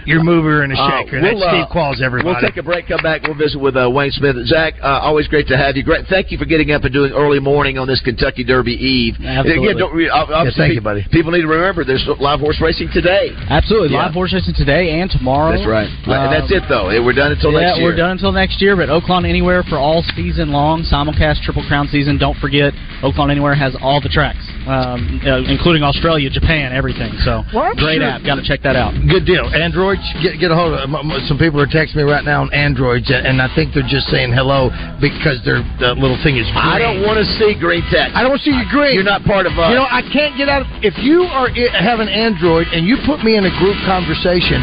Your 0.06 0.22
mover 0.22 0.62
and 0.62 0.72
a 0.72 0.76
Uh, 0.76 0.90
shaker. 0.90 1.20
we'll, 1.20 1.38
That's 1.38 1.50
Steve 1.50 1.64
uh, 1.68 1.74
Qualls, 1.74 2.02
everybody. 2.02 2.32
We'll 2.34 2.40
take 2.40 2.56
a 2.56 2.62
break, 2.62 2.88
come 2.88 3.02
back, 3.02 3.22
we'll 3.22 3.34
visit 3.34 3.60
with 3.60 3.76
uh, 3.76 3.88
Wayne 3.90 4.10
Smith. 4.10 4.36
Zach, 4.46 4.74
uh, 4.82 5.00
always 5.02 5.28
great 5.28 5.46
to 5.48 5.56
have 5.56 5.76
you. 5.76 5.82
Great, 5.82 6.06
thank 6.08 6.30
you 6.30 6.38
for 6.38 6.44
getting 6.44 6.72
up 6.72 6.84
and 6.84 6.92
doing 6.92 7.12
early 7.12 7.40
morning 7.40 7.78
on 7.78 7.86
this 7.86 8.00
Kentucky 8.00 8.44
Derby 8.44 8.72
Eve. 8.72 9.14
Absolutely. 9.24 9.68
Again, 9.68 9.78
don't, 9.78 9.94
re- 9.94 10.10
ob- 10.10 10.30
obviously, 10.30 10.60
thank 10.64 10.74
you, 10.74 10.80
buddy. 10.80 11.04
People 11.10 11.32
need 11.32 11.42
to 11.42 11.48
remember 11.48 11.84
there's 11.84 12.06
live 12.20 12.40
horse 12.40 12.60
racing 12.60 12.88
today. 12.92 13.30
Absolutely. 13.48 13.92
Yeah. 13.92 14.04
Live 14.06 14.14
horse 14.14 14.32
racing 14.32 14.54
today 14.54 15.00
and 15.00 15.10
tomorrow. 15.10 15.52
That's 15.56 15.66
right. 15.68 15.88
and 15.88 16.32
that's 16.32 16.50
Um, 16.52 16.58
it, 16.58 16.64
though. 16.68 16.86
We're 17.04 17.12
done 17.12 17.32
until 17.32 17.52
yeah, 17.52 17.60
next 17.60 17.78
year. 17.78 17.86
we're 17.86 17.96
done 17.96 18.10
until 18.12 18.32
next 18.32 18.60
year. 18.60 18.76
But 18.76 18.88
Oaklawn 18.88 19.24
Anywhere 19.28 19.62
for 19.64 19.78
all 19.78 20.02
season 20.14 20.52
long, 20.52 20.82
simulcast 20.82 21.40
Triple 21.42 21.64
Crown 21.66 21.88
season. 21.88 22.18
Don't 22.18 22.36
forget, 22.38 22.72
Oaklawn 23.02 23.30
Anywhere 23.30 23.54
has 23.54 23.74
all 23.80 24.00
the 24.00 24.08
tracks, 24.08 24.44
um, 24.66 25.20
uh, 25.26 25.38
including 25.48 25.82
Australia, 25.82 26.28
Japan, 26.30 26.72
everything. 26.72 27.12
So 27.24 27.42
Well, 27.54 27.74
great 27.74 28.00
sure- 28.00 28.04
app. 28.10 28.22
Got 28.24 28.36
to 28.36 28.42
check 28.42 28.62
that 28.62 28.76
out. 28.76 28.94
Good 29.08 29.24
deal. 29.24 29.48
Get 30.22 30.40
get 30.40 30.50
a 30.50 30.56
hold 30.56 30.74
of. 30.74 30.88
Some 31.26 31.38
people 31.38 31.60
are 31.60 31.66
texting 31.66 31.96
me 31.96 32.04
right 32.04 32.24
now 32.24 32.42
on 32.42 32.52
Androids, 32.52 33.10
and 33.10 33.40
I 33.40 33.48
think 33.54 33.74
they're 33.74 33.86
just 33.86 34.08
saying 34.08 34.32
hello 34.32 34.70
because 35.00 35.42
their 35.44 35.62
the 35.78 35.94
little 35.94 36.18
thing 36.22 36.36
is. 36.36 36.46
Green. 36.50 36.64
I 36.64 36.78
don't 36.78 37.02
want 37.02 37.18
to 37.18 37.26
see 37.38 37.54
green 37.58 37.82
text. 37.90 38.14
I 38.14 38.22
don't 38.22 38.40
see 38.40 38.52
you 38.52 38.64
green. 38.70 38.94
You're 38.94 39.06
not 39.06 39.24
part 39.24 39.46
of 39.46 39.58
us. 39.58 39.70
You 39.70 39.76
know, 39.76 39.88
I 39.88 40.02
can't 40.12 40.36
get 40.36 40.48
out. 40.48 40.62
Of, 40.62 40.68
if 40.82 40.96
you 41.02 41.24
are 41.24 41.48
have 41.78 42.00
an 42.00 42.08
Android 42.08 42.68
and 42.72 42.86
you 42.86 42.98
put 43.06 43.22
me 43.22 43.36
in 43.36 43.44
a 43.46 43.54
group 43.58 43.76
conversation, 43.86 44.62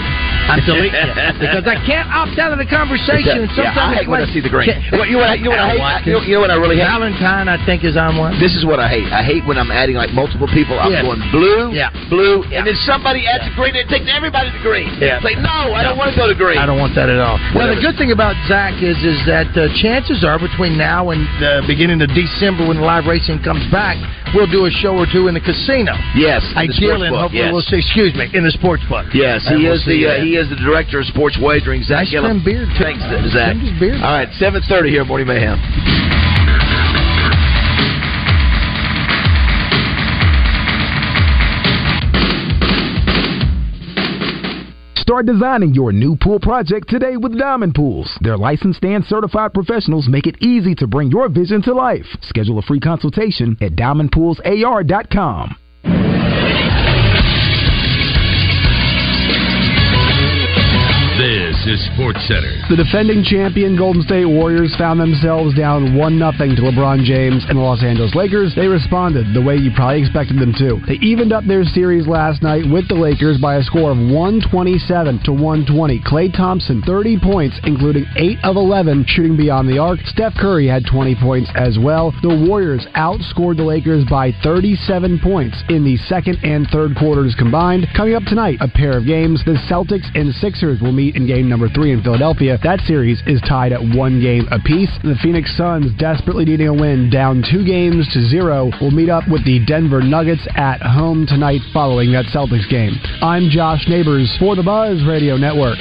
I'm 0.52 0.62
deleting 0.68 0.92
you 0.92 1.16
because 1.40 1.66
I 1.68 1.78
can't 1.88 2.08
opt 2.12 2.36
out 2.38 2.52
of 2.52 2.60
the 2.60 2.68
conversation. 2.68 3.48
Yeah, 3.48 3.56
sometimes 3.56 3.78
I 3.80 3.96
hate 4.04 4.08
when 4.12 4.22
I 4.22 4.28
see 4.34 4.42
the 4.44 4.50
green. 4.52 4.70
What- 4.92 5.08
you 5.10 5.16
know 5.18 5.24
what 5.24 5.30
I- 5.32 5.40
you 5.40 5.44
know 5.46 5.52
what 5.56 5.60
I 5.60 5.70
hate? 5.70 5.82
I- 5.82 6.00
you 6.06 6.14
know- 6.14 6.22
you 6.28 6.34
know 6.36 6.42
what 6.42 6.52
I 6.52 6.56
really 6.56 6.78
hate? 6.78 6.88
Valentine, 6.92 7.48
I 7.48 7.58
think, 7.66 7.84
is 7.84 7.96
on 7.98 8.18
one. 8.18 8.38
This 8.40 8.56
is 8.56 8.66
what 8.66 8.80
I 8.80 8.88
hate. 8.88 9.08
I 9.12 9.24
hate 9.24 9.46
when 9.46 9.58
I'm 9.58 9.72
adding 9.72 9.96
like 9.96 10.14
multiple 10.14 10.48
people. 10.48 10.80
I'm 10.80 10.92
Yes. 10.92 11.04
going 11.04 11.22
blue, 11.32 11.72
Yeah. 11.74 11.90
blue, 12.10 12.44
and 12.52 12.68
then 12.68 12.76
somebody 12.76 13.28
adds 13.28 13.48
a 13.48 13.50
green 13.52 13.76
and 13.76 13.84
it 13.86 13.90
takes 13.90 14.10
everybody 14.12 14.52
to 14.52 14.58
green. 14.60 14.90
Yeah. 15.00 15.16
It's 15.16 15.24
like, 15.24 15.40
no, 15.40 15.74
I 15.74 15.84
don't 15.84 15.98
want 15.98 16.12
to 16.12 16.18
go 16.18 16.28
to 16.28 16.36
green. 16.36 16.58
I 16.58 16.66
don't 16.66 16.80
want 16.80 16.96
that 16.96 17.10
at 17.10 17.20
all. 17.20 17.38
Well, 17.54 17.66
Whatever. 17.68 17.76
the 17.76 17.82
good 17.82 17.98
thing 17.98 18.12
about 18.12 18.36
Zach 18.48 18.82
is 18.82 18.98
is 19.04 19.24
that 19.26 19.48
uh, 19.58 19.68
chances 19.76 20.24
are 20.24 20.38
between 20.40 20.78
now 20.78 21.10
and 21.12 21.28
the 21.40 21.64
beginning 21.68 22.02
of 22.02 22.14
December 22.14 22.66
when 22.66 22.78
the 22.78 22.84
live 22.84 23.08
racing 23.08 23.40
comes 23.40 23.64
back, 23.72 23.98
we'll 24.34 24.48
do 24.48 24.66
a 24.66 24.72
show 24.72 24.98
or 24.98 25.06
two 25.06 25.28
in 25.28 25.34
the 25.34 25.40
casino. 25.40 25.94
Yes, 26.16 26.44
Ideally, 26.56 27.08
and 27.08 27.16
hopefully 27.16 27.42
yes. 27.44 27.52
we'll 27.54 27.62
see. 27.62 27.78
Excuse 27.78 28.14
me, 28.16 28.30
in 28.34 28.44
the 28.44 28.52
sports 28.52 28.84
book. 28.86 29.06
Yes, 29.14 29.48
And 29.48 29.60
he 29.60 29.66
we'll 29.66 29.74
is 29.76 29.86
the 29.86 30.06
uh, 30.06 30.10
that. 30.12 30.20
he 30.22 30.36
is 30.36 30.41
the 30.50 30.56
director 30.56 31.00
of 31.00 31.06
sports 31.06 31.38
wagering. 31.42 31.84
Zach 31.84 32.06
Nice 32.06 32.12
Gillum. 32.12 32.42
beard, 32.44 32.70
too. 32.78 32.84
Thanks, 32.84 33.02
Zach. 33.34 33.56
Beard. 33.80 34.02
All 34.02 34.12
right, 34.14 34.30
seven 34.40 34.62
thirty 34.68 34.90
here, 34.90 35.06
Morning 35.06 35.28
Mayhem. 35.28 35.60
Start 44.96 45.26
designing 45.26 45.74
your 45.74 45.92
new 45.92 46.16
pool 46.16 46.40
project 46.40 46.88
today 46.88 47.18
with 47.18 47.38
Diamond 47.38 47.76
Pools. 47.76 48.10
Their 48.22 48.38
licensed 48.38 48.84
and 48.86 49.04
certified 49.04 49.54
professionals 49.54 50.08
make 50.08 50.26
it 50.26 50.42
easy 50.42 50.74
to 50.76 50.88
bring 50.88 51.10
your 51.10 51.28
vision 51.28 51.62
to 51.64 51.74
life. 51.74 52.06
Schedule 52.22 52.60
a 52.60 52.62
free 52.62 52.80
consultation 52.80 53.58
at 53.60 53.74
diamondpoolsar.com. 53.74 55.56
Is 61.62 61.86
Sports 61.94 62.26
Center. 62.26 62.58
The 62.74 62.76
defending 62.76 63.22
champion 63.22 63.78
Golden 63.78 64.02
State 64.02 64.26
Warriors 64.26 64.74
found 64.82 65.00
themselves 65.00 65.54
down 65.54 65.94
1 65.94 66.18
0 66.18 66.32
to 66.58 66.62
LeBron 66.66 67.06
James 67.06 67.46
and 67.46 67.54
the 67.54 67.62
Los 67.62 67.84
Angeles 67.84 68.16
Lakers. 68.16 68.56
They 68.56 68.66
responded 68.66 69.30
the 69.36 69.46
way 69.46 69.58
you 69.58 69.70
probably 69.76 70.02
expected 70.02 70.42
them 70.42 70.58
to. 70.58 70.82
They 70.90 70.98
evened 71.06 71.30
up 71.30 71.46
their 71.46 71.62
series 71.64 72.08
last 72.08 72.42
night 72.42 72.66
with 72.66 72.88
the 72.90 72.98
Lakers 72.98 73.38
by 73.38 73.62
a 73.62 73.64
score 73.64 73.94
of 73.94 74.02
127 74.02 75.22
to 75.22 75.32
120. 75.32 76.02
Klay 76.02 76.34
Thompson, 76.34 76.82
30 76.82 77.20
points, 77.22 77.54
including 77.62 78.10
8 78.18 78.42
of 78.42 78.56
11 78.58 79.06
shooting 79.06 79.38
beyond 79.38 79.70
the 79.70 79.78
arc. 79.78 80.00
Steph 80.10 80.34
Curry 80.42 80.66
had 80.66 80.90
20 80.90 81.14
points 81.22 81.52
as 81.54 81.78
well. 81.78 82.10
The 82.26 82.42
Warriors 82.50 82.88
outscored 82.98 83.62
the 83.62 83.70
Lakers 83.70 84.02
by 84.10 84.34
37 84.42 85.22
points 85.22 85.62
in 85.70 85.86
the 85.86 85.98
second 86.10 86.42
and 86.42 86.66
third 86.74 86.98
quarters 86.98 87.36
combined. 87.38 87.86
Coming 87.96 88.16
up 88.16 88.26
tonight, 88.26 88.58
a 88.62 88.68
pair 88.68 88.98
of 88.98 89.06
games. 89.06 89.46
The 89.46 89.62
Celtics 89.70 90.10
and 90.18 90.34
Sixers 90.42 90.82
will 90.82 90.92
meet 90.92 91.16
in 91.16 91.28
game 91.28 91.51
number 91.52 91.68
three 91.70 91.92
in 91.92 92.02
Philadelphia. 92.02 92.58
That 92.64 92.80
series 92.88 93.22
is 93.28 93.42
tied 93.42 93.74
at 93.74 93.82
one 93.96 94.22
game 94.22 94.48
apiece. 94.50 94.90
The 95.04 95.20
Phoenix 95.22 95.56
Suns, 95.56 95.92
desperately 96.00 96.46
needing 96.46 96.68
a 96.68 96.74
win, 96.74 97.10
down 97.12 97.44
two 97.44 97.66
games 97.66 98.08
to 98.14 98.22
zero, 98.32 98.72
will 98.80 98.90
meet 98.90 99.10
up 99.10 99.28
with 99.28 99.44
the 99.46 99.60
Denver 99.68 100.02
Nuggets 100.02 100.48
at 100.56 100.82
home 100.82 101.28
tonight 101.28 101.62
following 101.74 102.12
that 102.14 102.26
Celtics 102.34 102.70
game. 102.72 102.96
I'm 103.22 103.50
Josh 103.50 103.86
Neighbors 103.88 104.34
for 104.40 104.56
the 104.56 104.64
Buzz 104.64 105.04
Radio 105.06 105.36
Network. 105.36 105.78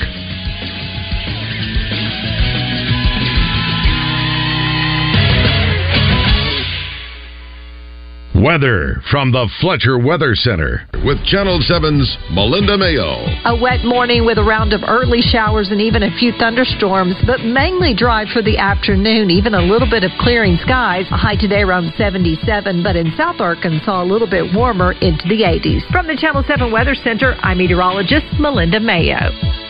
Weather 8.41 9.03
from 9.11 9.33
the 9.33 9.47
Fletcher 9.61 9.99
Weather 9.99 10.35
Center. 10.35 10.89
With 11.05 11.23
Channel 11.27 11.61
7's 11.61 12.09
Melinda 12.33 12.79
Mayo. 12.79 13.29
A 13.45 13.53
wet 13.61 13.85
morning 13.85 14.25
with 14.25 14.39
a 14.39 14.43
round 14.43 14.73
of 14.73 14.81
early 14.89 15.21
showers 15.21 15.69
and 15.69 15.79
even 15.79 16.05
a 16.05 16.17
few 16.17 16.33
thunderstorms, 16.39 17.17
but 17.27 17.45
mainly 17.45 17.93
dry 17.93 18.25
for 18.33 18.41
the 18.41 18.57
afternoon, 18.57 19.31
even 19.31 19.53
a 19.53 19.61
little 19.61 19.89
bit 19.89 20.05
of 20.05 20.11
clearing 20.21 20.57
skies. 20.65 21.05
A 21.11 21.19
high 21.19 21.37
today 21.37 21.61
around 21.61 21.93
77, 21.99 22.83
but 22.83 22.97
in 22.97 23.13
South 23.15 23.41
Arkansas, 23.41 24.03
a 24.03 24.09
little 24.09 24.31
bit 24.31 24.55
warmer 24.55 24.93
into 24.93 25.29
the 25.29 25.45
80s. 25.45 25.85
From 25.93 26.07
the 26.07 26.17
Channel 26.17 26.43
7 26.49 26.73
Weather 26.73 26.95
Center, 26.95 27.37
I'm 27.43 27.59
meteorologist 27.59 28.25
Melinda 28.41 28.81
Mayo. 28.81 29.70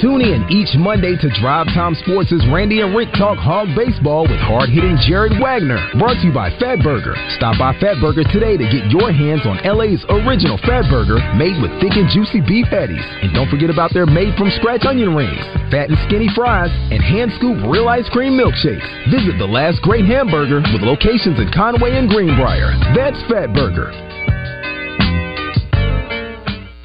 Tune 0.00 0.20
in 0.20 0.44
each 0.52 0.76
Monday 0.76 1.16
to 1.16 1.28
Drive 1.40 1.72
Time 1.72 1.96
Sports' 2.04 2.36
Randy 2.52 2.84
and 2.84 2.92
Rick 2.92 3.08
talk 3.16 3.40
hog 3.40 3.72
baseball 3.72 4.28
with 4.28 4.36
hard-hitting 4.44 5.00
Jared 5.08 5.40
Wagner. 5.40 5.80
Brought 5.96 6.20
to 6.20 6.28
you 6.28 6.34
by 6.36 6.52
Fat 6.60 6.84
Burger. 6.84 7.16
Stop 7.40 7.56
by 7.56 7.72
Fat 7.80 7.96
Burger 7.96 8.20
today 8.28 8.60
to 8.60 8.66
get 8.68 8.92
your 8.92 9.08
hands 9.08 9.48
on 9.48 9.56
LA's 9.64 10.04
original 10.12 10.60
Fat 10.68 10.84
Burger 10.92 11.16
made 11.40 11.56
with 11.64 11.72
thick 11.80 11.96
and 11.96 12.12
juicy 12.12 12.44
beef 12.44 12.68
patties. 12.68 13.00
And 13.24 13.32
don't 13.32 13.48
forget 13.48 13.72
about 13.72 13.96
their 13.96 14.04
made-from-scratch 14.04 14.84
onion 14.84 15.16
rings, 15.16 15.40
fat 15.72 15.88
and 15.88 15.96
skinny 16.04 16.28
fries, 16.36 16.68
and 16.92 17.00
hand-scoop 17.00 17.64
real 17.64 17.88
ice 17.88 18.08
cream 18.12 18.36
milkshakes. 18.36 18.84
Visit 19.08 19.40
the 19.40 19.48
last 19.48 19.80
great 19.80 20.04
hamburger 20.04 20.60
with 20.76 20.84
locations 20.84 21.40
in 21.40 21.48
Conway 21.56 21.96
and 21.96 22.12
Greenbrier. 22.12 22.68
That's 22.92 23.16
Fat 23.32 23.56
Burger. 23.56 24.05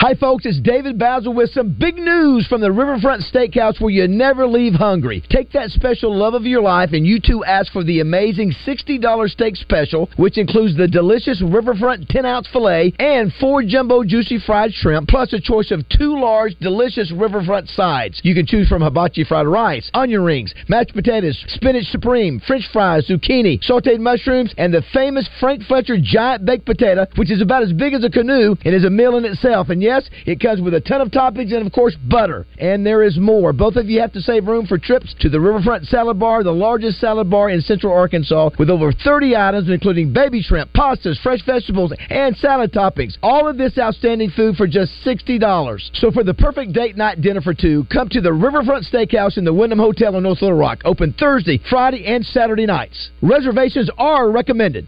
Hi, 0.02 0.16
folks. 0.16 0.48
It's 0.48 0.60
David 0.60 0.98
Basil 0.98 1.32
with 1.32 1.52
some 1.52 1.76
big 1.78 1.96
news 1.96 2.48
from 2.48 2.60
the 2.60 2.72
Riverfront 2.72 3.22
Steakhouse 3.22 3.80
where 3.80 3.92
you 3.92 4.08
never 4.08 4.48
leave 4.48 4.74
hungry. 4.74 5.22
Take 5.30 5.52
that 5.52 5.70
special 5.70 6.18
love 6.18 6.34
of 6.34 6.44
your 6.44 6.64
life 6.64 6.90
and 6.94 7.06
you 7.06 7.20
too 7.20 7.44
ask 7.46 7.72
for 7.72 7.84
the 7.84 8.00
amazing 8.00 8.52
$60 8.66 9.30
steak 9.30 9.56
special, 9.58 10.10
which 10.18 10.40
includes 10.40 10.76
the 10.76 10.88
delicious 10.88 11.40
Riverfront 11.46 12.10
10 12.10 12.26
ounce 12.26 12.48
filet 12.52 12.96
and 12.98 13.32
four 13.40 13.62
jumbo 13.62 14.04
juicy 14.04 14.40
fried 14.44 14.74
shrimp, 14.74 15.08
plus 15.08 15.34
a 15.34 15.40
choice 15.40 15.70
of 15.70 15.88
two 15.90 16.20
large, 16.20 16.56
delicious 16.58 17.12
Riverfront 17.12 17.70
sides. 17.70 18.20
You 18.24 18.34
can 18.34 18.48
choose 18.48 18.68
from 18.68 18.82
hibachi 18.82 19.24
fried 19.24 19.46
rice, 19.46 19.92
onion 19.94 20.24
rings, 20.24 20.52
mashed 20.68 20.96
potatoes, 20.96 21.38
spinach 21.50 21.86
supreme, 21.92 22.42
french 22.48 22.68
fries, 22.74 23.06
zucchini, 23.08 23.64
sauteed 23.64 24.00
mushrooms, 24.00 24.52
and 24.58 24.74
the 24.74 24.82
famous 24.96 25.30
Frank 25.40 25.62
Fletcher 25.66 25.98
giant 26.02 26.44
baked 26.44 26.66
potato, 26.66 27.06
which 27.18 27.30
is 27.30 27.44
about 27.44 27.62
as 27.62 27.72
big 27.72 27.94
as 27.94 28.04
a 28.04 28.10
canoe 28.10 28.56
and 28.66 28.74
is 28.74 28.84
a 28.84 28.90
meal 28.90 29.16
in 29.18 29.26
itself. 29.26 29.70
And 29.70 29.80
yes, 29.80 29.91
it 30.26 30.40
comes 30.40 30.62
with 30.62 30.74
a 30.74 30.82
ton 30.82 31.02
of 31.02 31.10
toppings 31.10 31.54
and, 31.54 31.66
of 31.66 31.74
course, 31.74 31.96
butter. 32.10 32.46
And 32.58 32.86
there 32.86 33.04
is 33.04 33.18
more. 33.18 33.54
Both 33.54 33.76
of 33.76 33.90
you 33.90 34.00
have 34.02 34.14
to 34.14 34.22
save 34.22 34.48
room 34.48 34.66
for 34.66 34.78
trips 34.78 35.14
to 35.20 35.30
the 35.30 35.40
Riverfront 35.40 35.86
Salad 35.86 36.20
Bar, 36.20 36.44
the 36.44 36.52
largest 36.52 37.00
salad 37.00 37.30
bar 37.30 37.50
in 37.50 37.62
Central 37.62 37.94
Arkansas, 37.94 38.52
with 38.58 38.70
over 38.70 38.92
30 38.92 39.36
items, 39.36 39.70
including 39.70 40.14
baby 40.14 40.42
shrimp, 40.42 40.72
pastas, 40.74 41.22
fresh 41.22 41.44
vegetables, 41.46 41.94
and 42.10 42.36
salad 42.38 42.72
toppings. 42.72 43.18
All 43.22 43.48
of 43.48 43.58
this 43.58 43.78
outstanding 43.78 44.32
food 44.32 44.56
for 44.56 44.68
just 44.68 44.92
$60. 45.06 45.80
So 45.96 46.12
for 46.12 46.24
the 46.24 46.34
perfect 46.34 46.74
date 46.74 46.96
night 46.96 47.22
dinner 47.22 47.42
for 47.42 47.54
two, 47.54 47.86
come 47.92 48.10
to 48.10 48.22
the 48.22 48.34
Riverfront 48.34 48.86
Steakhouse 48.86 49.38
in 49.38 49.46
the 49.46 49.54
Wyndham 49.54 49.80
Hotel 49.80 50.16
in 50.16 50.24
North 50.24 50.42
Little 50.42 50.58
Rock. 50.58 50.82
Open 50.86 51.14
Thursday, 51.14 51.60
Friday, 51.70 52.06
and 52.06 52.26
Saturday 52.26 52.66
nights. 52.66 53.10
Reservations 53.22 53.90
are 53.98 54.32
recommended. 54.32 54.88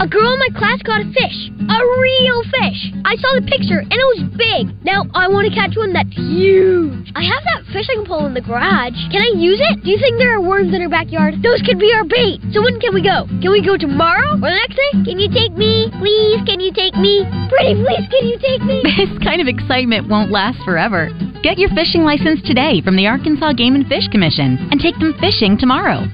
A 0.00 0.08
girl 0.08 0.32
in 0.32 0.38
my 0.38 0.48
class 0.56 0.80
caught 0.82 1.00
a 1.02 1.08
fish. 1.12 1.38
A 1.68 1.78
real 2.00 2.40
fish. 2.48 2.80
I 3.04 3.14
saw 3.20 3.28
the 3.36 3.46
picture 3.46 3.80
and 3.80 3.92
it 3.92 4.08
was 4.16 4.24
big. 4.36 4.72
Now 4.84 5.04
I 5.14 5.28
want 5.28 5.48
to 5.48 5.54
catch 5.54 5.76
one 5.76 5.92
that's 5.92 6.12
huge. 6.16 7.12
I 7.14 7.22
have 7.22 7.44
that 7.44 7.68
fishing 7.72 8.04
pole 8.06 8.26
in 8.26 8.34
the 8.34 8.40
garage. 8.40 8.96
Can 9.12 9.20
I 9.20 9.36
use 9.36 9.60
it? 9.60 9.84
Do 9.84 9.90
you 9.90 9.98
think 9.98 10.18
there 10.18 10.34
are 10.34 10.40
worms 10.40 10.74
in 10.74 10.80
our 10.82 10.88
backyard? 10.88 11.42
Those 11.42 11.60
could 11.62 11.78
be 11.78 11.92
our 11.92 12.04
bait. 12.04 12.40
So 12.52 12.62
when 12.62 12.80
can 12.80 12.94
we 12.94 13.02
go? 13.02 13.28
Can 13.44 13.52
we 13.52 13.60
go 13.60 13.76
tomorrow 13.76 14.34
or 14.40 14.48
the 14.48 14.60
next 14.64 14.76
day? 14.80 14.92
Can 15.04 15.18
you 15.20 15.28
take 15.28 15.52
me? 15.52 15.92
Please, 16.00 16.40
can 16.48 16.58
you 16.58 16.72
take 16.72 16.96
me? 16.96 17.28
Pretty 17.52 17.76
please, 17.76 18.06
can 18.08 18.24
you 18.26 18.38
take 18.40 18.62
me? 18.62 18.80
This 19.02 19.18
kind 19.24 19.40
of 19.40 19.48
excitement 19.48 20.08
won't 20.08 20.30
last 20.30 20.58
forever. 20.64 21.10
Get 21.42 21.58
your 21.58 21.70
fishing 21.70 22.04
license 22.04 22.40
today 22.46 22.80
from 22.82 22.94
the 22.94 23.08
Arkansas 23.08 23.54
Game 23.54 23.74
and 23.74 23.84
Fish 23.88 24.06
Commission 24.12 24.56
and 24.70 24.78
take 24.80 24.96
them 25.00 25.12
fishing 25.18 25.58
tomorrow 25.58 26.06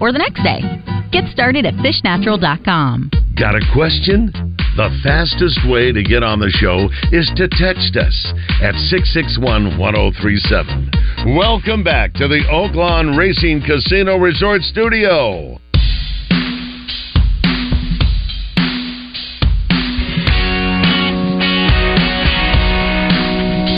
or 0.00 0.12
the 0.12 0.22
next 0.22 0.44
day. 0.46 0.62
Get 1.10 1.26
started 1.32 1.66
at 1.66 1.74
fishnatural.com. 1.82 3.10
Got 3.34 3.56
a 3.56 3.66
question? 3.74 4.30
The 4.76 4.94
fastest 5.02 5.58
way 5.66 5.90
to 5.90 6.04
get 6.04 6.22
on 6.22 6.38
the 6.38 6.50
show 6.50 6.86
is 7.10 7.26
to 7.34 7.48
text 7.48 7.96
us 7.96 8.14
at 8.62 8.78
661 8.86 9.76
1037. 9.76 11.34
Welcome 11.34 11.82
back 11.82 12.12
to 12.14 12.28
the 12.28 12.46
Oaklawn 12.46 13.18
Racing 13.18 13.62
Casino 13.66 14.16
Resort 14.18 14.62
Studio. 14.62 15.58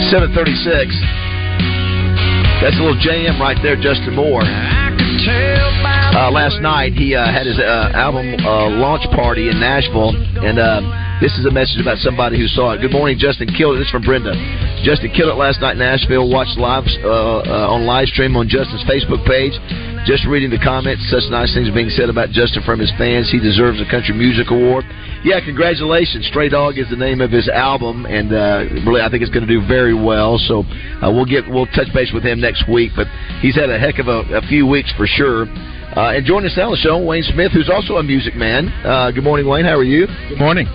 Seven 0.09 0.33
thirty-six. 0.33 0.89
That's 2.65 2.73
a 2.75 2.81
little 2.81 2.97
jam 2.97 3.37
right 3.37 3.57
there, 3.61 3.77
Justin 3.77 4.17
Moore. 4.17 4.41
Uh, 4.41 6.33
last 6.33 6.57
night 6.65 6.97
he 6.97 7.13
uh, 7.13 7.29
had 7.29 7.45
his 7.45 7.61
uh, 7.61 7.93
album 7.93 8.33
uh, 8.41 8.73
launch 8.73 9.05
party 9.13 9.53
in 9.53 9.61
Nashville, 9.61 10.17
and 10.41 10.57
uh, 10.57 10.81
this 11.21 11.37
is 11.37 11.45
a 11.45 11.53
message 11.53 11.77
about 11.77 12.01
somebody 12.01 12.41
who 12.41 12.49
saw 12.49 12.73
it. 12.73 12.81
Good 12.81 12.91
morning, 12.91 13.21
Justin. 13.21 13.53
Killed 13.53 13.77
it. 13.77 13.85
This 13.85 13.87
is 13.87 13.93
from 13.93 14.01
Brenda. 14.01 14.33
Justin 14.81 15.13
killed 15.13 15.29
it 15.29 15.37
last 15.37 15.61
night 15.61 15.77
in 15.77 15.85
Nashville. 15.85 16.25
Watched 16.25 16.57
live 16.57 16.89
uh, 17.05 17.69
on 17.69 17.85
live 17.85 18.09
stream 18.09 18.33
on 18.33 18.49
Justin's 18.49 18.81
Facebook 18.89 19.21
page. 19.29 19.53
Just 20.09 20.25
reading 20.25 20.49
the 20.49 20.57
comments, 20.57 21.05
such 21.13 21.29
nice 21.29 21.53
things 21.53 21.69
being 21.69 21.93
said 21.93 22.09
about 22.09 22.33
Justin 22.33 22.65
from 22.65 22.81
his 22.81 22.89
fans. 22.97 23.29
He 23.29 23.37
deserves 23.37 23.77
a 23.77 23.85
Country 23.85 24.17
Music 24.17 24.49
Award. 24.49 24.89
Yeah, 25.23 25.43
congratulations. 25.43 26.27
Stray 26.27 26.47
Dog 26.47 26.77
is 26.77 26.89
the 26.89 26.95
name 26.95 27.19
of 27.19 27.29
his 27.29 27.49
album, 27.49 28.05
and 28.05 28.31
really, 28.87 29.01
I 29.01 29.09
think 29.09 29.21
it's 29.21 29.31
going 29.31 29.45
to 29.45 29.51
do 29.51 29.65
very 29.67 29.93
well. 29.93 30.37
So 30.37 30.63
uh, 31.03 31.11
we'll 31.11 31.25
get 31.25 31.43
we'll 31.47 31.67
touch 31.67 31.91
base 31.93 32.11
with 32.13 32.23
him 32.23 32.39
next 32.39 32.69
week. 32.71 32.91
But 32.95 33.07
he's 33.41 33.55
had 33.55 33.69
a 33.69 33.77
heck 33.77 33.99
of 33.99 34.07
a, 34.07 34.23
a 34.39 34.41
few 34.47 34.65
weeks 34.65 34.93
for 34.95 35.05
sure. 35.05 35.43
Uh, 35.43 36.15
and 36.15 36.25
joining 36.25 36.49
us 36.49 36.55
now 36.55 36.67
on 36.67 36.71
the 36.71 36.77
show, 36.77 37.03
Wayne 37.03 37.23
Smith, 37.23 37.51
who's 37.51 37.69
also 37.69 37.97
a 37.97 38.03
music 38.03 38.35
man. 38.35 38.69
Uh, 38.85 39.11
good 39.11 39.23
morning, 39.23 39.47
Wayne. 39.47 39.65
How 39.65 39.75
are 39.75 39.83
you? 39.83 40.07
Good 40.29 40.39
morning. 40.39 40.67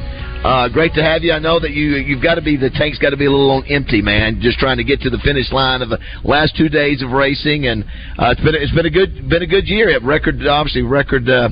Uh, 0.45 0.69
great 0.69 0.93
to 0.93 1.03
have 1.03 1.23
you. 1.23 1.33
I 1.33 1.39
know 1.39 1.59
that 1.59 1.71
you 1.71 1.97
you've 1.97 2.23
got 2.23 2.35
to 2.35 2.43
be 2.43 2.59
the 2.59 2.69
tank's 2.69 2.99
got 2.99 3.11
to 3.11 3.17
be 3.17 3.25
a 3.25 3.31
little 3.31 3.51
on 3.51 3.65
empty, 3.67 4.03
man. 4.03 4.41
Just 4.43 4.59
trying 4.59 4.77
to 4.77 4.85
get 4.85 5.01
to 5.01 5.09
the 5.09 5.17
finish 5.25 5.51
line 5.51 5.81
of 5.81 5.89
the 5.89 5.99
last 6.23 6.55
two 6.55 6.69
days 6.69 7.03
of 7.03 7.13
racing, 7.13 7.67
and 7.67 7.83
uh, 8.19 8.29
it's 8.37 8.43
been 8.43 8.55
it's 8.55 8.73
been 8.75 8.85
a 8.85 8.91
good 8.91 9.27
been 9.31 9.43
a 9.43 9.47
good 9.47 9.67
year. 9.67 9.99
Record 10.05 10.47
obviously 10.47 10.83
record 10.83 11.27
uh, 11.31 11.49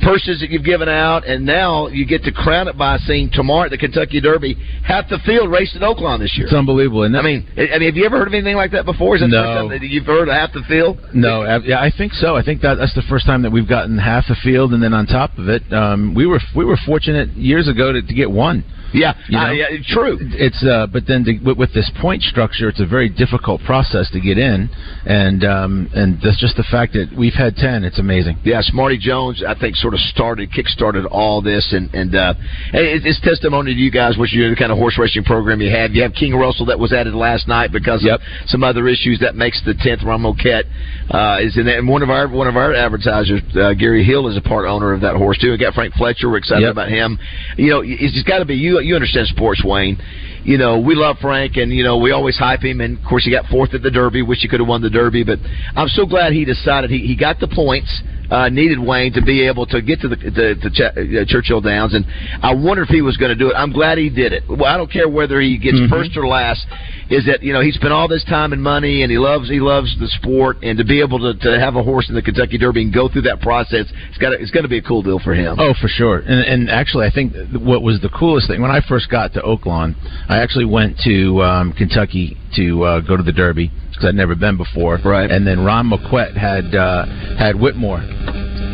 purses 0.00 0.38
that 0.40 0.50
you've 0.50 0.64
given 0.64 0.88
out, 0.88 1.26
and 1.26 1.44
now 1.44 1.88
you 1.88 2.06
get 2.06 2.22
to 2.22 2.30
crown 2.30 2.68
it 2.68 2.78
by 2.78 2.98
seeing 2.98 3.30
tomorrow 3.32 3.64
at 3.64 3.70
the 3.70 3.78
Kentucky 3.78 4.20
Derby 4.20 4.54
half 4.86 5.08
the 5.08 5.18
field 5.26 5.50
raced 5.50 5.74
at 5.74 5.82
Oaklawn 5.82 6.20
this 6.20 6.32
year. 6.38 6.46
It's 6.46 6.54
unbelievable. 6.54 7.02
It? 7.02 7.16
I 7.16 7.22
mean, 7.22 7.48
I 7.58 7.78
mean, 7.78 7.88
have 7.90 7.96
you 7.96 8.06
ever 8.06 8.18
heard 8.18 8.28
of 8.28 8.34
anything 8.34 8.54
like 8.54 8.70
that 8.70 8.84
before? 8.84 9.16
Is 9.16 9.22
that 9.22 9.28
No. 9.28 9.68
that 9.70 9.82
you've 9.82 10.06
heard 10.06 10.28
of 10.28 10.34
half 10.34 10.52
the 10.52 10.62
field? 10.68 11.00
No, 11.12 11.42
yeah, 11.64 11.80
I 11.80 11.90
think 11.90 12.12
so. 12.12 12.36
I 12.36 12.44
think 12.44 12.62
that 12.62 12.76
that's 12.78 12.94
the 12.94 13.02
first 13.10 13.26
time 13.26 13.42
that 13.42 13.50
we've 13.50 13.68
gotten 13.68 13.98
half 13.98 14.28
the 14.28 14.36
field, 14.36 14.72
and 14.72 14.80
then 14.80 14.94
on 14.94 15.06
top 15.06 15.36
of 15.36 15.48
it, 15.48 15.62
um, 15.72 16.14
we 16.14 16.26
were 16.26 16.38
we 16.54 16.64
were 16.64 16.78
fortunate 16.86 17.30
years 17.30 17.66
ago 17.66 17.90
to, 17.90 18.00
to 18.02 18.14
get 18.14 18.30
one. 18.36 18.64
Yeah, 18.96 19.12
You 19.28 19.36
know? 19.38 19.44
uh, 19.44 19.50
yeah, 19.52 19.66
true. 19.92 20.16
It's 20.20 20.64
uh, 20.64 20.86
but 20.90 21.04
then 21.06 21.24
to, 21.24 21.36
with, 21.54 21.72
this 21.74 21.90
point 22.00 22.22
structure, 22.22 22.68
it's 22.68 22.80
a 22.80 22.86
very 22.86 23.10
difficult 23.10 23.60
process 23.62 24.10
to 24.12 24.20
get 24.20 24.38
in, 24.38 24.70
and 25.04 25.44
um, 25.44 25.90
and 25.94 26.16
that's 26.24 26.40
just 26.40 26.56
the 26.56 26.64
fact 26.70 26.94
that 26.94 27.12
we've 27.16 27.34
had 27.36 27.56
ten. 27.56 27.84
It's 27.84 27.98
amazing. 27.98 28.38
Yeah, 28.42 28.62
Smarty 28.62 28.96
Jones, 28.96 29.44
I 29.46 29.54
think, 29.58 29.76
sort 29.76 29.92
of 29.92 30.00
started, 30.00 30.50
kick-started 30.50 31.04
all 31.04 31.42
this, 31.42 31.68
and 31.76 31.92
and 31.94 32.14
uh, 32.14 32.32
it's 32.72 33.20
testimony 33.20 33.74
to 33.74 33.78
you 33.78 33.90
guys, 33.90 34.16
which 34.16 34.32
you're 34.32 34.48
the 34.48 34.56
kind 34.56 34.72
of 34.72 34.78
horse 34.78 34.96
racing 34.98 35.24
program 35.24 35.60
you 35.60 35.70
have. 35.70 35.92
You 35.92 36.02
have 36.02 36.14
King 36.14 36.34
Russell 36.34 36.64
that 36.66 36.78
was 36.78 36.92
added 36.92 37.14
last 37.14 37.48
night 37.48 37.72
because 37.72 38.06
of 38.10 38.20
some 38.46 38.64
other 38.64 38.88
issues 38.88 39.18
that 39.20 39.34
makes 39.36 39.60
the 39.64 39.74
tenth 39.74 40.02
Ron 40.04 40.22
Moquett 40.22 40.64
uh, 41.10 41.38
is 41.44 41.58
in 41.58 41.66
there. 41.66 41.78
And 41.78 41.88
one 41.88 42.02
of 42.02 42.08
our 42.08 42.28
one 42.28 42.48
of 42.48 42.56
our 42.56 42.72
advertisers, 42.72 43.42
uh, 43.60 43.74
Gary 43.74 44.04
Hill, 44.04 44.28
is 44.28 44.36
a 44.36 44.40
part 44.40 44.66
owner 44.66 44.94
of 44.94 45.02
that 45.02 45.16
horse 45.16 45.36
too. 45.38 45.50
We 45.50 45.58
got 45.58 45.74
Frank 45.74 45.92
Fletcher. 45.94 46.30
We're 46.30 46.38
excited 46.38 46.62
Yep. 46.62 46.72
about 46.72 46.88
him. 46.88 47.18
You 47.58 47.70
know, 47.70 47.82
it's 47.84 48.14
just 48.14 48.26
got 48.26 48.38
to 48.38 48.44
be 48.46 48.54
you. 48.54 48.80
You 48.86 48.94
understand 48.94 49.26
sports, 49.28 49.62
Wayne. 49.64 49.98
You 50.44 50.58
know, 50.58 50.78
we 50.78 50.94
love 50.94 51.16
Frank, 51.20 51.56
and 51.56 51.72
you 51.72 51.82
know 51.82 51.98
we 51.98 52.12
always 52.12 52.38
hype 52.38 52.62
him. 52.62 52.80
And 52.80 52.98
of 52.98 53.04
course, 53.04 53.24
he 53.24 53.32
got 53.32 53.46
fourth 53.46 53.74
at 53.74 53.82
the 53.82 53.90
Derby. 53.90 54.22
Wish 54.22 54.40
he 54.42 54.48
could 54.48 54.60
have 54.60 54.68
won 54.68 54.80
the 54.80 54.90
Derby, 54.90 55.24
but 55.24 55.38
I'm 55.74 55.88
so 55.88 56.06
glad 56.06 56.32
he 56.32 56.44
decided 56.44 56.90
he, 56.90 56.98
he 56.98 57.16
got 57.16 57.40
the 57.40 57.48
points 57.48 58.02
uh, 58.30 58.48
needed 58.48 58.78
Wayne 58.78 59.12
to 59.14 59.22
be 59.22 59.46
able 59.46 59.66
to 59.66 59.80
get 59.82 60.00
to 60.00 60.08
the 60.08 60.16
to, 60.16 60.54
to 60.56 60.70
Ch- 60.70 60.80
uh, 60.96 61.24
Churchill 61.26 61.60
Downs, 61.60 61.94
and 61.94 62.04
I 62.42 62.54
wonder 62.54 62.82
if 62.82 62.88
he 62.88 63.02
was 63.02 63.16
going 63.16 63.30
to 63.30 63.36
do 63.38 63.50
it. 63.50 63.54
I'm 63.54 63.72
glad 63.72 63.98
he 63.98 64.08
did 64.10 64.32
it. 64.32 64.42
Well, 64.48 64.64
I 64.64 64.76
don't 64.76 64.90
care 64.90 65.08
whether 65.08 65.40
he 65.40 65.58
gets 65.58 65.76
Mm-hmm. 65.76 65.92
first 65.92 66.16
or 66.16 66.26
last. 66.26 66.64
Is 67.08 67.26
that 67.26 67.42
you 67.42 67.52
know 67.52 67.60
he 67.60 67.70
spent 67.70 67.92
all 67.92 68.08
this 68.08 68.24
time 68.24 68.52
and 68.52 68.62
money, 68.62 69.02
and 69.02 69.10
he 69.12 69.18
loves 69.18 69.48
he 69.48 69.60
loves 69.60 69.94
the 70.00 70.08
sport, 70.20 70.58
and 70.62 70.76
to 70.78 70.84
be 70.84 71.00
able 71.00 71.18
to, 71.20 71.38
to 71.38 71.60
have 71.60 71.76
a 71.76 71.82
horse 71.82 72.08
in 72.08 72.14
the 72.16 72.22
Kentucky 72.22 72.58
Derby 72.58 72.82
and 72.82 72.92
go 72.92 73.08
through 73.08 73.22
that 73.22 73.40
process, 73.40 73.86
it's 74.08 74.18
got 74.18 74.32
it's 74.32 74.50
going 74.50 74.64
to 74.64 74.68
be 74.68 74.78
a 74.78 74.82
cool 74.82 75.02
deal 75.02 75.18
for 75.20 75.32
him. 75.34 75.56
Oh, 75.58 75.72
for 75.80 75.86
sure. 75.88 76.18
And, 76.18 76.40
and 76.44 76.70
actually, 76.70 77.06
I 77.06 77.10
think 77.10 77.32
what 77.60 77.82
was 77.82 78.00
the 78.00 78.08
coolest 78.08 78.48
thing 78.48 78.60
when 78.60 78.70
I 78.72 78.80
first 78.88 79.08
got 79.08 79.32
to 79.34 79.40
Oaklawn, 79.40 79.94
I 80.28 80.38
actually 80.38 80.64
went 80.64 80.98
to 81.04 81.42
um, 81.42 81.72
Kentucky 81.74 82.36
to 82.56 82.82
uh, 82.82 83.00
go 83.00 83.16
to 83.16 83.22
the 83.22 83.32
Derby 83.32 83.70
because 83.96 84.08
I'd 84.08 84.14
never 84.14 84.34
been 84.36 84.56
before. 84.56 84.98
Right. 85.04 85.30
And 85.30 85.46
then 85.46 85.64
Ron 85.64 85.88
Moquett 85.88 86.36
had 86.36 86.74
uh, 86.74 87.06
had 87.38 87.56
Whitmore 87.58 88.00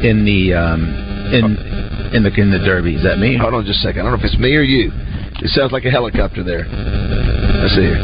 in 0.03 0.25
the 0.27 0.53
um, 0.55 0.83
in 1.33 1.57
in 2.15 2.23
the 2.27 2.33
in 2.35 2.51
the 2.51 2.59
Derby. 2.59 2.97
Is 2.97 3.03
that 3.05 3.19
me? 3.19 3.37
Hold 3.39 3.55
on 3.55 3.65
just 3.65 3.79
a 3.81 3.83
second. 3.87 4.01
I 4.03 4.11
don't 4.11 4.13
know 4.13 4.19
if 4.19 4.25
it's 4.25 4.39
me 4.39 4.55
or 4.57 4.63
you. 4.63 4.91
It 5.43 5.49
sounds 5.51 5.73
like 5.73 5.85
a 5.85 5.91
helicopter 5.91 6.43
there. 6.45 6.67
Let's 6.67 7.75
see 7.75 7.83
here. 7.87 7.99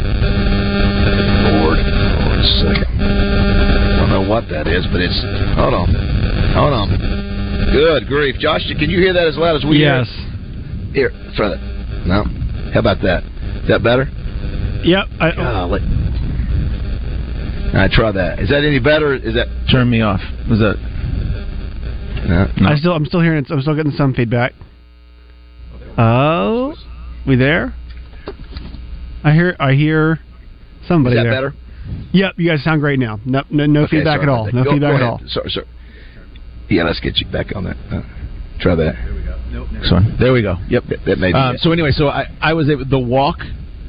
Lord, 1.63 1.79
hold 1.79 2.33
on 2.33 2.39
a 2.39 2.49
second. 2.63 2.89
I 2.99 3.97
don't 4.01 4.11
know 4.11 4.27
what 4.29 4.49
that 4.51 4.67
is, 4.67 4.87
but 4.91 5.01
it's. 5.03 5.19
Hold 5.59 5.75
on. 5.75 5.89
Hold 6.55 6.73
on. 6.73 6.89
Good 7.73 8.07
grief. 8.09 8.37
Josh, 8.39 8.63
can 8.79 8.89
you 8.91 8.99
hear 8.99 9.13
that 9.13 9.27
as 9.27 9.37
loud 9.37 9.57
as 9.57 9.65
we 9.65 9.79
Yes. 9.79 10.09
hear? 10.95 11.11
Here, 11.11 11.33
try 11.37 11.49
that. 11.51 11.61
No. 12.07 12.25
How 12.73 12.81
about 12.81 13.03
that? 13.03 13.23
Is 13.63 13.69
that 13.69 13.83
better? 13.83 14.09
Yep. 14.85 15.05
I, 15.21 15.35
Golly. 15.37 15.81
I 17.75 17.89
try 17.91 18.13
that. 18.13 18.39
Is 18.41 18.49
that 18.49 18.65
any 18.65 18.79
better? 18.81 19.15
Is 19.15 19.35
that 19.35 19.47
turn 19.71 19.89
me 19.91 20.01
off? 20.01 20.21
Was 20.49 20.59
that? 20.61 20.77
I 22.67 22.77
still, 22.77 22.93
I'm 22.93 23.05
still 23.07 23.21
hearing. 23.21 23.45
I'm 23.49 23.61
still 23.63 23.75
getting 23.77 23.93
some 23.93 24.13
feedback. 24.15 24.53
Oh, 25.97 26.75
we 27.27 27.37
there? 27.37 27.75
I 29.25 29.33
hear. 29.33 29.57
I 29.59 29.73
hear 29.73 30.19
somebody 30.87 31.17
Is 31.17 31.21
that 31.25 31.31
there. 31.31 31.51
better? 31.51 31.55
Yep, 32.13 32.35
you 32.37 32.49
guys 32.51 32.63
sound 32.63 32.81
great 32.81 32.99
now. 32.99 33.19
No, 33.25 33.43
no, 33.51 33.67
no 33.67 33.83
Okay, 33.83 33.99
feedback 33.99 34.19
sorry 34.19 34.23
at 34.23 34.29
all. 34.29 34.53
No 34.53 34.65
Go- 34.65 34.73
feedback 34.73 34.91
go 34.93 34.97
at 34.97 35.03
all. 35.03 35.21
Sorry, 35.27 35.51
sorry. 35.51 35.67
Yeah, 36.69 36.85
let's 36.85 37.01
get 37.01 37.17
you 37.19 37.27
back 37.31 37.55
on 37.57 37.65
that. 37.65 37.77
Uh, 37.91 38.03
try 38.61 38.75
that. 38.75 38.95
There 39.51 39.63
we 39.63 39.73
Next 39.73 39.91
one. 39.91 40.17
There 40.21 40.33
we 40.33 40.43
go. 40.43 40.57
Yep. 40.69 40.85
That, 40.91 40.99
that 41.07 41.19
may 41.19 41.33
be 41.33 41.39
Um, 41.39 41.55
it. 41.55 41.61
so 41.61 41.73
anyway, 41.73 41.91
so 41.93 42.09
I, 42.09 42.27
I 42.41 42.53
was 42.53 42.69
able 42.69 42.85
the 42.85 42.99
walk, 42.99 43.39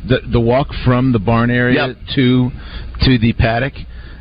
the 0.07 0.19
the 0.32 0.39
walk 0.39 0.67
from 0.86 1.11
the 1.11 1.19
barn 1.19 1.51
area 1.51 1.93
to 2.15 2.49
to 3.01 3.17
the 3.17 3.33
paddock 3.33 3.73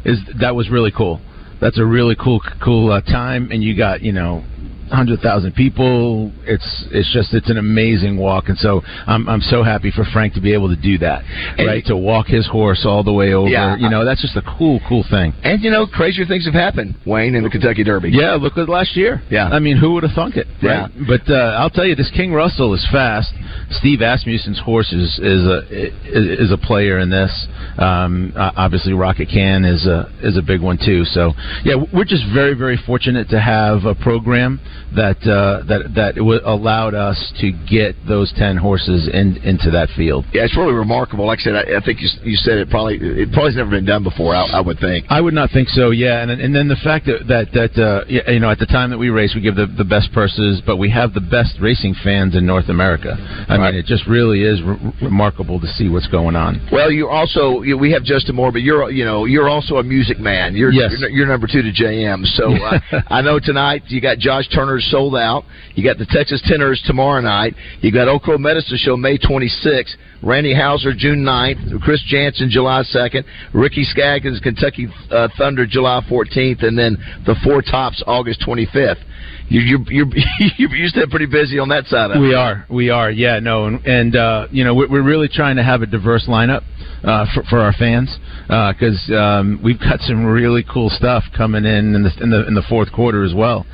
is 0.05 0.19
that 0.41 0.55
was 0.55 0.71
really 0.71 0.93
cool. 0.97 1.21
That's 1.61 1.79
a 1.79 1.85
really 1.85 2.17
cool 2.17 2.41
cool 2.63 2.93
uh, 2.93 3.01
time, 3.01 3.51
and 3.51 3.63
you 3.63 3.77
got 3.77 4.03
you 4.03 4.13
know. 4.13 4.45
Hundred 4.91 5.21
thousand 5.21 5.55
people. 5.55 6.33
It's 6.45 6.85
it's 6.91 7.13
just 7.13 7.35
it's 7.35 7.51
an 7.51 7.59
amazing 7.59 8.17
walk, 8.17 8.49
and 8.49 8.59
so 8.59 8.83
I'm 9.07 9.29
I'm 9.29 9.41
so 9.41 9.63
happy 9.63 9.91
for 9.91 10.05
Frank 10.13 10.35
to 10.35 10.41
be 10.41 10.53
able 10.53 10.69
to 10.69 10.77
do 10.81 10.99
that, 10.99 11.23
right? 11.59 11.85
To 11.87 11.97
walk 11.97 12.27
his 12.27 12.47
horse 12.47 12.85
all 12.85 13.03
the 13.03 13.13
way 13.13 13.33
over. 13.35 13.49
Yeah. 13.49 13.77
you 13.77 13.89
know 13.89 14.05
that's 14.05 14.23
just 14.23 14.37
a 14.37 14.43
cool 14.59 14.81
cool 14.89 15.05
thing. 15.11 15.35
And 15.43 15.63
you 15.63 15.71
know, 15.71 15.87
crazier 15.87 16.25
things 16.27 16.45
have 16.47 16.55
happened, 16.55 16.97
Wayne, 17.07 17.35
in 17.35 17.45
the 17.45 17.51
Kentucky 17.51 17.85
Derby. 17.85 18.11
Yeah, 18.11 18.35
look 18.35 18.57
at 18.57 18.69
last 18.69 18.97
year. 18.97 19.23
Yeah. 19.31 19.49
I 19.49 19.59
mean, 19.59 19.77
who 19.77 19.93
would 19.95 20.03
have 20.03 20.13
thunk 20.15 20.37
it? 20.37 20.47
Yeah. 20.63 20.83
Right? 20.83 20.91
But 21.07 21.33
uh, 21.33 21.57
I'll 21.59 21.71
tell 21.71 21.87
you, 21.87 21.95
this 21.95 22.11
King 22.15 22.33
Russell 22.33 22.75
is 22.75 22.87
fast. 22.91 23.33
Steve 23.71 24.01
Asmussen's 24.01 24.61
horse 24.61 24.93
is 24.93 25.19
is 25.19 25.47
a 25.47 26.43
is, 26.43 26.53
a 26.53 26.57
player 26.57 26.99
in 26.99 27.11
this. 27.11 27.47
Um, 27.79 28.33
obviously, 28.37 28.93
Rocket 28.93 29.29
Can 29.29 29.65
is 29.65 29.87
a 29.87 30.11
is 30.23 30.37
a 30.37 30.43
big 30.43 30.61
one 30.63 30.79
too. 30.79 31.05
So 31.05 31.33
yeah, 31.65 31.75
we're 31.93 32.05
just 32.05 32.25
very 32.33 32.55
very 32.55 32.79
fortunate 32.87 33.29
to 33.31 33.41
have 33.41 33.85
a 33.85 33.95
program 33.95 34.61
that 34.95 35.19
uh, 35.27 35.65
that 35.69 35.95
that 35.95 36.15
w- 36.17 36.41
allowed 36.45 36.95
us 36.95 37.19
to 37.41 37.53
get 37.69 37.95
those 38.07 38.33
ten 38.37 38.57
horses 38.57 39.09
in, 39.13 39.37
into 39.45 39.71
that 39.71 39.89
field. 39.97 40.25
Yeah, 40.33 40.45
it's 40.45 40.57
really 40.57 40.73
remarkable. 40.73 41.27
Like 41.27 41.41
I 41.41 41.43
said, 41.43 41.55
I, 41.57 41.79
I 41.79 41.81
think 41.85 42.01
you, 42.01 42.09
you 42.23 42.37
said 42.37 42.59
it 42.59 42.71
probably 42.71 42.99
it 43.01 43.29
never 43.57 43.71
been 43.71 43.85
done 43.85 44.03
before. 44.03 44.35
I, 44.35 44.47
I 44.47 44.61
would 44.61 44.79
think. 44.79 45.07
I 45.11 45.21
would 45.21 45.35
not 45.35 45.51
think 45.51 45.69
so. 45.69 45.91
Yeah, 45.91 46.23
and 46.23 46.31
and 46.31 46.55
then 46.55 46.69
the 46.69 46.81
fact 46.83 47.07
that 47.07 47.27
that 47.29 47.53
that 47.53 47.73
uh, 47.81 48.05
you 48.09 48.41
know 48.41 48.51
at 48.51 48.59
the 48.59 48.67
time 48.67 48.91
that 48.91 48.99
we 48.99 49.11
race, 49.11 49.33
we 49.35 49.41
give 49.41 49.57
the 49.57 49.67
the 49.67 49.85
best 49.85 50.13
purses, 50.13 50.63
but 50.65 50.77
we 50.77 50.91
have 50.91 51.15
the 51.15 51.21
best 51.21 51.57
racing 51.61 51.95
fans 52.03 52.35
in 52.37 52.47
North 52.47 52.69
America. 52.69 53.17
I 53.49 53.59
mean, 53.59 53.75
it 53.75 53.87
just 53.87 54.07
really 54.07 54.43
is 54.43 54.63
re- 54.63 54.77
remarkable 55.03 55.61
to 55.61 55.67
see 55.67 55.89
what's 55.89 56.09
going 56.09 56.37
on. 56.37 56.67
Well, 56.73 56.91
you're 56.91 57.11
also 57.11 57.63
you, 57.63 57.77
we 57.79 57.93
have 57.93 58.05
Justin 58.05 58.37
Moore, 58.37 58.53
but 58.53 58.63
you're 58.63 58.91
you 58.91 59.05
know 59.05 59.25
you're 59.25 59.49
also 59.49 59.77
a 59.77 59.83
music 59.83 60.19
man. 60.19 60.55
You're 60.57 60.73
Yes. 60.73 60.95
you're, 60.99 61.11
you're 61.11 61.27
number 61.27 61.47
two 61.47 61.63
to 61.63 61.73
JM. 61.73 62.25
So 62.37 62.53
uh, 62.53 62.79
I 63.09 63.23
know 63.23 63.39
tonight 63.39 63.83
you 63.89 64.01
got 64.01 64.19
Josh 64.19 64.49
Turner's 64.79 64.91
sold 64.91 65.17
out. 65.17 65.45
You 65.75 65.85
got 65.85 65.99
the 65.99 66.07
Texas 66.07 66.43
Tenors 66.47 66.83
tomorrow 66.87 67.21
night. 67.21 67.55
You 67.81 67.93
got 67.93 68.09
Old 68.09 68.23
Crow 68.23 68.39
Medicine 68.39 68.79
Show 68.79 68.97
May 68.97 69.19
26th. 69.19 69.95
Randy 70.23 70.55
Houser 70.55 70.93
June 70.97 71.25
9th. 71.25 71.81
Chris 71.83 72.03
Janson 72.07 72.51
July 72.51 72.83
2nd. 72.83 73.25
Ricky 73.55 73.85
Skaggs 73.85 74.39
Kentucky 74.41 74.89
uh, 75.11 75.29
Thunder 75.37 75.67
July 75.67 76.01
14th, 76.11 76.65
and 76.65 76.79
then 76.79 76.97
the 77.27 77.37
Four 77.45 77.63
Tops 77.63 78.03
August 78.07 78.41
25th. 78.47 79.03
You, 79.49 79.61
you're 79.61 79.81
you're 79.91 80.07
you're 80.59 80.75
you 80.75 80.89
stay 80.89 81.07
pretty 81.11 81.27
busy 81.27 81.59
on 81.59 81.69
that 81.71 81.87
side 81.87 82.11
of 82.11 82.19
it. 82.19 82.21
We 82.21 82.35
are, 82.35 82.67
we 82.69 82.91
are, 82.91 83.11
yeah, 83.11 83.39
no, 83.39 83.65
and, 83.65 83.85
and 83.87 84.17
uh, 84.17 84.47
you 84.51 84.63
know 84.63 84.75
we're, 84.75 84.91
we're 84.91 85.03
really 85.03 85.29
trying 85.29 85.57
to 85.57 85.65
have 85.65 85.81
a 85.81 85.87
diverse 85.87 86.27
lineup 86.29 86.63
uh, 87.03 87.25
for, 87.33 87.43
for 87.45 87.61
our 87.61 87.73
fans 87.73 88.15
because 88.47 89.01
um, 89.17 89.61
we've 89.65 89.81
got 89.81 90.01
some 90.01 90.27
really 90.27 90.65
cool 90.71 90.91
stuff 90.91 91.25
coming 91.37 91.65
in 91.65 91.95
in 91.95 92.03
the 92.03 92.11
in 92.23 92.31
the, 92.31 92.47
in 92.47 92.55
the 92.55 92.65
fourth 92.69 92.93
quarter 92.93 93.25
as 93.25 93.35
well. 93.35 93.65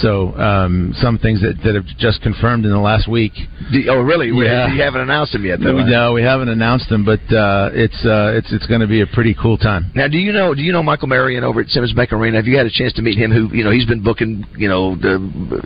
So 0.00 0.34
um, 0.36 0.92
some 0.96 1.18
things 1.18 1.40
that, 1.42 1.56
that 1.64 1.74
have 1.74 1.86
just 1.98 2.22
confirmed 2.22 2.64
in 2.64 2.70
the 2.70 2.78
last 2.78 3.08
week. 3.08 3.32
Do- 3.72 3.84
oh, 3.90 4.00
really? 4.00 4.32
We- 4.32 4.46
Yeah. 4.46 4.72
You 4.72 4.82
haven't 4.82 5.00
announced 5.02 5.32
them 5.32 5.44
yet, 5.44 5.60
though. 5.60 5.72
No, 5.78 5.84
no, 5.84 6.12
we 6.12 6.22
haven't 6.22 6.48
announced 6.48 6.88
them, 6.88 7.04
but 7.04 7.20
uh, 7.34 7.70
it's 7.72 7.98
uh, 8.06 8.32
it's 8.38 8.52
it's 8.52 8.66
going 8.66 8.80
to 8.80 8.86
be 8.86 9.00
a 9.00 9.06
pretty 9.06 9.34
cool 9.40 9.58
time. 9.58 9.90
Now, 9.94 10.06
do 10.08 10.18
you 10.18 10.32
know? 10.32 10.54
Do 10.54 10.62
you 10.62 10.72
know 10.72 10.82
Michael 10.82 11.08
Marion 11.08 11.42
over 11.44 11.60
at 11.60 11.68
Simmons 11.68 11.92
Bank 11.92 12.12
Arena? 12.12 12.36
Have 12.36 12.46
you 12.46 12.56
had 12.56 12.66
a 12.66 12.70
chance 12.70 12.92
to 12.94 13.02
meet 13.02 13.18
him? 13.18 13.30
Who 13.32 13.54
you 13.54 13.64
know? 13.64 13.70
He's 13.70 13.86
been 13.86 14.02
booking 14.02 14.44
you 14.56 14.68
know 14.68 14.94
the 14.96 15.14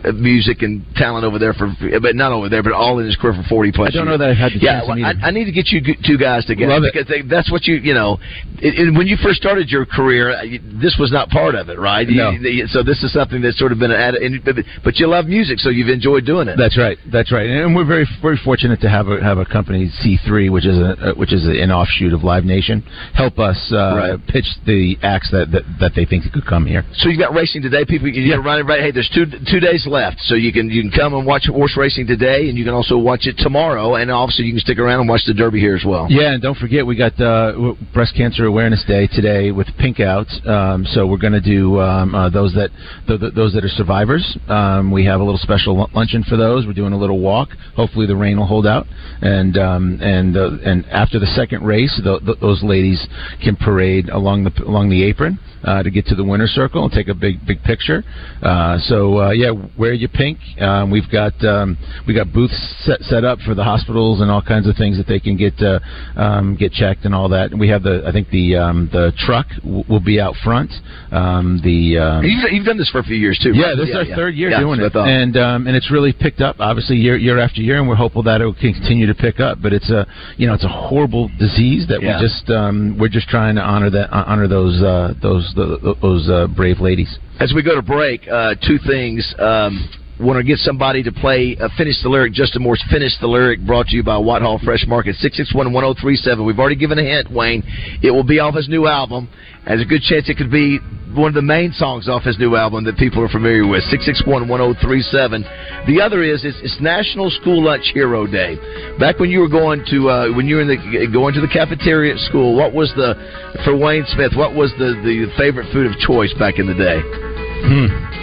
uh, 0.05 0.11
music 0.13 0.61
and 0.63 0.83
talent 0.95 1.25
over 1.25 1.37
there 1.37 1.53
for, 1.53 1.71
but 2.01 2.15
not 2.15 2.31
over 2.31 2.49
there, 2.49 2.63
but 2.63 2.71
all 2.73 2.99
in 2.99 3.05
his 3.05 3.15
career 3.15 3.33
for 3.33 3.47
forty 3.47 3.71
plus. 3.71 3.89
I 3.89 3.91
don't 3.91 4.07
years. 4.07 4.17
know 4.19 4.25
that 4.25 4.31
I've 4.31 4.37
had 4.37 4.51
the 4.53 4.59
yeah, 4.65 4.81
well, 4.87 4.97
I. 5.03 5.27
I 5.27 5.31
need 5.31 5.45
to 5.45 5.51
get 5.51 5.67
you 5.69 5.81
two 6.05 6.17
guys 6.17 6.45
together 6.45 6.73
Love 6.79 6.83
because 6.91 7.07
they, 7.07 7.21
that's 7.21 7.51
what 7.51 7.65
you 7.65 7.75
you 7.75 7.93
know. 7.93 8.17
It, 8.57 8.87
it, 8.87 8.97
when 8.97 9.07
you 9.07 9.17
first 9.21 9.37
started 9.39 9.69
your 9.69 9.85
career, 9.85 10.31
uh, 10.31 10.41
this 10.81 10.97
was 10.99 11.11
not 11.11 11.29
part 11.29 11.55
of 11.55 11.69
it, 11.69 11.77
right? 11.77 12.07
No. 12.09 12.31
you- 12.31 12.65
so 12.67 12.81
this 12.83 13.03
is 13.03 13.11
something 13.13 13.41
that's 13.41 13.59
sort 13.59 13.71
of 13.71 13.79
been 13.79 13.91
added. 13.91 14.22
And, 14.23 14.43
but, 14.43 14.55
but 14.83 14.97
you 14.97 15.07
love 15.07 15.25
music, 15.25 15.59
so 15.59 15.69
you've 15.69 15.89
enjoyed 15.89 16.25
doing 16.25 16.47
it. 16.47 16.57
That's 16.57 16.77
right. 16.77 16.97
That's 17.11 17.31
right. 17.31 17.47
And 17.49 17.75
we're 17.75 17.85
very 17.85 18.07
very 18.21 18.39
fortunate 18.43 18.81
to 18.81 18.89
have 18.89 19.07
a 19.07 19.21
have 19.21 19.37
a 19.37 19.45
company 19.45 19.89
C 20.01 20.17
three, 20.25 20.49
which 20.49 20.65
is 20.65 20.77
a 20.77 21.11
uh, 21.11 21.13
which 21.13 21.33
is 21.33 21.45
an 21.45 21.71
offshoot 21.71 22.13
of 22.13 22.23
Live 22.23 22.45
Nation, 22.45 22.81
help 23.13 23.39
us 23.39 23.57
uh, 23.71 24.17
pitch 24.27 24.45
the 24.65 24.95
acts 25.03 25.29
that, 25.31 25.51
that 25.51 25.63
that 25.79 25.91
they 25.95 26.05
think 26.05 26.23
could 26.31 26.45
come 26.45 26.65
here. 26.65 26.83
So 26.93 27.09
you've 27.09 27.19
got 27.19 27.33
racing 27.33 27.61
today. 27.61 27.85
People, 27.85 28.07
you 28.07 28.21
yeah. 28.21 28.35
running 28.35 28.61
everybody. 28.61 28.81
Hey, 28.81 28.91
there's 28.91 29.11
two 29.13 29.25
two 29.49 29.59
days 29.59 29.85
left, 29.87 30.19
so 30.21 30.35
you 30.35 30.51
can 30.53 30.69
you 30.69 30.81
can 30.81 30.91
come 30.91 31.13
and 31.13 31.25
watch 31.25 31.45
horse 31.47 31.75
racing 31.77 32.07
today, 32.07 32.49
and 32.49 32.57
you 32.57 32.63
can 32.63 32.73
also 32.73 32.97
watch 32.97 33.27
it 33.27 33.35
tomorrow, 33.37 33.95
and 33.95 34.09
also 34.09 34.41
you 34.41 34.51
can 34.53 34.59
stick 34.59 34.79
around 34.79 35.01
and 35.01 35.09
watch 35.09 35.21
the 35.25 35.33
Derby 35.33 35.59
here 35.59 35.75
as 35.75 35.83
well. 35.85 36.07
Yeah, 36.09 36.33
and 36.33 36.41
don't 36.41 36.57
forget 36.57 36.85
we 36.85 36.95
got 36.95 37.19
uh, 37.19 37.73
Breast 37.93 38.15
Cancer 38.15 38.45
Awareness 38.45 38.83
Day 38.85 39.07
today 39.07 39.51
with 39.51 39.67
Pink 39.77 39.99
Out. 39.99 40.27
Um, 40.47 40.85
so 40.85 41.05
we're 41.05 41.17
going 41.17 41.33
to 41.33 41.41
do 41.41 41.79
um, 41.79 42.15
uh, 42.15 42.29
those 42.29 42.53
that 42.53 42.69
th- 43.07 43.19
th- 43.19 43.33
those 43.33 43.53
that 43.53 43.63
are 43.63 43.75
survivors. 44.03 44.37
Um, 44.49 44.91
we 44.91 45.05
have 45.05 45.21
a 45.21 45.23
little 45.23 45.39
special 45.39 45.77
lu- 45.77 45.87
luncheon 45.93 46.23
for 46.23 46.37
those. 46.37 46.65
We're 46.65 46.73
doing 46.73 46.93
a 46.93 46.97
little 46.97 47.19
walk. 47.19 47.49
Hopefully 47.75 48.05
the 48.05 48.15
rain 48.15 48.37
will 48.37 48.45
hold 48.45 48.67
out, 48.67 48.85
and 49.21 49.57
um, 49.57 49.99
and 50.01 50.35
uh, 50.35 50.51
and 50.65 50.85
after 50.87 51.19
the 51.19 51.25
second 51.27 51.63
race, 51.63 51.99
th- 52.03 52.25
th- 52.25 52.39
those 52.39 52.61
ladies 52.63 53.05
can 53.41 53.55
parade 53.55 54.09
along 54.09 54.43
the 54.43 54.63
along 54.63 54.89
the 54.89 55.03
apron 55.03 55.39
uh, 55.63 55.83
to 55.83 55.89
get 55.91 56.05
to 56.07 56.15
the 56.15 56.23
winner's 56.23 56.51
circle 56.51 56.83
and 56.83 56.91
take 56.91 57.07
a 57.07 57.13
big 57.13 57.45
big 57.45 57.61
picture. 57.63 58.03
Uh, 58.41 58.77
so 58.79 59.19
uh, 59.19 59.29
yeah, 59.31 59.51
wear 59.77 59.93
your 59.93 60.09
pink. 60.09 60.37
Um, 60.59 60.91
we've 60.91 61.09
got 61.11 61.33
um, 61.45 61.77
we 62.07 62.13
got 62.13 62.31
booths 62.33 62.53
set 62.85 63.01
set 63.01 63.23
up 63.23 63.39
for 63.39 63.55
the 63.55 63.63
hospitals 63.63 64.21
and 64.21 64.29
all 64.31 64.41
kinds 64.41 64.67
of 64.67 64.75
things 64.75 64.97
that 64.97 65.07
they 65.07 65.19
can 65.19 65.37
get 65.37 65.53
uh, 65.61 65.79
um, 66.15 66.55
get 66.55 66.71
checked 66.71 67.05
and 67.05 67.13
all 67.15 67.29
that. 67.29 67.51
And 67.51 67.59
we 67.59 67.69
have 67.69 67.83
the 67.83 68.03
I 68.07 68.11
think 68.11 68.29
the 68.29 68.55
um, 68.55 68.89
the 68.91 69.11
truck 69.17 69.47
w- 69.63 69.83
will 69.89 69.99
be 69.99 70.19
out 70.19 70.35
front. 70.43 70.71
Um, 71.11 71.59
the 71.63 71.97
um, 71.97 72.23
You've, 72.23 72.51
you've 72.51 72.65
done 72.65 72.77
this 72.77 72.89
for 72.89 72.99
a 72.99 73.03
few 73.03 73.15
years 73.15 73.39
too. 73.41 73.53
yeah, 73.53 73.67
right? 73.67 73.77
this 73.77 73.89
is 73.89 73.95
our 73.95 74.03
yeah. 74.03 74.15
third 74.15 74.35
year 74.35 74.49
Yeah, 74.49 74.59
doing 74.59 74.79
it, 74.79 74.83
what 74.83 74.91
I 74.91 74.93
thought. 74.93 75.07
and 75.09 75.37
um, 75.37 75.67
and 75.67 75.75
it's 75.75 75.91
really 75.91 76.13
picked 76.13 76.41
up, 76.41 76.57
obviously 76.59 76.97
year 76.97 77.17
year 77.17 77.39
after 77.39 77.61
year, 77.61 77.79
and 77.79 77.87
we're 77.87 77.95
hopeful 77.95 78.23
that 78.23 78.41
it 78.41 78.45
will 78.45 78.53
continue 78.55 79.05
to 79.07 79.15
pick 79.15 79.39
up. 79.39 79.59
But 79.61 79.73
it's 79.73 79.89
a 79.89 80.05
you 80.37 80.47
know 80.47 80.53
it's 80.53 80.63
a 80.65 80.69
horrible 80.69 81.29
disease 81.39 81.87
that 81.89 82.01
Yeah. 82.01 82.19
we 82.19 82.27
just 82.27 82.49
um, 82.49 82.97
we're 82.99 83.09
just 83.09 83.27
trying 83.27 83.55
to 83.55 83.61
honor 83.61 83.89
that 83.91 84.09
honor 84.11 84.47
those 84.47 84.81
uh, 84.81 85.13
those 85.21 85.52
those 85.55 86.29
uh, 86.29 86.47
brave 86.47 86.79
ladies. 86.79 87.17
As 87.39 87.53
we 87.53 87.63
go 87.63 87.75
to 87.75 87.81
break, 87.81 88.27
uh, 88.27 88.55
two 88.65 88.77
things. 88.85 89.33
Um, 89.39 89.89
Want 90.19 90.37
to 90.37 90.43
get 90.43 90.59
somebody 90.59 91.01
to 91.03 91.11
play 91.11 91.57
uh, 91.59 91.69
Finish 91.75 91.95
the 92.03 92.07
Lyric, 92.07 92.33
Justin 92.33 92.61
Moore's 92.61 92.83
Finish 92.91 93.11
the 93.19 93.25
Lyric, 93.25 93.59
brought 93.65 93.87
to 93.87 93.95
you 93.95 94.03
by 94.03 94.15
Whitehall 94.15 94.59
Fresh 94.63 94.85
Market, 94.87 95.15
661 95.15 95.73
1037. 95.73 96.45
We've 96.45 96.59
already 96.59 96.75
given 96.75 96.99
a 96.99 97.03
hint, 97.03 97.31
Wayne. 97.31 97.63
It 98.03 98.11
will 98.11 98.23
be 98.23 98.39
off 98.39 98.53
his 98.53 98.69
new 98.69 98.85
album. 98.85 99.27
There's 99.65 99.81
a 99.81 99.85
good 99.85 100.01
chance 100.01 100.27
it 100.27 100.37
could 100.37 100.51
be 100.51 100.79
one 101.15 101.29
of 101.29 101.35
the 101.35 101.45
main 101.45 101.71
songs 101.73 102.09
off 102.09 102.23
his 102.23 102.37
new 102.39 102.55
album 102.55 102.83
that 102.85 102.97
people 102.97 103.23
are 103.23 103.29
familiar 103.29 103.67
with, 103.67 103.83
661 103.85 104.47
1037. 104.47 105.45
The 105.87 106.01
other 106.01 106.23
is 106.23 106.43
it's, 106.43 106.57
it's 106.61 106.81
National 106.81 107.29
School 107.29 107.63
Lunch 107.63 107.91
Hero 107.93 108.25
Day. 108.25 108.57
Back 108.99 109.19
when 109.19 109.29
you 109.29 109.39
were 109.39 109.49
going 109.49 109.85
to 109.91 110.09
uh, 110.09 110.33
when 110.33 110.47
you 110.47 110.55
were 110.55 110.61
in 110.61 110.67
the 110.67 111.07
going 111.11 111.33
to 111.35 111.41
the 111.41 111.51
cafeteria 111.51 112.13
at 112.13 112.19
school, 112.27 112.57
what 112.57 112.73
was 112.73 112.91
the 112.95 113.15
for 113.63 113.77
Wayne 113.77 114.05
Smith? 114.15 114.33
What 114.35 114.53
was 114.53 114.71
the 114.77 114.99
the 115.05 115.31
favorite 115.37 115.71
food 115.71 115.85
of 115.85 115.97
choice 115.99 116.33
back 116.39 116.57
in 116.57 116.67
the 116.67 116.75
day? 116.75 118.22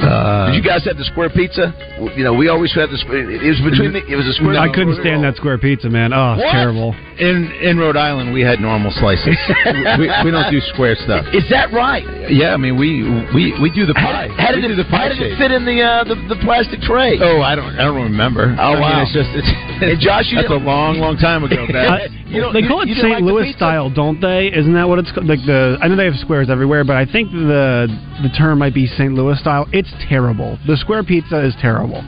Uh, 0.00 0.46
Did 0.50 0.56
you 0.56 0.62
guys 0.62 0.84
have 0.84 0.96
the 0.96 1.04
square 1.04 1.28
pizza? 1.30 1.74
You 2.16 2.24
know, 2.24 2.32
we 2.34 2.48
always 2.48 2.72
had 2.74 2.90
the. 2.90 2.98
square- 2.98 3.30
It 3.30 3.42
was 3.42 3.60
between 3.60 3.92
the. 3.92 4.02
It 4.06 4.16
was 4.16 4.26
a 4.26 4.32
square. 4.34 4.58
I 4.58 4.70
couldn't 4.72 4.98
stand 5.00 5.24
that 5.24 5.36
square 5.36 5.58
pizza, 5.58 5.88
man. 5.90 6.12
Oh, 6.12 6.34
it's 6.38 6.46
terrible. 6.52 6.94
In 7.18 7.50
in 7.60 7.78
Rhode 7.78 7.96
Island, 7.98 8.32
we 8.32 8.40
had 8.42 8.60
normal 8.60 8.92
slices. 8.94 9.34
we, 9.98 10.06
we 10.24 10.30
don't 10.30 10.50
do 10.50 10.60
square 10.72 10.94
stuff. 11.02 11.26
Is 11.34 11.42
that 11.50 11.72
right? 11.74 12.06
Yeah, 12.30 12.54
I 12.54 12.56
mean 12.56 12.78
we 12.78 13.02
we 13.34 13.58
we 13.60 13.70
do 13.74 13.86
the 13.86 13.94
pie. 13.94 14.28
How 14.38 14.54
we 14.54 14.60
did 14.62 14.68
do 14.70 14.74
it, 14.74 14.76
the 14.76 14.88
pie 14.88 15.08
how 15.08 15.08
did 15.10 15.18
it 15.22 15.34
fit 15.38 15.50
in 15.50 15.66
the 15.66 15.82
uh, 15.82 16.04
the, 16.06 16.14
the 16.30 16.38
plastic 16.46 16.78
tray? 16.86 17.18
Oh, 17.18 17.42
I 17.42 17.56
don't 17.58 17.74
I 17.74 17.82
don't 17.90 18.02
remember. 18.06 18.54
Oh, 18.54 18.62
I 18.62 18.72
mean, 18.74 18.80
wow. 18.82 19.02
it's 19.02 19.12
just 19.12 19.30
it's, 19.34 19.50
And 19.82 19.98
Josh, 19.98 20.30
you 20.30 20.38
that's 20.38 20.50
a 20.54 20.62
long 20.62 20.98
long 21.02 21.16
time 21.18 21.42
ago. 21.42 21.66
I- 21.68 22.06
Bad. 22.06 22.10
You 22.30 22.40
don't- 22.42 22.52
they 22.52 22.62
call 22.62 22.82
it 22.82 22.88
St. 22.94 23.08
like 23.10 23.22
Louis 23.22 23.52
style, 23.52 23.88
don't 23.90 24.20
they? 24.20 24.52
Isn't 24.52 24.74
that 24.74 24.88
what 24.88 24.98
it's 24.98 25.10
called? 25.12 25.26
Like 25.26 25.44
the 25.46 25.78
I 25.80 25.88
know 25.88 25.96
they 25.96 26.04
have 26.04 26.16
squares 26.16 26.50
everywhere, 26.50 26.84
but 26.84 26.96
I 26.96 27.04
think 27.04 27.30
the 27.32 27.88
the 28.22 28.28
term 28.30 28.58
might 28.58 28.74
be 28.74 28.86
St. 28.86 29.14
Louis 29.14 29.38
style. 29.38 29.66
It's 29.72 29.92
terrible. 30.08 30.58
The 30.66 30.76
square 30.76 31.02
pizza 31.02 31.38
is 31.40 31.54
terrible. 31.60 32.04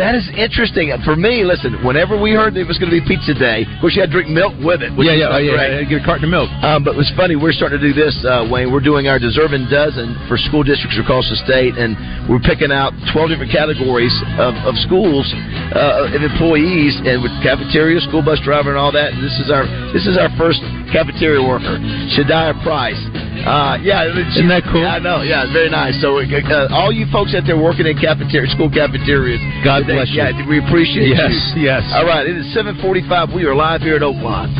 That 0.00 0.16
is 0.16 0.24
interesting. 0.32 0.88
For 1.04 1.12
me, 1.12 1.44
listen, 1.44 1.84
whenever 1.84 2.16
we 2.16 2.32
heard 2.32 2.56
it 2.56 2.64
was 2.64 2.80
going 2.80 2.88
to 2.88 2.96
be 2.96 3.04
pizza 3.04 3.36
day, 3.36 3.68
of 3.68 3.78
course 3.84 3.92
you 3.92 4.00
had 4.00 4.08
to 4.08 4.16
drink 4.16 4.32
milk 4.32 4.56
with 4.64 4.80
it. 4.80 4.88
Which 4.96 5.04
Yeah, 5.04 5.28
yeah, 5.28 5.36
oh, 5.36 5.40
yeah, 5.40 5.52
great. 5.52 5.70
yeah, 5.84 6.00
get 6.00 6.00
a 6.00 6.06
carton 6.08 6.24
of 6.24 6.32
milk. 6.32 6.48
Um, 6.64 6.88
but 6.88 6.96
it 6.96 7.00
was 7.04 7.12
funny. 7.12 7.36
We're 7.36 7.52
starting 7.52 7.76
to 7.76 7.84
do 7.84 7.92
this, 7.92 8.16
uh, 8.24 8.48
Wayne. 8.48 8.72
We're 8.72 8.84
doing 8.84 9.12
our 9.12 9.20
deserving 9.20 9.68
dozen 9.68 10.16
for 10.24 10.40
school 10.40 10.64
districts 10.64 10.96
across 10.96 11.28
the 11.28 11.36
state, 11.44 11.76
and 11.76 11.92
we're 12.32 12.40
picking 12.40 12.72
out 12.72 12.96
12 13.12 13.36
different 13.36 13.52
categories 13.52 14.14
of, 14.40 14.56
of 14.64 14.72
schools 14.88 15.28
uh, 15.76 16.08
of 16.08 16.22
employees, 16.22 16.96
and 17.04 17.20
with 17.20 17.34
cafeteria, 17.44 18.00
school 18.08 18.24
bus 18.24 18.40
driver, 18.40 18.72
and 18.72 18.80
all 18.80 18.94
that. 18.94 19.12
And 19.12 19.20
this 19.20 19.36
is 19.36 19.52
our 19.52 19.68
this 19.92 20.08
is 20.08 20.16
our 20.16 20.30
first 20.40 20.64
cafeteria 20.94 21.42
worker, 21.42 21.76
Shadiah 22.14 22.54
Price. 22.62 23.00
Uh, 23.42 23.76
yeah, 23.82 24.06
isn't 24.06 24.46
that 24.48 24.62
cool? 24.70 24.86
Yeah, 24.86 24.96
I 24.96 25.02
know. 25.02 25.26
Yeah, 25.26 25.42
it's 25.42 25.52
very 25.52 25.68
nice. 25.68 25.98
So, 25.98 26.22
uh, 26.22 26.70
all 26.70 26.94
you 26.94 27.04
folks 27.10 27.34
out 27.34 27.42
there 27.44 27.58
working 27.58 27.84
in 27.84 27.98
cafeteria, 27.98 28.46
school 28.54 28.70
cafeterias, 28.70 29.42
God 29.66 29.73
today, 29.80 29.94
bless 29.94 30.10
you. 30.10 30.22
Yeah, 30.22 30.48
we 30.48 30.58
appreciate 30.58 31.10
it. 31.10 31.16
Yes, 31.16 31.52
you. 31.56 31.62
yes. 31.62 31.82
All 31.94 32.06
right, 32.06 32.26
it 32.26 32.36
is 32.36 32.46
7:45. 32.56 33.34
We 33.34 33.44
are 33.44 33.54
live 33.54 33.82
here 33.82 33.96
at 33.96 34.02
Oaklawn. 34.02 34.52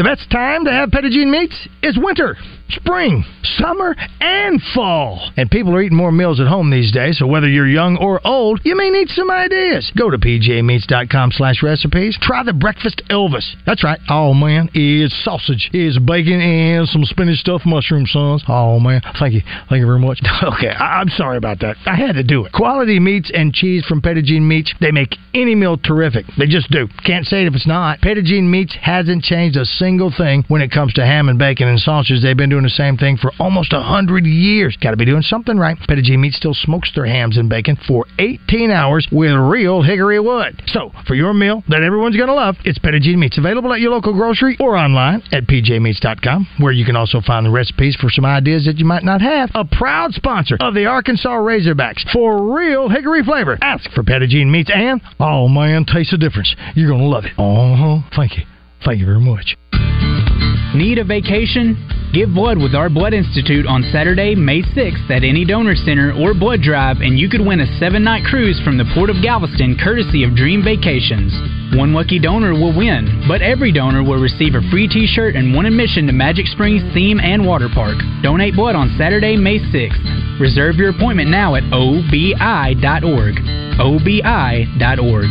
The 0.00 0.04
best 0.04 0.30
time 0.30 0.64
to 0.64 0.72
have 0.72 0.90
Petit 0.90 1.10
Jean 1.10 1.30
meats 1.30 1.68
is 1.82 1.98
winter, 2.00 2.34
spring, 2.70 3.24
summer, 3.58 3.94
and 4.20 4.60
fall. 4.74 5.30
And 5.36 5.50
people 5.50 5.74
are 5.74 5.82
eating 5.82 5.96
more 5.96 6.12
meals 6.12 6.40
at 6.40 6.46
home 6.46 6.70
these 6.70 6.92
days, 6.92 7.18
so 7.18 7.26
whether 7.26 7.48
you're 7.48 7.66
young 7.68 7.96
or 7.96 8.20
old, 8.26 8.60
you 8.64 8.76
may 8.76 8.90
need 8.90 9.08
some 9.10 9.30
ideas. 9.30 9.90
Go 9.96 10.10
to 10.10 10.18
pjmeats.com 10.18 11.32
slash 11.32 11.62
recipes. 11.62 12.16
Try 12.20 12.42
the 12.42 12.52
Breakfast 12.52 13.02
Elvis. 13.10 13.54
That's 13.66 13.84
right. 13.84 13.98
Oh, 14.08 14.34
man, 14.34 14.68
it's 14.74 15.14
sausage, 15.24 15.70
it's 15.72 15.98
bacon, 15.98 16.40
and 16.40 16.88
some 16.88 17.04
spinach 17.04 17.38
stuffed 17.38 17.66
mushroom 17.66 18.06
sons. 18.06 18.42
Oh, 18.48 18.78
man. 18.80 19.00
Thank 19.18 19.34
you. 19.34 19.42
Thank 19.68 19.80
you 19.80 19.86
very 19.86 19.98
much. 20.00 20.20
okay, 20.42 20.70
I- 20.70 21.00
I'm 21.00 21.08
sorry 21.10 21.36
about 21.36 21.60
that. 21.60 21.76
I 21.86 21.96
had 21.96 22.14
to 22.16 22.22
do 22.22 22.44
it. 22.44 22.52
Quality 22.52 22.98
meats 23.00 23.30
and 23.34 23.52
cheese 23.52 23.84
from 23.86 24.00
Petit 24.02 24.22
Jean 24.22 24.46
Meats, 24.46 24.72
they 24.80 24.90
make 24.92 25.16
any 25.34 25.54
meal 25.54 25.76
terrific. 25.76 26.26
They 26.38 26.46
just 26.46 26.70
do. 26.70 26.88
Can't 27.04 27.26
say 27.26 27.42
it 27.42 27.48
if 27.48 27.54
it's 27.54 27.66
not. 27.66 28.00
Petit 28.00 28.22
Jean 28.22 28.50
Meats 28.50 28.76
hasn't 28.80 29.22
changed 29.24 29.56
a 29.56 29.64
single 29.64 30.12
thing 30.16 30.44
when 30.48 30.60
it 30.62 30.70
comes 30.70 30.92
to 30.94 31.06
ham 31.06 31.28
and 31.28 31.38
bacon 31.38 31.68
and 31.68 31.78
sausage. 31.80 32.22
They've 32.22 32.36
been 32.36 32.50
doing 32.50 32.59
the 32.62 32.70
same 32.70 32.96
thing 32.96 33.16
for 33.16 33.32
almost 33.38 33.72
a 33.72 33.80
hundred 33.80 34.24
years. 34.24 34.76
Got 34.80 34.90
to 34.92 34.96
be 34.96 35.04
doing 35.04 35.22
something 35.22 35.56
right. 35.56 35.76
Petit 35.88 36.02
Jean 36.02 36.20
Meats 36.20 36.36
still 36.36 36.54
smokes 36.54 36.90
their 36.94 37.06
hams 37.06 37.36
and 37.36 37.48
bacon 37.48 37.76
for 37.86 38.06
18 38.18 38.70
hours 38.70 39.08
with 39.10 39.32
real 39.32 39.82
hickory 39.82 40.20
wood. 40.20 40.62
So, 40.66 40.92
for 41.06 41.14
your 41.14 41.34
meal 41.34 41.62
that 41.68 41.82
everyone's 41.82 42.16
going 42.16 42.28
to 42.28 42.34
love, 42.34 42.56
it's 42.64 42.78
Petit 42.78 43.00
Jean 43.00 43.20
Meats. 43.20 43.38
Available 43.38 43.72
at 43.72 43.80
your 43.80 43.92
local 43.92 44.12
grocery 44.12 44.56
or 44.60 44.76
online 44.76 45.22
at 45.32 45.44
pjmeats.com, 45.44 46.46
where 46.58 46.72
you 46.72 46.84
can 46.84 46.96
also 46.96 47.20
find 47.20 47.46
the 47.46 47.50
recipes 47.50 47.96
for 47.96 48.10
some 48.10 48.24
ideas 48.24 48.64
that 48.66 48.78
you 48.78 48.84
might 48.84 49.04
not 49.04 49.20
have. 49.20 49.50
A 49.54 49.64
proud 49.64 50.12
sponsor 50.12 50.56
of 50.60 50.74
the 50.74 50.86
Arkansas 50.86 51.28
Razorbacks 51.28 52.10
for 52.12 52.54
real 52.54 52.88
hickory 52.88 53.22
flavor. 53.22 53.58
Ask 53.62 53.90
for 53.92 54.02
Petit 54.02 54.26
Jean 54.28 54.50
Meats 54.50 54.70
and, 54.72 55.00
oh 55.18 55.48
man, 55.48 55.84
taste 55.84 56.10
the 56.10 56.18
difference. 56.18 56.54
You're 56.74 56.90
going 56.90 57.02
to 57.02 57.06
love 57.06 57.24
it. 57.24 57.32
Uh 57.38 57.76
huh. 57.76 58.10
Thank 58.16 58.36
you. 58.36 58.44
Thank 58.84 59.00
you 59.00 59.06
very 59.06 59.20
much. 59.20 60.49
Need 60.74 60.98
a 60.98 61.04
vacation? 61.04 61.74
Give 62.14 62.30
blood 62.30 62.58
with 62.58 62.74
our 62.74 62.88
Blood 62.88 63.12
Institute 63.12 63.66
on 63.66 63.82
Saturday, 63.90 64.36
May 64.36 64.62
6th 64.62 65.10
at 65.10 65.24
any 65.24 65.44
donor 65.44 65.74
center 65.74 66.14
or 66.14 66.32
blood 66.32 66.62
drive, 66.62 66.98
and 67.02 67.18
you 67.18 67.28
could 67.28 67.40
win 67.40 67.58
a 67.58 67.78
seven 67.78 68.04
night 68.04 68.22
cruise 68.24 68.60
from 68.64 68.78
the 68.78 68.86
Port 68.94 69.10
of 69.10 69.22
Galveston 69.22 69.76
courtesy 69.82 70.22
of 70.22 70.36
Dream 70.36 70.62
Vacations. 70.62 71.34
One 71.74 71.92
lucky 71.92 72.20
donor 72.20 72.52
will 72.52 72.76
win, 72.76 73.26
but 73.26 73.42
every 73.42 73.72
donor 73.72 74.04
will 74.04 74.22
receive 74.22 74.54
a 74.54 74.62
free 74.70 74.86
t 74.86 75.10
shirt 75.10 75.34
and 75.34 75.54
one 75.54 75.66
admission 75.66 76.06
to 76.06 76.12
Magic 76.12 76.46
Springs 76.46 76.82
Theme 76.94 77.18
and 77.18 77.44
Water 77.44 77.68
Park. 77.72 77.98
Donate 78.22 78.54
blood 78.54 78.76
on 78.76 78.94
Saturday, 78.96 79.36
May 79.36 79.58
6th. 79.58 80.38
Reserve 80.40 80.76
your 80.76 80.90
appointment 80.90 81.30
now 81.30 81.56
at 81.56 81.64
obi.org. 81.72 83.34
obi.org. 83.78 85.30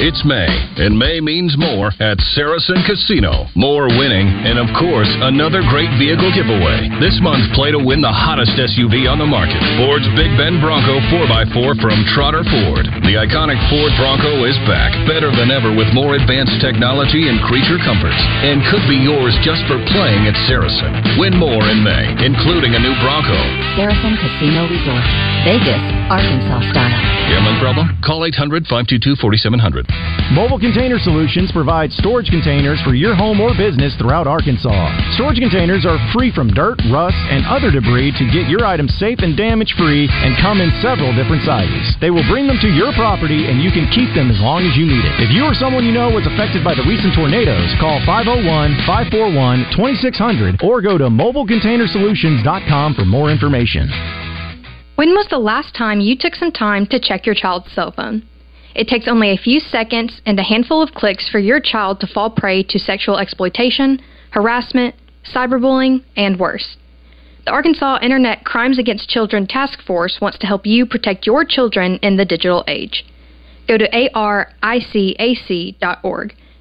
It's 0.00 0.24
May, 0.24 0.48
and 0.80 0.96
May 0.96 1.20
means 1.20 1.52
more 1.60 1.92
at 2.00 2.16
Saracen 2.32 2.80
Casino. 2.88 3.44
More 3.52 3.92
winning, 3.92 4.24
and 4.24 4.56
of 4.56 4.64
course, 4.80 5.10
another 5.20 5.60
great 5.68 5.92
vehicle 6.00 6.32
giveaway. 6.32 6.88
This 6.96 7.20
month, 7.20 7.44
play 7.52 7.76
to 7.76 7.78
win 7.78 8.00
the 8.00 8.10
hottest 8.10 8.56
SUV 8.56 9.04
on 9.04 9.20
the 9.20 9.28
market 9.28 9.60
Ford's 9.76 10.08
Big 10.16 10.32
Bend 10.40 10.64
Bronco 10.64 10.96
4x4 11.12 11.76
from 11.78 11.98
Trotter 12.16 12.40
Ford. 12.40 12.88
The 13.04 13.20
iconic 13.20 13.60
Ford 13.68 13.92
Bronco 14.00 14.48
is 14.48 14.56
back, 14.64 14.96
better 15.04 15.28
than 15.28 15.52
ever 15.52 15.70
with 15.70 15.92
more 15.92 16.16
advanced 16.16 16.56
technology 16.64 17.28
and 17.28 17.38
creature 17.44 17.78
comforts, 17.84 18.18
and 18.42 18.64
could 18.72 18.82
be 18.88 18.96
yours 18.96 19.36
just 19.44 19.60
for 19.68 19.76
playing 19.92 20.24
at 20.24 20.34
Saracen. 20.48 21.20
Win 21.20 21.36
more 21.36 21.68
in 21.68 21.84
May, 21.84 22.16
including 22.24 22.74
a 22.74 22.80
new 22.80 22.96
Bronco. 23.04 23.36
Saracen 23.76 24.16
Casino 24.16 24.66
Resort, 24.72 25.06
Vegas, 25.44 25.84
Arkansas 26.08 26.64
style. 26.72 27.12
Gambling 27.30 27.60
problem? 27.62 27.86
Call 28.02 28.26
800 28.26 28.66
522 28.66 29.16
4700. 29.16 29.81
Mobile 30.32 30.58
Container 30.58 30.96
Solutions 30.96 31.52
provides 31.52 31.92
storage 32.00 32.32
containers 32.32 32.80
for 32.80 32.96
your 32.96 33.12
home 33.14 33.36
or 33.36 33.52
business 33.52 33.92
throughout 34.00 34.24
Arkansas. 34.24 34.72
Storage 35.12 35.36
containers 35.36 35.84
are 35.84 36.00
free 36.16 36.32
from 36.32 36.48
dirt, 36.48 36.80
rust, 36.88 37.20
and 37.28 37.44
other 37.44 37.68
debris 37.68 38.16
to 38.16 38.24
get 38.32 38.48
your 38.48 38.64
items 38.64 38.96
safe 38.96 39.20
and 39.20 39.36
damage 39.36 39.76
free 39.76 40.08
and 40.08 40.32
come 40.40 40.64
in 40.64 40.72
several 40.80 41.12
different 41.12 41.44
sizes. 41.44 41.92
They 42.00 42.08
will 42.08 42.24
bring 42.32 42.48
them 42.48 42.56
to 42.64 42.70
your 42.72 42.96
property 42.96 43.52
and 43.52 43.60
you 43.60 43.68
can 43.68 43.84
keep 43.92 44.08
them 44.16 44.32
as 44.32 44.40
long 44.40 44.64
as 44.64 44.72
you 44.72 44.88
need 44.88 45.04
it. 45.04 45.20
If 45.20 45.36
you 45.36 45.44
or 45.44 45.52
someone 45.52 45.84
you 45.84 45.92
know 45.92 46.08
was 46.08 46.24
affected 46.24 46.64
by 46.64 46.72
the 46.72 46.86
recent 46.88 47.12
tornadoes, 47.12 47.68
call 47.76 48.00
501 48.08 48.88
541 48.88 49.68
2600 49.76 50.64
or 50.64 50.80
go 50.80 50.96
to 50.96 51.12
mobilecontainersolutions.com 51.12 52.94
for 52.96 53.04
more 53.04 53.28
information. 53.28 53.92
When 54.96 55.12
was 55.12 55.26
the 55.28 55.38
last 55.38 55.74
time 55.74 56.00
you 56.00 56.16
took 56.16 56.34
some 56.36 56.52
time 56.52 56.86
to 56.88 57.00
check 57.00 57.26
your 57.26 57.34
child's 57.34 57.72
cell 57.72 57.92
phone? 57.92 58.24
It 58.74 58.88
takes 58.88 59.06
only 59.08 59.30
a 59.30 59.36
few 59.36 59.60
seconds 59.60 60.20
and 60.24 60.38
a 60.38 60.42
handful 60.42 60.82
of 60.82 60.94
clicks 60.94 61.28
for 61.28 61.38
your 61.38 61.60
child 61.60 62.00
to 62.00 62.06
fall 62.06 62.30
prey 62.30 62.62
to 62.64 62.78
sexual 62.78 63.18
exploitation, 63.18 64.00
harassment, 64.30 64.94
cyberbullying, 65.24 66.02
and 66.16 66.38
worse. 66.38 66.76
The 67.44 67.50
Arkansas 67.50 67.98
Internet 68.02 68.44
Crimes 68.44 68.78
Against 68.78 69.08
Children 69.08 69.46
Task 69.48 69.82
Force 69.82 70.20
wants 70.20 70.38
to 70.38 70.46
help 70.46 70.64
you 70.64 70.86
protect 70.86 71.26
your 71.26 71.44
children 71.44 71.98
in 72.02 72.16
the 72.16 72.24
digital 72.24 72.64
age. 72.68 73.04
Go 73.66 73.76
to 73.78 73.88
aricac.org. 73.90 74.34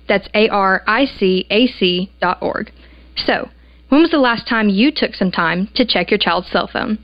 That's 0.08 0.28
aricac.org. 0.30 1.72
So, 3.16 3.50
when 3.90 4.02
was 4.02 4.12
the 4.12 4.18
last 4.18 4.48
time 4.48 4.70
you 4.70 4.92
took 4.92 5.14
some 5.16 5.32
time 5.32 5.70
to 5.76 5.86
check 5.86 6.10
your 6.10 6.18
child's 6.18 6.50
cell 6.50 6.68
phone? 6.72 6.98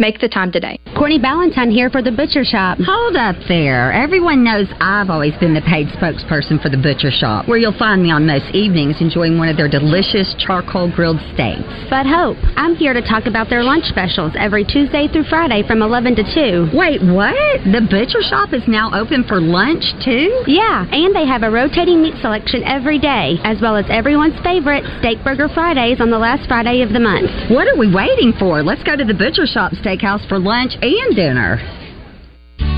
Make 0.00 0.18
the 0.18 0.32
time 0.32 0.50
today. 0.50 0.80
Courtney 0.96 1.18
Ballantyne 1.18 1.70
here 1.70 1.90
for 1.90 2.00
the 2.00 2.10
Butcher 2.10 2.40
Shop. 2.42 2.78
Hold 2.80 3.16
up 3.16 3.36
there. 3.48 3.92
Everyone 3.92 4.42
knows 4.42 4.66
I've 4.80 5.10
always 5.12 5.36
been 5.36 5.52
the 5.52 5.60
paid 5.60 5.88
spokesperson 5.92 6.56
for 6.56 6.72
the 6.72 6.80
Butcher 6.80 7.12
Shop, 7.12 7.46
where 7.46 7.60
you'll 7.60 7.76
find 7.76 8.02
me 8.02 8.10
on 8.10 8.24
most 8.24 8.48
evenings 8.56 8.96
enjoying 9.00 9.36
one 9.36 9.52
of 9.52 9.60
their 9.60 9.68
delicious 9.68 10.34
charcoal 10.40 10.88
grilled 10.88 11.20
steaks. 11.36 11.68
But 11.92 12.08
Hope, 12.08 12.40
I'm 12.56 12.76
here 12.76 12.96
to 12.96 13.04
talk 13.04 13.28
about 13.28 13.52
their 13.52 13.62
lunch 13.62 13.84
specials 13.92 14.32
every 14.40 14.64
Tuesday 14.64 15.04
through 15.06 15.28
Friday 15.28 15.68
from 15.68 15.82
11 15.84 16.16
to 16.16 16.24
2. 16.24 16.72
Wait, 16.72 17.04
what? 17.04 17.60
The 17.68 17.84
Butcher 17.84 18.24
Shop 18.24 18.56
is 18.56 18.64
now 18.64 18.88
open 18.96 19.28
for 19.28 19.36
lunch, 19.36 19.84
too? 20.00 20.32
Yeah, 20.48 20.88
and 20.88 21.12
they 21.12 21.28
have 21.28 21.44
a 21.44 21.50
rotating 21.52 22.00
meat 22.00 22.16
selection 22.24 22.64
every 22.64 22.98
day, 22.98 23.36
as 23.44 23.60
well 23.60 23.76
as 23.76 23.84
everyone's 23.92 24.40
favorite 24.40 24.80
Steak 25.00 25.20
Burger 25.24 25.52
Fridays 25.52 26.00
on 26.00 26.08
the 26.08 26.18
last 26.18 26.48
Friday 26.48 26.80
of 26.80 26.88
the 26.96 27.00
month. 27.00 27.28
What 27.52 27.68
are 27.68 27.76
we 27.76 27.92
waiting 27.92 28.32
for? 28.40 28.64
Let's 28.64 28.82
go 28.82 28.96
to 28.96 29.04
the 29.04 29.12
Butcher 29.12 29.44
Shop 29.44 29.72
Steakhouse 29.90 30.26
for 30.28 30.38
lunch 30.38 30.76
and 30.80 31.16
dinner. 31.16 31.79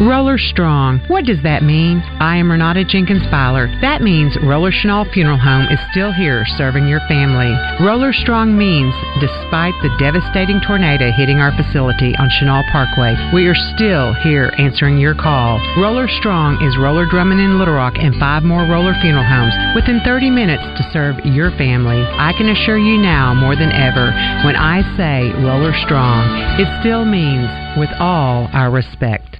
Roller 0.00 0.38
Strong. 0.38 1.04
What 1.06 1.26
does 1.28 1.42
that 1.44 1.62
mean? 1.62 2.00
I 2.18 2.36
am 2.36 2.50
Renata 2.50 2.82
Jenkins 2.82 3.22
Byler. 3.30 3.68
That 3.84 4.00
means 4.00 4.34
Roller 4.42 4.72
Chenal 4.72 5.06
Funeral 5.12 5.38
Home 5.38 5.68
is 5.68 5.78
still 5.92 6.10
here 6.10 6.44
serving 6.56 6.88
your 6.88 7.04
family. 7.06 7.52
Roller 7.78 8.12
Strong 8.12 8.56
means, 8.56 8.94
despite 9.20 9.76
the 9.84 9.94
devastating 10.00 10.58
tornado 10.64 11.12
hitting 11.12 11.38
our 11.38 11.54
facility 11.54 12.16
on 12.16 12.32
Chenal 12.34 12.64
Parkway, 12.72 13.14
we 13.36 13.46
are 13.46 13.58
still 13.76 14.16
here 14.24 14.50
answering 14.58 14.98
your 14.98 15.14
call. 15.14 15.60
Roller 15.78 16.08
Strong 16.08 16.64
is 16.64 16.74
Roller 16.80 17.06
Drummond 17.06 17.40
in 17.40 17.58
Little 17.60 17.74
Rock 17.74 17.94
and 18.00 18.16
five 18.18 18.42
more 18.42 18.66
Roller 18.66 18.96
Funeral 19.04 19.28
Homes 19.28 19.54
within 19.76 20.00
30 20.02 20.30
minutes 20.30 20.64
to 20.80 20.90
serve 20.90 21.20
your 21.22 21.52
family. 21.54 22.02
I 22.18 22.32
can 22.34 22.48
assure 22.48 22.78
you 22.80 22.98
now 22.98 23.34
more 23.34 23.54
than 23.54 23.70
ever, 23.70 24.10
when 24.42 24.56
I 24.56 24.82
say 24.96 25.30
Roller 25.44 25.76
Strong, 25.84 26.58
it 26.58 26.66
still 26.80 27.04
means 27.04 27.46
with 27.78 27.90
all 28.00 28.48
our 28.52 28.70
respect. 28.72 29.31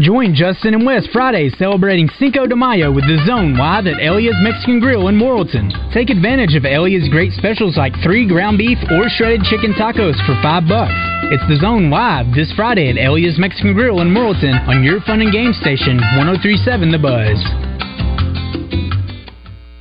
Join 0.00 0.34
Justin 0.34 0.74
and 0.74 0.84
Wes 0.84 1.06
Fridays 1.12 1.54
celebrating 1.56 2.08
Cinco 2.18 2.46
de 2.46 2.56
Mayo 2.56 2.90
with 2.90 3.04
the 3.06 3.22
Zone 3.30 3.54
Live 3.54 3.86
at 3.86 4.02
Elia's 4.02 4.34
Mexican 4.42 4.80
Grill 4.80 5.06
in 5.06 5.14
Morrilton. 5.14 5.70
Take 5.94 6.10
advantage 6.10 6.56
of 6.56 6.64
Elia's 6.64 7.08
great 7.10 7.30
specials 7.30 7.76
like 7.76 7.94
three 8.02 8.26
ground 8.26 8.58
beef 8.58 8.76
or 8.90 9.08
shredded 9.08 9.46
chicken 9.46 9.72
tacos 9.74 10.18
for 10.26 10.34
five 10.42 10.66
bucks. 10.66 10.90
It's 11.30 11.46
the 11.46 11.62
Zone 11.62 11.90
Live 11.90 12.34
this 12.34 12.50
Friday 12.58 12.90
at 12.90 12.98
Elia's 12.98 13.38
Mexican 13.38 13.72
Grill 13.72 14.00
in 14.00 14.10
Morrilton 14.10 14.66
on 14.66 14.82
your 14.82 15.00
fun 15.02 15.20
and 15.20 15.30
game 15.30 15.52
station 15.62 16.02
1037 16.18 16.90
The 16.90 16.98
Buzz. 16.98 17.38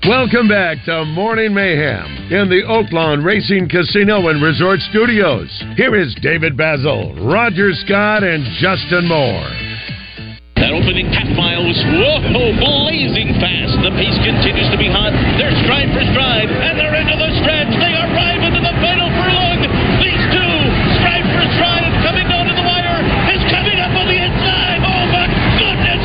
Welcome 0.06 0.48
back 0.48 0.78
to 0.86 1.06
Morning 1.06 1.56
Mayhem 1.56 2.30
in 2.30 2.54
the 2.54 2.62
Oaklawn 2.70 3.26
Racing 3.26 3.68
Casino 3.68 4.28
and 4.28 4.44
Resort 4.44 4.80
Studios. 4.92 5.50
Here 5.76 5.96
is 5.96 6.14
David 6.22 6.56
Bazzel, 6.56 7.18
Roger 7.18 7.74
Scott, 7.74 8.22
and 8.22 8.46
Justin 8.62 9.08
Moore. 9.08 9.73
Opening 10.74 11.06
half 11.14 11.30
mile 11.38 11.62
was 11.70 11.78
whoa, 11.86 12.50
blazing 12.58 13.38
fast. 13.38 13.78
The 13.86 13.94
pace 13.94 14.18
continues 14.26 14.66
to 14.74 14.78
be 14.82 14.90
hot. 14.90 15.14
They're 15.38 15.54
stride 15.62 15.94
for 15.94 16.02
stride, 16.10 16.50
and 16.50 16.74
they're 16.82 16.98
into 16.98 17.14
the 17.14 17.30
stretch. 17.46 17.70
They 17.78 17.94
arrive 17.94 18.42
into 18.42 18.58
the 18.58 18.74
final 18.82 19.06
furlong. 19.22 19.62
These 20.02 20.24
two, 20.34 20.54
stride 20.98 21.30
for 21.30 21.46
stride, 21.62 21.86
and 21.86 21.94
coming 22.02 22.26
down 22.26 22.50
to 22.50 22.58
the 22.58 22.66
wire, 22.66 23.06
coming 23.54 23.78
up 23.86 23.94
on 23.94 24.10
the 24.10 24.18
inside. 24.18 24.82
Oh 24.82 25.06
my 25.14 25.30
goodness! 25.62 26.02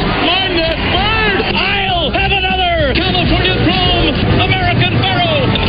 I'll 1.56 2.12
have 2.12 2.32
another. 2.36 2.92
California 2.92 3.56
Chrome, 3.64 4.12
American 4.36 4.92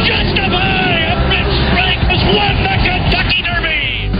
Justify. 0.03 1.07
A 1.07 1.15
Rich 1.31 1.55
Strike 1.71 2.03
has 2.03 2.21
won 2.35 2.51
the 2.67 2.75
Kentucky 2.83 3.47
Derby. 3.47 4.11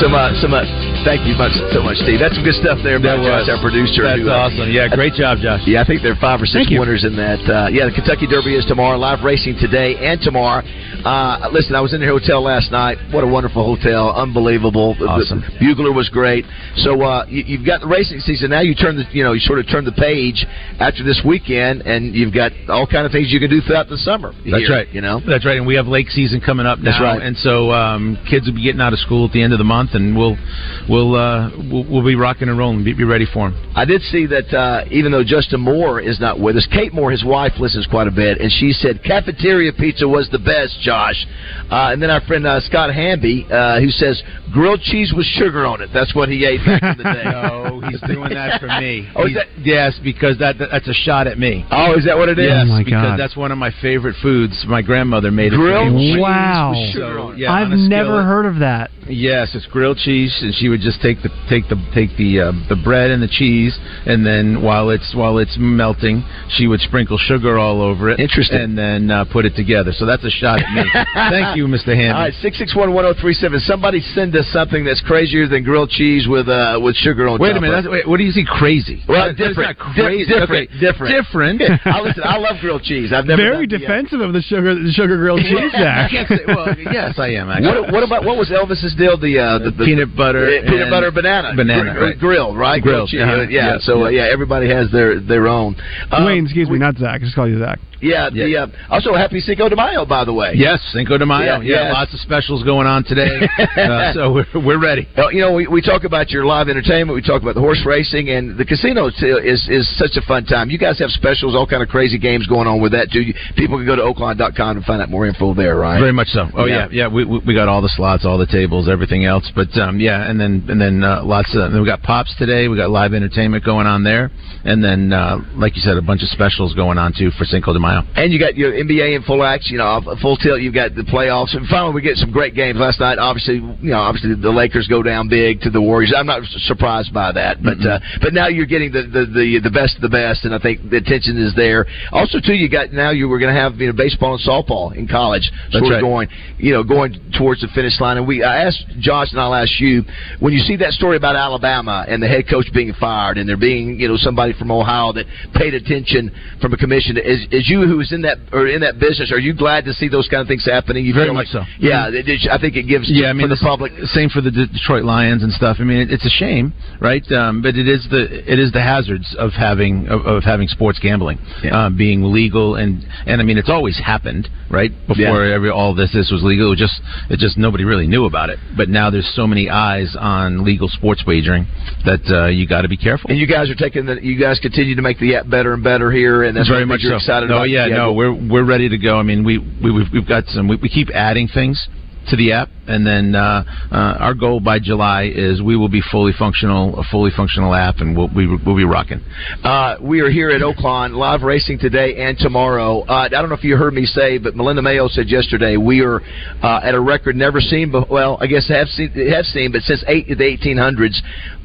Some, 0.00 0.16
uh, 0.16 0.32
some, 0.40 0.56
uh, 0.56 0.83
thank 1.04 1.28
you 1.28 1.36
much 1.36 1.52
so 1.70 1.84
much, 1.84 2.00
Steve. 2.00 2.18
That's 2.18 2.34
some 2.34 2.42
good 2.42 2.56
stuff 2.56 2.80
there 2.80 2.96
by 2.96 3.20
Josh, 3.20 3.46
our 3.52 3.60
producer. 3.60 4.08
That's 4.08 4.24
who, 4.24 4.32
uh, 4.32 4.48
awesome. 4.48 4.72
Yeah, 4.72 4.88
great 4.88 5.12
job, 5.12 5.38
Josh. 5.38 5.60
Yeah, 5.68 5.84
I 5.84 5.86
think 5.86 6.00
there 6.00 6.16
are 6.16 6.22
five 6.24 6.40
or 6.40 6.48
six 6.48 6.72
winners 6.72 7.04
in 7.04 7.14
that. 7.20 7.44
Uh, 7.44 7.68
yeah, 7.68 7.84
the 7.86 7.94
Kentucky 7.94 8.24
Derby 8.26 8.56
is 8.56 8.64
tomorrow. 8.64 8.96
Live 8.96 9.20
racing 9.20 9.60
today 9.60 10.00
and 10.00 10.16
tomorrow. 10.20 10.64
Uh, 11.04 11.52
listen, 11.52 11.76
I 11.76 11.84
was 11.84 11.92
in 11.92 12.00
the 12.00 12.08
hotel 12.08 12.40
last 12.40 12.72
night. 12.72 12.96
What 13.12 13.22
a 13.22 13.28
wonderful 13.28 13.60
hotel! 13.60 14.16
Unbelievable. 14.16 14.96
Awesome. 15.04 15.44
The 15.44 15.60
Bugler 15.60 15.92
was 15.92 16.08
great. 16.08 16.48
So 16.80 16.96
uh, 17.04 17.28
you, 17.28 17.44
you've 17.44 17.66
got 17.68 17.84
the 17.84 17.90
racing 17.92 18.24
season 18.24 18.50
now. 18.50 18.64
You 18.64 18.74
turn 18.74 18.96
the, 18.96 19.04
you 19.12 19.22
know, 19.22 19.36
you 19.36 19.44
sort 19.44 19.60
of 19.60 19.68
turn 19.68 19.84
the 19.84 19.92
page 19.92 20.46
after 20.80 21.04
this 21.04 21.20
weekend, 21.20 21.84
and 21.84 22.16
you've 22.16 22.32
got 22.32 22.52
all 22.72 22.88
kind 22.88 23.04
of 23.04 23.12
things 23.12 23.28
you 23.28 23.40
can 23.40 23.50
do 23.52 23.60
throughout 23.60 23.92
the 23.92 24.00
summer. 24.00 24.32
That's 24.48 24.64
here, 24.64 24.72
right. 24.72 24.88
You 24.88 25.04
know. 25.04 25.20
That's 25.20 25.44
right, 25.44 25.60
and 25.60 25.66
we 25.66 25.76
have 25.76 25.86
lake 25.86 26.08
season 26.08 26.40
coming 26.40 26.64
up 26.64 26.78
now, 26.78 26.96
That's 26.96 27.02
right. 27.02 27.20
and 27.20 27.36
so 27.36 27.70
um, 27.70 28.16
kids 28.28 28.46
will 28.46 28.56
be 28.56 28.64
getting 28.64 28.80
out 28.80 28.92
of 28.92 28.98
school 29.00 29.26
at 29.26 29.32
the 29.32 29.42
end 29.42 29.52
of 29.52 29.58
the 29.58 29.68
month, 29.68 29.90
and 29.92 30.16
we'll 30.16 30.40
we'll 30.88 30.93
uh, 31.14 31.50
we'll, 31.70 31.84
we'll 31.90 32.04
be 32.04 32.14
rocking 32.14 32.48
and 32.48 32.58
rolling. 32.58 32.84
Be, 32.84 32.94
be 32.94 33.04
ready 33.04 33.26
for 33.26 33.50
them. 33.50 33.72
I 33.74 33.84
did 33.84 34.02
see 34.02 34.26
that 34.26 34.52
uh, 34.54 34.84
even 34.90 35.10
though 35.12 35.24
Justin 35.24 35.60
Moore 35.60 36.00
is 36.00 36.20
not 36.20 36.38
with 36.40 36.56
us, 36.56 36.66
Kate 36.72 36.92
Moore, 36.92 37.10
his 37.10 37.24
wife, 37.24 37.52
listens 37.58 37.86
quite 37.86 38.06
a 38.06 38.10
bit, 38.10 38.40
and 38.40 38.50
she 38.50 38.72
said 38.72 39.02
cafeteria 39.04 39.72
pizza 39.72 40.06
was 40.06 40.28
the 40.30 40.38
best, 40.38 40.78
Josh. 40.80 41.26
Uh, 41.70 41.90
and 41.92 42.00
then 42.02 42.10
our 42.10 42.20
friend 42.22 42.46
uh, 42.46 42.60
Scott 42.60 42.92
Hamby, 42.94 43.46
uh, 43.50 43.80
who 43.80 43.88
says 43.90 44.22
grilled 44.52 44.80
cheese 44.82 45.12
with 45.16 45.26
sugar 45.26 45.64
on 45.66 45.80
it. 45.82 45.90
That's 45.92 46.14
what 46.14 46.28
he 46.28 46.44
ate 46.44 46.60
back 46.64 46.82
in 46.82 46.98
the 46.98 47.04
day. 47.04 47.24
no, 47.30 47.80
he's 47.90 48.00
doing 48.02 48.30
that 48.34 48.60
for 48.60 48.68
me. 48.68 49.10
Oh, 49.16 49.26
is 49.26 49.32
He's- 49.32 49.46
yes, 49.64 49.98
because 50.02 50.38
that 50.38 50.56
that's 50.58 50.86
a 50.88 50.94
shot 50.94 51.26
at 51.26 51.38
me. 51.38 51.64
Oh, 51.70 51.94
is 51.98 52.04
that 52.06 52.16
what 52.16 52.28
it 52.28 52.38
is? 52.38 52.46
Yes, 52.46 52.66
Oh, 52.68 52.72
my 52.72 52.84
because 52.84 52.92
God. 53.14 53.18
that's 53.18 53.36
one 53.36 53.50
of 53.52 53.58
my 53.58 53.70
favorite 53.82 54.14
foods. 54.22 54.64
My 54.68 54.82
grandmother 54.82 55.30
made 55.30 55.52
it. 55.52 55.56
Grilled 55.56 55.88
for 55.88 55.92
me. 55.98 56.12
cheese 56.14 56.20
Wow. 56.22 56.70
with 56.70 56.92
sugar 56.92 57.18
on 57.18 57.32
it. 57.34 57.38
Yeah, 57.38 57.52
I've 57.52 57.72
on 57.72 57.88
never 57.88 58.04
skillet. 58.10 58.24
heard 58.26 58.46
of 58.46 58.58
that. 58.60 58.90
Yes, 59.08 59.54
it's 59.54 59.66
grilled 59.66 59.98
cheese, 59.98 60.36
and 60.42 60.54
she 60.54 60.68
would 60.68 60.80
just 60.84 61.00
take 61.00 61.18
the 61.22 61.30
take 61.48 61.66
the 61.72 61.76
take 61.94 62.14
the 62.16 62.40
uh, 62.40 62.52
the 62.68 62.76
bread 62.76 63.10
and 63.10 63.22
the 63.22 63.28
cheese, 63.28 63.72
and 64.06 64.24
then 64.24 64.62
while 64.62 64.90
it's 64.90 65.14
while 65.16 65.38
it's 65.38 65.56
melting, 65.58 66.22
she 66.50 66.66
would 66.68 66.80
sprinkle 66.80 67.18
sugar 67.18 67.58
all 67.58 67.80
over 67.82 68.10
it. 68.10 68.20
Interesting. 68.20 68.60
And 68.60 68.76
then 68.78 69.10
uh, 69.10 69.24
put 69.24 69.44
it 69.44 69.56
together. 69.56 69.90
So 69.92 70.04
that's 70.06 70.24
a 70.24 70.30
shot 70.30 70.60
at 70.60 70.70
me. 70.72 70.84
Thank 71.14 71.56
you, 71.56 71.66
Mr. 71.66 71.96
Hammond. 71.96 72.12
All 72.16 72.22
right, 72.28 72.34
six 72.40 72.58
six 72.58 72.76
one 72.76 72.92
one 72.94 73.04
zero 73.04 73.14
three 73.20 73.34
seven. 73.34 73.58
Somebody 73.60 74.00
send 74.14 74.36
us 74.36 74.46
something 74.52 74.84
that's 74.84 75.00
crazier 75.00 75.48
than 75.48 75.64
grilled 75.64 75.90
cheese 75.90 76.26
with 76.28 76.48
uh, 76.48 76.78
with 76.82 76.94
sugar 76.96 77.26
on 77.28 77.36
it. 77.36 77.40
Wait 77.40 77.54
top 77.54 77.58
a 77.58 77.60
minute. 77.60 77.86
of 77.86 77.92
wait, 77.92 78.06
what 78.08 78.18
do 78.18 78.24
you 78.24 78.32
see? 78.32 78.44
Crazy? 78.46 79.02
Well, 79.08 79.26
That- 79.28 79.38
that's 79.38 79.56
different, 79.56 79.78
not 79.78 79.96
Di- 79.96 80.24
different, 80.28 80.68
Okay. 80.70 80.80
different, 80.80 81.58
Different. 81.58 81.62
I 81.86 82.00
listen. 82.00 82.22
I 82.24 82.36
love 82.36 82.56
grilled 82.60 82.82
cheese. 82.82 83.12
I've 83.12 83.24
never 83.26 83.40
Very 83.42 83.66
done 83.66 83.80
the, 83.80 83.86
uh, 83.86 83.88
defensive 83.88 84.20
of 84.20 84.32
the 84.32 84.42
sugar 84.42 84.74
the 84.74 84.92
sugar 84.92 85.16
grilled 85.16 85.40
cheese, 85.40 85.72
Zach. 85.72 86.06
I 86.06 86.08
can't 86.12 86.28
say- 86.28 86.44
well, 86.46 86.68
yes, 86.92 87.18
I 87.18 87.30
am. 87.40 87.48
Actually. 87.50 87.80
What, 87.88 87.92
what 87.92 88.02
about 88.04 88.24
what 88.24 88.36
was 88.36 88.50
Elvis's 88.50 88.94
deal? 88.94 89.16
The, 89.18 89.38
uh, 89.38 89.58
the, 89.58 89.70
the 89.70 89.84
peanut 89.84 90.14
butter, 90.16 90.44
uh, 90.44 90.70
peanut 90.74 90.82
and 90.82 90.90
butter 90.90 91.10
banana, 91.10 91.54
banana, 91.56 91.92
Gr- 91.94 92.00
right. 92.00 92.18
grilled, 92.18 92.56
right? 92.58 92.82
Grilled, 92.82 93.08
cheese. 93.08 93.22
uh-huh. 93.22 93.46
yeah. 93.48 93.72
Yeah, 93.74 93.78
So 93.80 94.04
uh, 94.04 94.08
yeah. 94.08 94.26
yeah, 94.26 94.32
everybody 94.32 94.68
has 94.70 94.90
their 94.90 95.20
their 95.20 95.46
own. 95.48 95.76
Um, 96.10 96.24
Wayne, 96.26 96.44
excuse 96.44 96.68
me, 96.68 96.78
not 96.78 96.96
Zach. 96.96 97.20
Just 97.20 97.34
call 97.34 97.48
you 97.48 97.58
Zach. 97.58 97.78
Yeah. 98.04 98.30
The 98.30 98.56
uh, 98.56 98.66
also 98.90 99.14
happy 99.14 99.40
Cinco 99.40 99.68
de 99.68 99.76
Mayo, 99.76 100.04
by 100.04 100.24
the 100.24 100.32
way. 100.32 100.52
Yes, 100.54 100.80
Cinco 100.92 101.18
de 101.18 101.26
Mayo. 101.26 101.60
Yeah, 101.60 101.88
Yeah, 101.88 101.92
lots 101.92 102.12
of 102.14 102.20
specials 102.20 102.62
going 102.62 102.86
on 102.86 103.04
today. 103.04 103.40
uh, 103.58 104.12
so 104.12 104.32
we're, 104.32 104.46
we're 104.54 104.82
ready. 104.82 105.08
You 105.32 105.40
know, 105.40 105.54
we, 105.54 105.66
we 105.66 105.80
talk 105.80 106.04
about 106.04 106.30
your 106.30 106.44
live 106.44 106.68
entertainment. 106.68 107.14
We 107.14 107.22
talk 107.22 107.42
about 107.42 107.54
the 107.54 107.60
horse 107.60 107.82
racing, 107.86 108.30
and 108.30 108.58
the 108.58 108.64
casino 108.64 109.08
is 109.08 109.14
is, 109.22 109.68
is 109.68 109.98
such 109.98 110.16
a 110.16 110.26
fun 110.26 110.44
time. 110.44 110.70
You 110.70 110.78
guys 110.78 110.98
have 110.98 111.10
specials, 111.10 111.54
all 111.54 111.66
kind 111.66 111.82
of 111.82 111.88
crazy 111.88 112.18
games 112.18 112.46
going 112.46 112.68
on 112.68 112.80
with 112.80 112.92
that 112.92 113.10
too. 113.10 113.32
People 113.56 113.78
can 113.78 113.86
go 113.86 113.96
to 113.96 114.02
oaklawn.com 114.02 114.76
and 114.76 114.84
find 114.84 115.00
out 115.00 115.10
more 115.10 115.26
info 115.26 115.54
there, 115.54 115.76
right? 115.76 115.98
Very 115.98 116.12
much 116.12 116.28
so. 116.28 116.48
Oh 116.54 116.66
yeah, 116.66 116.88
yeah. 116.90 117.08
we, 117.08 117.24
we 117.24 117.38
we 117.38 117.54
got 117.54 117.68
all 117.68 117.82
the 117.82 117.92
slots, 117.96 118.24
all 118.24 118.38
the 118.38 118.46
tables, 118.46 118.88
everything 118.88 119.24
else. 119.24 119.50
But 119.54 119.76
um, 119.78 120.00
yeah, 120.00 120.28
and 120.28 120.38
then 120.38 120.64
and 120.68 120.80
then 120.80 121.02
uh, 121.02 121.24
lots 121.24 121.54
of. 121.54 121.72
Then 121.72 121.80
we 121.80 121.86
got 121.86 122.02
pops 122.02 122.34
today. 122.36 122.68
We 122.68 122.76
got 122.76 122.90
live 122.90 123.14
entertainment 123.14 123.64
going 123.64 123.86
on 123.86 124.04
there, 124.04 124.30
and 124.64 124.82
then 124.84 125.12
uh, 125.12 125.38
like 125.56 125.76
you 125.76 125.82
said, 125.82 125.96
a 125.96 126.02
bunch 126.02 126.22
of 126.22 126.28
specials 126.28 126.74
going 126.74 126.98
on 126.98 127.12
too 127.16 127.30
for 127.38 127.44
Cinco 127.44 127.72
de 127.72 127.80
Mayo. 127.80 127.93
And 128.16 128.32
you 128.32 128.38
got 128.38 128.56
your 128.56 128.72
NBA 128.72 129.16
in 129.16 129.22
full 129.22 129.42
action, 129.42 129.72
you 129.72 129.78
know, 129.78 130.00
full 130.20 130.36
tilt. 130.36 130.60
You've 130.60 130.74
got 130.74 130.94
the 130.94 131.02
playoffs, 131.02 131.56
and 131.56 131.66
finally 131.68 131.94
we 131.94 132.02
get 132.02 132.16
some 132.16 132.32
great 132.32 132.54
games 132.54 132.78
last 132.78 133.00
night. 133.00 133.18
Obviously, 133.18 133.56
you 133.56 133.92
know, 133.92 134.00
obviously 134.00 134.34
the 134.34 134.50
Lakers 134.50 134.88
go 134.88 135.02
down 135.02 135.28
big 135.28 135.60
to 135.62 135.70
the 135.70 135.80
Warriors. 135.80 136.12
I'm 136.16 136.26
not 136.26 136.42
surprised 136.66 137.12
by 137.12 137.32
that, 137.32 137.62
but 137.62 137.78
uh, 137.84 138.00
but 138.20 138.32
now 138.32 138.48
you're 138.48 138.66
getting 138.66 138.92
the, 138.92 139.02
the 139.02 139.26
the 139.26 139.60
the 139.68 139.70
best 139.70 139.96
of 139.96 140.02
the 140.02 140.08
best, 140.08 140.44
and 140.44 140.54
I 140.54 140.58
think 140.58 140.90
the 140.90 140.96
attention 140.96 141.38
is 141.38 141.54
there. 141.54 141.86
Also, 142.12 142.38
too, 142.40 142.54
you 142.54 142.68
got 142.68 142.92
now 142.92 143.10
you 143.10 143.28
were 143.28 143.38
going 143.38 143.54
to 143.54 143.60
have 143.60 143.76
you 143.76 143.86
know 143.86 143.96
baseball 143.96 144.34
and 144.34 144.42
softball 144.42 144.96
in 144.96 145.06
college, 145.06 145.50
That's 145.70 145.84
sort 145.84 145.84
of 145.84 145.90
right. 145.90 146.02
going 146.02 146.28
you 146.58 146.72
know 146.72 146.82
going 146.82 147.14
towards 147.36 147.60
the 147.60 147.68
finish 147.74 148.00
line. 148.00 148.16
And 148.16 148.26
we 148.26 148.42
I 148.42 148.64
asked 148.64 148.84
Josh, 149.00 149.32
and 149.32 149.40
I'll 149.40 149.54
ask 149.54 149.80
you 149.80 150.02
when 150.40 150.52
you 150.52 150.60
see 150.60 150.76
that 150.76 150.92
story 150.92 151.16
about 151.16 151.36
Alabama 151.36 152.04
and 152.08 152.22
the 152.22 152.28
head 152.28 152.44
coach 152.48 152.66
being 152.72 152.92
fired, 152.98 153.38
and 153.38 153.48
there 153.48 153.56
being 153.56 154.00
you 154.00 154.08
know 154.08 154.16
somebody 154.16 154.52
from 154.58 154.70
Ohio 154.70 155.12
that 155.12 155.26
paid 155.54 155.74
attention 155.74 156.30
from 156.60 156.72
a 156.72 156.76
commission. 156.76 157.16
Is 157.16 157.46
is 157.50 157.68
you 157.68 157.83
who 157.86 158.00
is 158.00 158.12
in 158.12 158.22
that 158.22 158.38
or 158.52 158.66
in 158.66 158.80
that 158.80 158.98
business? 158.98 159.32
Are 159.32 159.38
you 159.38 159.54
glad 159.54 159.84
to 159.86 159.92
see 159.92 160.08
those 160.08 160.28
kind 160.28 160.40
of 160.40 160.48
things 160.48 160.64
happening? 160.64 161.04
You 161.04 161.14
Very 161.14 161.32
much 161.32 161.48
like, 161.54 161.64
so. 161.64 161.70
Yeah, 161.78 162.08
it- 162.08 162.28
it- 162.28 162.48
I 162.50 162.58
think 162.58 162.76
it 162.76 162.84
gives 162.84 163.10
Yeah, 163.10 163.28
I 163.28 163.32
mean 163.32 163.48
for 163.48 163.54
the 163.54 163.60
public. 163.62 163.92
Same 164.06 164.28
for 164.28 164.40
the 164.40 164.50
De- 164.50 164.66
Detroit 164.66 165.04
Lions 165.04 165.42
and 165.42 165.52
stuff. 165.52 165.76
I 165.80 165.84
mean, 165.84 165.98
it, 165.98 166.10
it's 166.10 166.24
a 166.24 166.30
shame, 166.30 166.72
right? 167.00 167.24
Um, 167.32 167.62
but 167.62 167.76
it 167.76 167.88
is 167.88 168.06
the 168.10 168.22
it 168.50 168.58
is 168.58 168.72
the 168.72 168.82
hazards 168.82 169.34
of 169.38 169.52
having 169.52 170.08
of, 170.08 170.26
of 170.26 170.42
having 170.44 170.68
sports 170.68 170.98
gambling, 170.98 171.38
uh, 171.70 171.90
being 171.90 172.32
legal, 172.32 172.76
and 172.76 173.04
and 173.26 173.40
I 173.40 173.44
mean 173.44 173.58
it's 173.58 173.70
always 173.70 173.98
happened, 173.98 174.48
right? 174.70 174.90
Before 175.06 175.42
every 175.44 175.70
all 175.70 175.94
this 175.94 176.12
this 176.12 176.30
was 176.30 176.42
legal, 176.42 176.72
it 176.72 176.76
just 176.78 177.00
it 177.30 177.38
just 177.38 177.56
nobody 177.58 177.84
really 177.84 178.06
knew 178.06 178.24
about 178.26 178.50
it. 178.50 178.58
But 178.76 178.88
now 178.88 179.10
there's 179.10 179.28
so 179.34 179.46
many 179.46 179.68
eyes 179.70 180.14
on 180.18 180.64
legal 180.64 180.88
sports 180.88 181.24
wagering 181.26 181.66
that 182.04 182.20
uh, 182.30 182.46
you 182.46 182.66
got 182.66 182.82
to 182.82 182.88
be 182.88 182.96
careful. 182.96 183.30
And 183.30 183.38
you 183.38 183.46
guys 183.46 183.70
are 183.70 183.74
taking 183.74 184.06
the. 184.06 184.22
You 184.22 184.38
guys 184.38 184.58
continue 184.60 184.94
to 184.94 185.02
make 185.02 185.18
the 185.18 185.36
app 185.36 185.48
better 185.48 185.74
and 185.74 185.82
better 185.82 186.10
here, 186.10 186.44
and 186.44 186.56
that's 186.56 186.68
very 186.68 186.86
much 186.86 187.00
you're 187.02 187.12
so. 187.12 187.16
excited 187.16 187.48
no, 187.48 187.63
Oh, 187.64 187.74
about. 187.74 187.90
yeah, 187.90 187.96
no, 187.96 188.12
we're 188.12 188.32
we're 188.32 188.64
ready 188.64 188.88
to 188.88 188.98
go. 188.98 189.18
I 189.18 189.22
mean, 189.22 189.44
we 189.44 189.58
we 189.58 189.90
we've, 189.92 190.06
we've 190.12 190.28
got 190.28 190.44
some. 190.46 190.68
We, 190.68 190.76
we 190.76 190.88
keep 190.88 191.08
adding 191.10 191.48
things 191.48 191.88
to 192.30 192.36
the 192.36 192.52
app, 192.52 192.68
and 192.86 193.06
then 193.06 193.34
uh, 193.34 193.64
uh, 193.92 194.16
our 194.20 194.34
goal 194.34 194.60
by 194.60 194.78
July 194.78 195.30
is 195.34 195.62
we 195.62 195.76
will 195.76 195.88
be 195.88 196.02
fully 196.10 196.32
functional, 196.38 196.98
a 196.98 197.04
fully 197.10 197.30
functional 197.36 197.74
app, 197.74 197.96
and 197.98 198.16
we'll 198.16 198.30
we, 198.34 198.46
we'll 198.46 198.76
be 198.76 198.84
rocking. 198.84 199.20
Uh, 199.62 199.96
we 200.00 200.20
are 200.20 200.30
here 200.30 200.50
at 200.50 200.62
Oaklawn, 200.62 201.14
live 201.14 201.42
racing 201.42 201.78
today 201.78 202.16
and 202.16 202.38
tomorrow. 202.38 203.00
Uh, 203.00 203.12
I 203.12 203.28
don't 203.28 203.48
know 203.48 203.54
if 203.54 203.64
you 203.64 203.76
heard 203.76 203.94
me 203.94 204.06
say, 204.06 204.38
but 204.38 204.56
Melinda 204.56 204.82
Mayo 204.82 205.08
said 205.08 205.28
yesterday 205.28 205.76
we 205.76 206.00
are 206.00 206.20
uh, 206.62 206.80
at 206.82 206.94
a 206.94 207.00
record 207.00 207.36
never 207.36 207.60
seen. 207.60 207.90
But 207.90 208.10
well, 208.10 208.38
I 208.40 208.46
guess 208.46 208.68
have 208.68 208.88
seen, 208.88 209.10
have 209.30 209.44
seen, 209.46 209.72
but 209.72 209.82
since 209.82 210.04
eight, 210.08 210.28
the 210.28 210.34
1800s, 210.34 211.16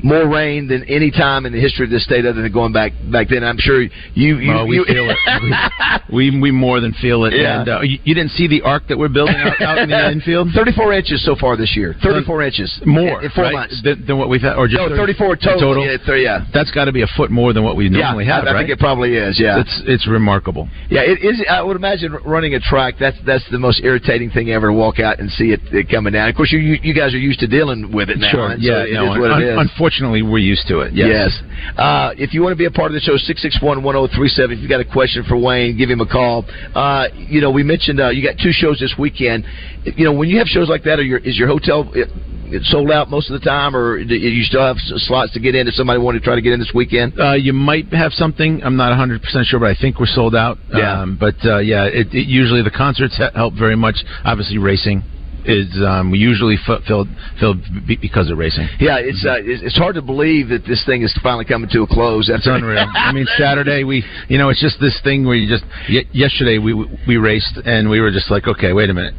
more 0.03 0.27
rain 0.27 0.67
than 0.67 0.83
any 0.85 1.11
time 1.11 1.45
in 1.45 1.53
the 1.53 1.59
history 1.61 1.85
of 1.85 1.91
this 1.91 2.03
state, 2.03 2.25
other 2.25 2.41
than 2.41 2.51
going 2.51 2.73
back 2.73 2.91
back 3.11 3.27
then. 3.29 3.43
I'm 3.43 3.57
sure 3.57 3.81
you 3.81 3.89
you, 4.13 4.49
Well, 4.49 4.67
we 4.67 4.75
you 4.75 4.85
feel 4.85 5.09
it. 5.09 5.17
We, 6.11 6.31
we 6.31 6.49
we 6.49 6.51
more 6.51 6.79
than 6.79 6.93
feel 6.93 7.25
it. 7.25 7.33
Yeah. 7.33 7.59
And 7.59 7.69
uh, 7.69 7.81
you, 7.81 7.99
you 8.03 8.15
didn't 8.15 8.31
see 8.31 8.47
the 8.47 8.61
arc 8.61 8.87
that 8.87 8.97
we're 8.97 9.09
building 9.09 9.35
out, 9.35 9.61
out 9.61 9.77
in 9.77 9.89
the 9.89 10.11
infield. 10.11 10.49
34 10.55 10.93
inch 10.93 11.08
inches 11.09 11.25
so 11.25 11.35
far 11.35 11.57
this 11.57 11.75
year. 11.75 11.95
34 12.03 12.43
inches. 12.43 12.81
More 12.85 13.21
in, 13.23 13.29
four 13.31 13.45
right? 13.45 13.53
months. 13.53 13.81
than, 13.83 14.05
than 14.05 14.17
what 14.17 14.29
we've 14.29 14.41
had, 14.41 14.55
or 14.55 14.67
just 14.67 14.79
No, 14.79 14.95
34 14.95 15.35
total. 15.37 15.83
Yeah, 15.85 15.97
th- 15.97 16.23
yeah. 16.23 16.45
That's 16.53 16.71
got 16.71 16.85
to 16.85 16.91
be 16.91 17.01
a 17.01 17.07
foot 17.17 17.31
more 17.31 17.53
than 17.53 17.63
what 17.63 17.75
we 17.75 17.89
normally 17.89 18.25
yeah, 18.25 18.35
have, 18.35 18.45
I, 18.45 18.49
I 18.49 18.53
right? 18.53 18.59
think 18.67 18.69
it 18.77 18.79
probably 18.79 19.15
is. 19.15 19.39
Yeah, 19.39 19.59
It's 19.59 19.81
it's 19.85 20.07
remarkable. 20.07 20.69
yeah. 20.89 21.01
It 21.01 21.19
is. 21.25 21.41
I 21.49 21.61
would 21.61 21.75
imagine 21.75 22.13
running 22.25 22.55
a 22.55 22.59
track. 22.59 22.95
That's 22.99 23.17
that's 23.25 23.43
the 23.51 23.59
most 23.59 23.81
irritating 23.83 24.29
thing 24.29 24.51
ever 24.51 24.67
to 24.67 24.73
walk 24.73 24.99
out 24.99 25.19
and 25.19 25.29
see 25.31 25.51
it, 25.51 25.61
it 25.71 25.89
coming 25.89 26.13
down. 26.13 26.29
Of 26.29 26.35
course, 26.35 26.51
you 26.51 26.59
you 26.59 26.93
guys 26.93 27.13
are 27.13 27.17
used 27.19 27.39
to 27.39 27.47
dealing 27.47 27.91
with 27.91 28.09
it 28.09 28.17
now. 28.19 28.31
Sure. 28.31 28.49
so 28.51 28.55
Yeah. 28.59 28.83
it 28.83 28.93
no. 28.93 29.11
un- 29.13 29.41
it 29.41 29.47
is. 29.47 29.57
Unfortunately, 29.57 30.21
we're 30.21 30.37
used 30.37 30.67
to 30.67 30.79
it. 30.81 30.93
Yes. 30.93 31.41
Uh, 31.77 32.13
if 32.17 32.33
you 32.33 32.41
want 32.41 32.53
to 32.53 32.57
be 32.57 32.65
a 32.65 32.71
part 32.71 32.91
of 32.91 32.93
the 32.93 32.99
show, 33.01 33.17
661-1037. 33.17 34.53
If 34.53 34.59
you've 34.59 34.69
got 34.69 34.79
a 34.79 34.85
question 34.85 35.23
for 35.27 35.37
Wayne, 35.37 35.77
give 35.77 35.89
him 35.89 36.01
a 36.01 36.05
call. 36.07 36.45
Uh, 36.75 37.07
you 37.15 37.41
know, 37.41 37.51
we 37.51 37.63
mentioned 37.63 37.99
uh, 37.99 38.09
you 38.09 38.23
got 38.23 38.35
two 38.41 38.51
shows 38.51 38.79
this 38.79 38.93
weekend. 38.97 39.45
You 39.85 40.05
know, 40.05 40.13
when 40.13 40.29
you 40.29 40.37
have 40.37 40.47
shows 40.47 40.69
like 40.69 40.83
that, 40.83 40.98
are 40.99 41.03
your, 41.03 41.19
is 41.19 41.37
your 41.37 41.47
hotel 41.47 41.91
uh, 41.95 42.57
sold 42.63 42.91
out 42.91 43.09
most 43.09 43.29
of 43.29 43.39
the 43.39 43.45
time, 43.45 43.75
or 43.75 44.03
do 44.03 44.15
you 44.15 44.43
still 44.43 44.65
have 44.65 44.77
slots 44.79 45.33
to 45.33 45.39
get 45.39 45.55
in 45.55 45.67
if 45.67 45.73
somebody 45.75 45.99
wanted 45.99 46.19
to 46.19 46.25
try 46.25 46.35
to 46.35 46.41
get 46.41 46.53
in 46.53 46.59
this 46.59 46.71
weekend? 46.73 47.13
Uh, 47.19 47.33
you 47.33 47.53
might 47.53 47.91
have 47.93 48.11
something. 48.13 48.61
I'm 48.63 48.75
not 48.75 48.89
100 48.89 49.21
percent 49.21 49.45
sure, 49.47 49.59
but 49.59 49.69
I 49.69 49.75
think 49.79 49.99
we're 49.99 50.07
sold 50.07 50.35
out. 50.35 50.57
Yeah. 50.73 51.01
Um, 51.01 51.17
but 51.19 51.35
uh, 51.45 51.59
yeah, 51.59 51.85
it, 51.85 52.07
it 52.13 52.27
usually 52.27 52.63
the 52.63 52.71
concerts 52.71 53.19
help 53.35 53.53
very 53.53 53.75
much. 53.75 53.95
Obviously, 54.25 54.57
racing 54.57 55.03
is 55.45 55.69
um, 55.87 56.13
usually 56.13 56.57
f- 56.67 56.81
filled 56.87 57.07
filled 57.39 57.63
b- 57.87 57.97
because 58.01 58.29
of 58.29 58.37
racing. 58.37 58.67
Yeah, 58.79 58.97
it's 58.99 59.23
uh, 59.25 59.37
it's 59.39 59.63
it's 59.63 59.77
hard 59.77 59.95
to 59.95 60.01
believe 60.01 60.49
that 60.49 60.65
this 60.65 60.83
thing 60.85 61.01
is 61.03 61.17
finally 61.23 61.45
coming 61.45 61.69
to 61.71 61.83
a 61.83 61.87
close. 61.87 62.27
That's 62.27 62.45
unreal. 62.47 62.85
I 62.95 63.11
mean, 63.13 63.25
Saturday 63.37 63.83
we, 63.83 64.03
you 64.27 64.37
know, 64.37 64.49
it's 64.49 64.61
just 64.61 64.79
this 64.81 64.99
thing 65.03 65.25
where 65.25 65.35
you 65.35 65.47
just. 65.47 65.63
Y- 65.89 66.05
yesterday 66.13 66.57
we 66.57 66.73
we 67.07 67.17
raced 67.17 67.57
and 67.63 67.89
we 67.89 68.01
were 68.01 68.11
just 68.11 68.29
like, 68.31 68.47
okay, 68.47 68.73
wait 68.73 68.89
a 68.89 68.93
minute. 68.93 69.13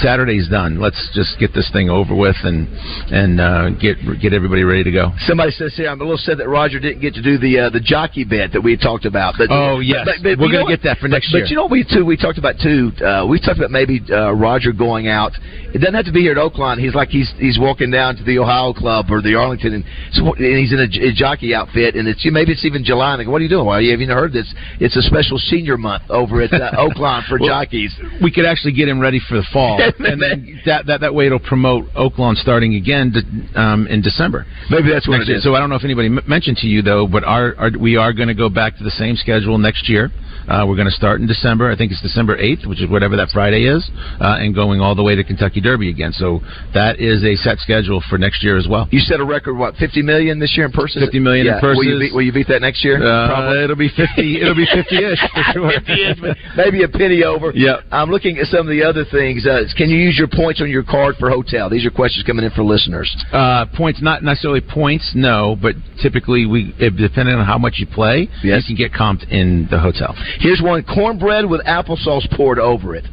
Saturday's 0.00 0.48
done. 0.48 0.80
Let's 0.80 1.10
just 1.14 1.38
get 1.38 1.52
this 1.54 1.70
thing 1.72 1.90
over 1.90 2.14
with 2.14 2.36
and 2.44 2.66
and 3.12 3.40
uh, 3.40 3.70
get 3.70 3.96
get 4.20 4.32
everybody 4.32 4.64
ready 4.64 4.84
to 4.84 4.90
go. 4.92 5.12
Somebody 5.26 5.50
says 5.52 5.74
here, 5.76 5.88
I'm 5.88 6.00
a 6.00 6.04
little 6.04 6.18
sad 6.18 6.38
that 6.38 6.48
Roger 6.48 6.78
didn't 6.80 7.00
get 7.00 7.14
to 7.14 7.22
do 7.22 7.36
the 7.38 7.58
uh, 7.66 7.70
the 7.70 7.80
jockey 7.80 8.24
bet 8.24 8.52
that 8.52 8.60
we 8.60 8.72
had 8.72 8.80
talked 8.80 9.04
about. 9.04 9.34
But, 9.38 9.50
Oh, 9.50 9.80
yes. 9.80 10.06
We're 10.24 10.36
gonna 10.36 10.66
get 10.68 10.82
that 10.84 10.98
for 10.98 11.08
But- 11.08 11.16
next 11.18 11.30
but, 11.32 11.38
year. 11.38 11.46
you 11.46 11.56
know, 11.56 11.66
we 11.66 11.84
too 11.84 12.04
we 12.04 12.16
talked 12.16 12.38
about 12.38 12.56
too. 12.62 12.90
Uh, 13.04 13.26
we 13.28 13.38
talked 13.38 13.58
about 13.58 13.70
maybe 13.70 14.00
uh, 14.10 14.32
Roger 14.32 14.72
going 14.72 15.08
out. 15.08 15.32
It 15.74 15.78
doesn't 15.78 15.94
have 15.94 16.04
to 16.06 16.12
be 16.12 16.20
here 16.22 16.32
at 16.32 16.38
Oaklawn. 16.38 16.78
He's 16.78 16.94
like 16.94 17.08
he's 17.08 17.30
he's 17.38 17.58
walking 17.58 17.90
down 17.90 18.16
to 18.16 18.24
the 18.24 18.38
Ohio 18.38 18.72
Club 18.72 19.06
or 19.10 19.20
the 19.22 19.34
Arlington, 19.34 19.74
and, 19.74 19.84
so, 20.12 20.32
and 20.34 20.56
he's 20.58 20.72
in 20.72 20.80
a 20.80 21.12
jockey 21.12 21.54
outfit, 21.54 21.94
and 21.96 22.06
it's 22.08 22.24
maybe 22.30 22.52
it's 22.52 22.64
even 22.64 22.84
July. 22.84 23.12
And 23.14 23.20
they 23.22 23.26
what 23.26 23.40
are 23.40 23.44
you 23.44 23.48
doing? 23.50 23.66
Well, 23.66 23.80
you 23.80 23.90
haven't 23.92 24.08
heard 24.08 24.32
this. 24.32 24.52
It's 24.80 24.96
a 24.96 25.02
special 25.02 25.38
senior 25.38 25.76
month 25.76 26.04
over 26.10 26.42
at 26.42 26.52
uh, 26.52 26.70
Oaklawn 26.78 27.26
for 27.28 27.38
Well, 27.38 27.48
jockeys. 27.48 27.94
We 28.22 28.30
could 28.30 28.44
actually 28.46 28.72
get 28.72 28.88
him 28.88 29.00
ready 29.00 29.20
for 29.28 29.36
the 29.36 29.46
fall, 29.52 29.78
and 29.98 30.20
then 30.20 30.60
that, 30.66 30.86
that 30.86 31.00
that 31.00 31.14
way 31.14 31.26
it'll 31.26 31.38
promote 31.38 31.86
Oaklawn 31.94 32.36
starting 32.36 32.74
again 32.74 33.12
to, 33.12 33.60
um, 33.60 33.86
in 33.86 34.02
December. 34.02 34.46
Maybe 34.70 34.90
that's 34.90 35.08
what 35.08 35.18
Next 35.18 35.28
it 35.28 35.32
year. 35.32 35.40
So 35.42 35.54
I 35.54 35.60
don't 35.60 35.70
know 35.70 35.76
if 35.76 35.84
anybody 35.84 36.08
m- 36.08 36.20
mentioned 36.26 36.58
to 36.58 36.66
you 36.66 36.82
though, 36.82 37.06
but 37.06 37.24
our, 37.24 37.54
our 37.56 37.70
we 37.78 37.96
are 37.96 38.12
going 38.12 38.28
to 38.28 38.34
go 38.34 38.48
back 38.48 38.76
to 38.78 38.84
the 38.84 38.90
same 38.90 39.16
schedule 39.16 39.58
next 39.58 39.88
year. 39.88 40.10
Uh, 40.48 40.64
we're 40.66 40.76
going 40.76 40.88
to 40.88 40.94
start 40.94 41.20
in 41.20 41.26
December. 41.26 41.70
I 41.70 41.76
think 41.76 41.92
it's 41.92 42.02
December 42.02 42.36
eighth, 42.38 42.66
which 42.66 42.80
is 42.80 42.88
whatever 42.88 43.16
that 43.16 43.28
Friday 43.30 43.64
is, 43.66 43.88
uh, 44.20 44.38
and 44.40 44.54
going 44.54 44.80
all 44.80 44.94
the 44.94 45.02
way 45.02 45.14
to 45.14 45.24
Kentucky 45.24 45.60
Derby 45.60 45.90
again. 45.90 46.12
So 46.12 46.40
that 46.74 47.00
is 47.00 47.24
a 47.24 47.36
set 47.36 47.58
schedule 47.58 48.02
for 48.08 48.18
next 48.18 48.42
year 48.42 48.56
as 48.58 48.66
well. 48.68 48.88
You 48.90 49.00
set 49.00 49.20
a 49.20 49.24
record 49.24 49.54
what 49.54 49.76
50 49.76 50.02
million 50.02 50.38
this 50.38 50.56
year 50.56 50.66
in 50.66 50.72
purses. 50.72 51.02
50 51.02 51.18
million 51.18 51.46
in 51.46 51.54
yeah. 51.54 51.60
Will 51.62 51.84
you, 51.84 51.98
beat, 51.98 52.14
will 52.14 52.22
you 52.22 52.32
beat 52.32 52.48
that 52.48 52.60
next 52.60 52.84
year? 52.84 53.02
Uh, 53.02 53.64
it'll 53.64 53.76
be 53.76 53.88
fifty. 53.88 54.40
It'll 54.40 54.54
be 54.54 54.66
fifty-ish 54.66 55.20
for 55.34 55.42
sure. 55.52 55.70
50-ish, 55.86 56.36
maybe 56.56 56.82
a 56.82 56.88
penny 56.88 57.22
over. 57.24 57.52
Yeah. 57.54 57.80
I'm 57.90 58.10
looking 58.10 58.38
at 58.38 58.46
some 58.46 58.60
of 58.60 58.68
the 58.68 58.82
other 58.82 59.04
things. 59.10 59.46
Uh, 59.46 59.64
can 59.76 59.90
you 59.90 59.96
use 59.96 60.18
your 60.18 60.28
points 60.28 60.60
on 60.60 60.70
your 60.70 60.82
card 60.82 61.16
for 61.18 61.30
hotel? 61.30 61.70
These 61.70 61.86
are 61.86 61.90
questions 61.90 62.24
coming 62.26 62.44
in 62.44 62.50
for 62.52 62.62
listeners. 62.62 63.14
Uh, 63.32 63.66
points, 63.76 64.02
not 64.02 64.22
necessarily 64.22 64.60
points, 64.60 65.12
no, 65.14 65.56
but 65.60 65.74
typically 66.02 66.46
we, 66.46 66.74
depending 66.78 67.34
on 67.34 67.46
how 67.46 67.58
much 67.58 67.74
you 67.78 67.86
play, 67.86 68.28
you 68.42 68.52
can 68.66 68.76
get 68.76 68.92
comped 68.92 69.28
in 69.30 69.68
the 69.70 69.78
hotel. 69.78 70.14
Here's 70.40 70.60
one: 70.62 70.82
cornbread 70.84 71.46
with 71.48 71.64
applesauce 71.64 72.28
poured 72.36 72.58
over 72.58 72.94
it. 72.94 73.04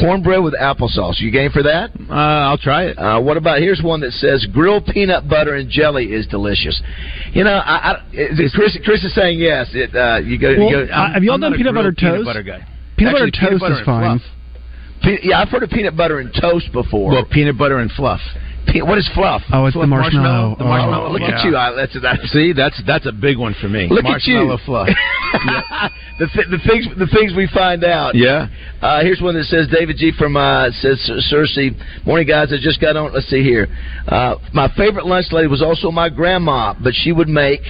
Cornbread 0.00 0.42
with 0.42 0.54
applesauce. 0.54 1.20
You 1.20 1.30
game 1.30 1.50
for 1.50 1.62
that? 1.64 1.90
Uh, 2.08 2.14
I'll 2.14 2.56
try 2.56 2.84
it. 2.84 2.98
Uh, 2.98 3.20
what 3.20 3.36
about 3.36 3.58
here's 3.58 3.82
one 3.82 4.00
that 4.00 4.12
says 4.12 4.46
grilled 4.52 4.86
peanut 4.86 5.28
butter 5.28 5.54
and 5.56 5.68
jelly 5.68 6.06
is 6.06 6.26
delicious. 6.26 6.80
You 7.32 7.44
know, 7.44 7.52
I, 7.52 7.92
I, 7.92 8.02
is- 8.12 8.52
Chris, 8.54 8.78
Chris 8.84 9.04
is 9.04 9.14
saying 9.14 9.38
yes. 9.38 9.68
It, 9.74 9.94
uh, 9.94 10.18
you 10.24 10.38
go. 10.38 10.48
Well, 10.56 10.70
you 10.70 10.86
go 10.86 10.92
uh, 10.92 11.12
have 11.12 11.22
y'all 11.22 11.36
done 11.38 11.52
peanut 11.58 11.74
butter 11.74 11.92
toast? 11.92 12.26
Peanut 12.96 13.12
butter 13.12 13.30
toast 13.50 13.60
is 13.80 13.84
fine. 13.84 14.02
Pe- 15.02 15.18
yeah, 15.24 15.40
I've 15.42 15.48
heard 15.48 15.62
of 15.62 15.70
peanut 15.70 15.96
butter 15.96 16.20
and 16.20 16.32
toast 16.40 16.72
before. 16.72 17.10
Well, 17.12 17.24
peanut 17.30 17.58
butter 17.58 17.78
and 17.78 17.90
fluff. 17.92 18.20
Pe- 18.66 18.80
what 18.82 18.96
is 18.98 19.08
fluff? 19.14 19.42
Oh, 19.52 19.66
it's 19.66 19.74
the 19.74 19.80
Fluff 19.80 19.88
marshmallow. 19.88 20.56
The 20.58 20.64
marshmallow. 20.64 21.06
Oh, 21.08 21.12
look 21.12 21.20
fluff. 21.20 21.34
at 21.34 21.44
you! 21.44 21.56
I, 21.56 21.72
that's 21.74 21.94
that. 22.00 22.20
See, 22.32 22.52
that's 22.52 22.80
that's 22.86 23.06
a 23.06 23.12
big 23.12 23.36
one 23.38 23.54
for 23.60 23.68
me. 23.68 23.88
Look 23.90 24.04
at 24.04 24.22
you. 24.26 24.34
marshmallow 24.34 24.58
fluff. 24.64 24.88
the, 26.18 26.28
th- 26.32 26.46
the 26.50 26.58
things 26.68 26.86
the 26.98 27.06
things 27.12 27.32
we 27.36 27.48
find 27.52 27.84
out. 27.84 28.14
Yeah. 28.14 28.46
Uh, 28.80 29.00
here's 29.02 29.20
one 29.20 29.34
that 29.34 29.44
says 29.44 29.68
David 29.72 29.96
G 29.98 30.12
from 30.16 30.36
uh, 30.36 30.70
says 30.80 30.98
Searcy. 31.32 31.74
Morning 32.06 32.26
guys, 32.26 32.52
I 32.52 32.56
just 32.60 32.80
got 32.80 32.96
on. 32.96 33.12
Let's 33.12 33.28
see 33.28 33.42
here. 33.42 33.66
Uh, 34.06 34.36
my 34.54 34.68
favorite 34.76 35.06
lunch 35.06 35.26
lady 35.32 35.48
was 35.48 35.62
also 35.62 35.90
my 35.90 36.08
grandma, 36.08 36.74
but 36.82 36.94
she 36.94 37.12
would 37.12 37.28
make. 37.28 37.60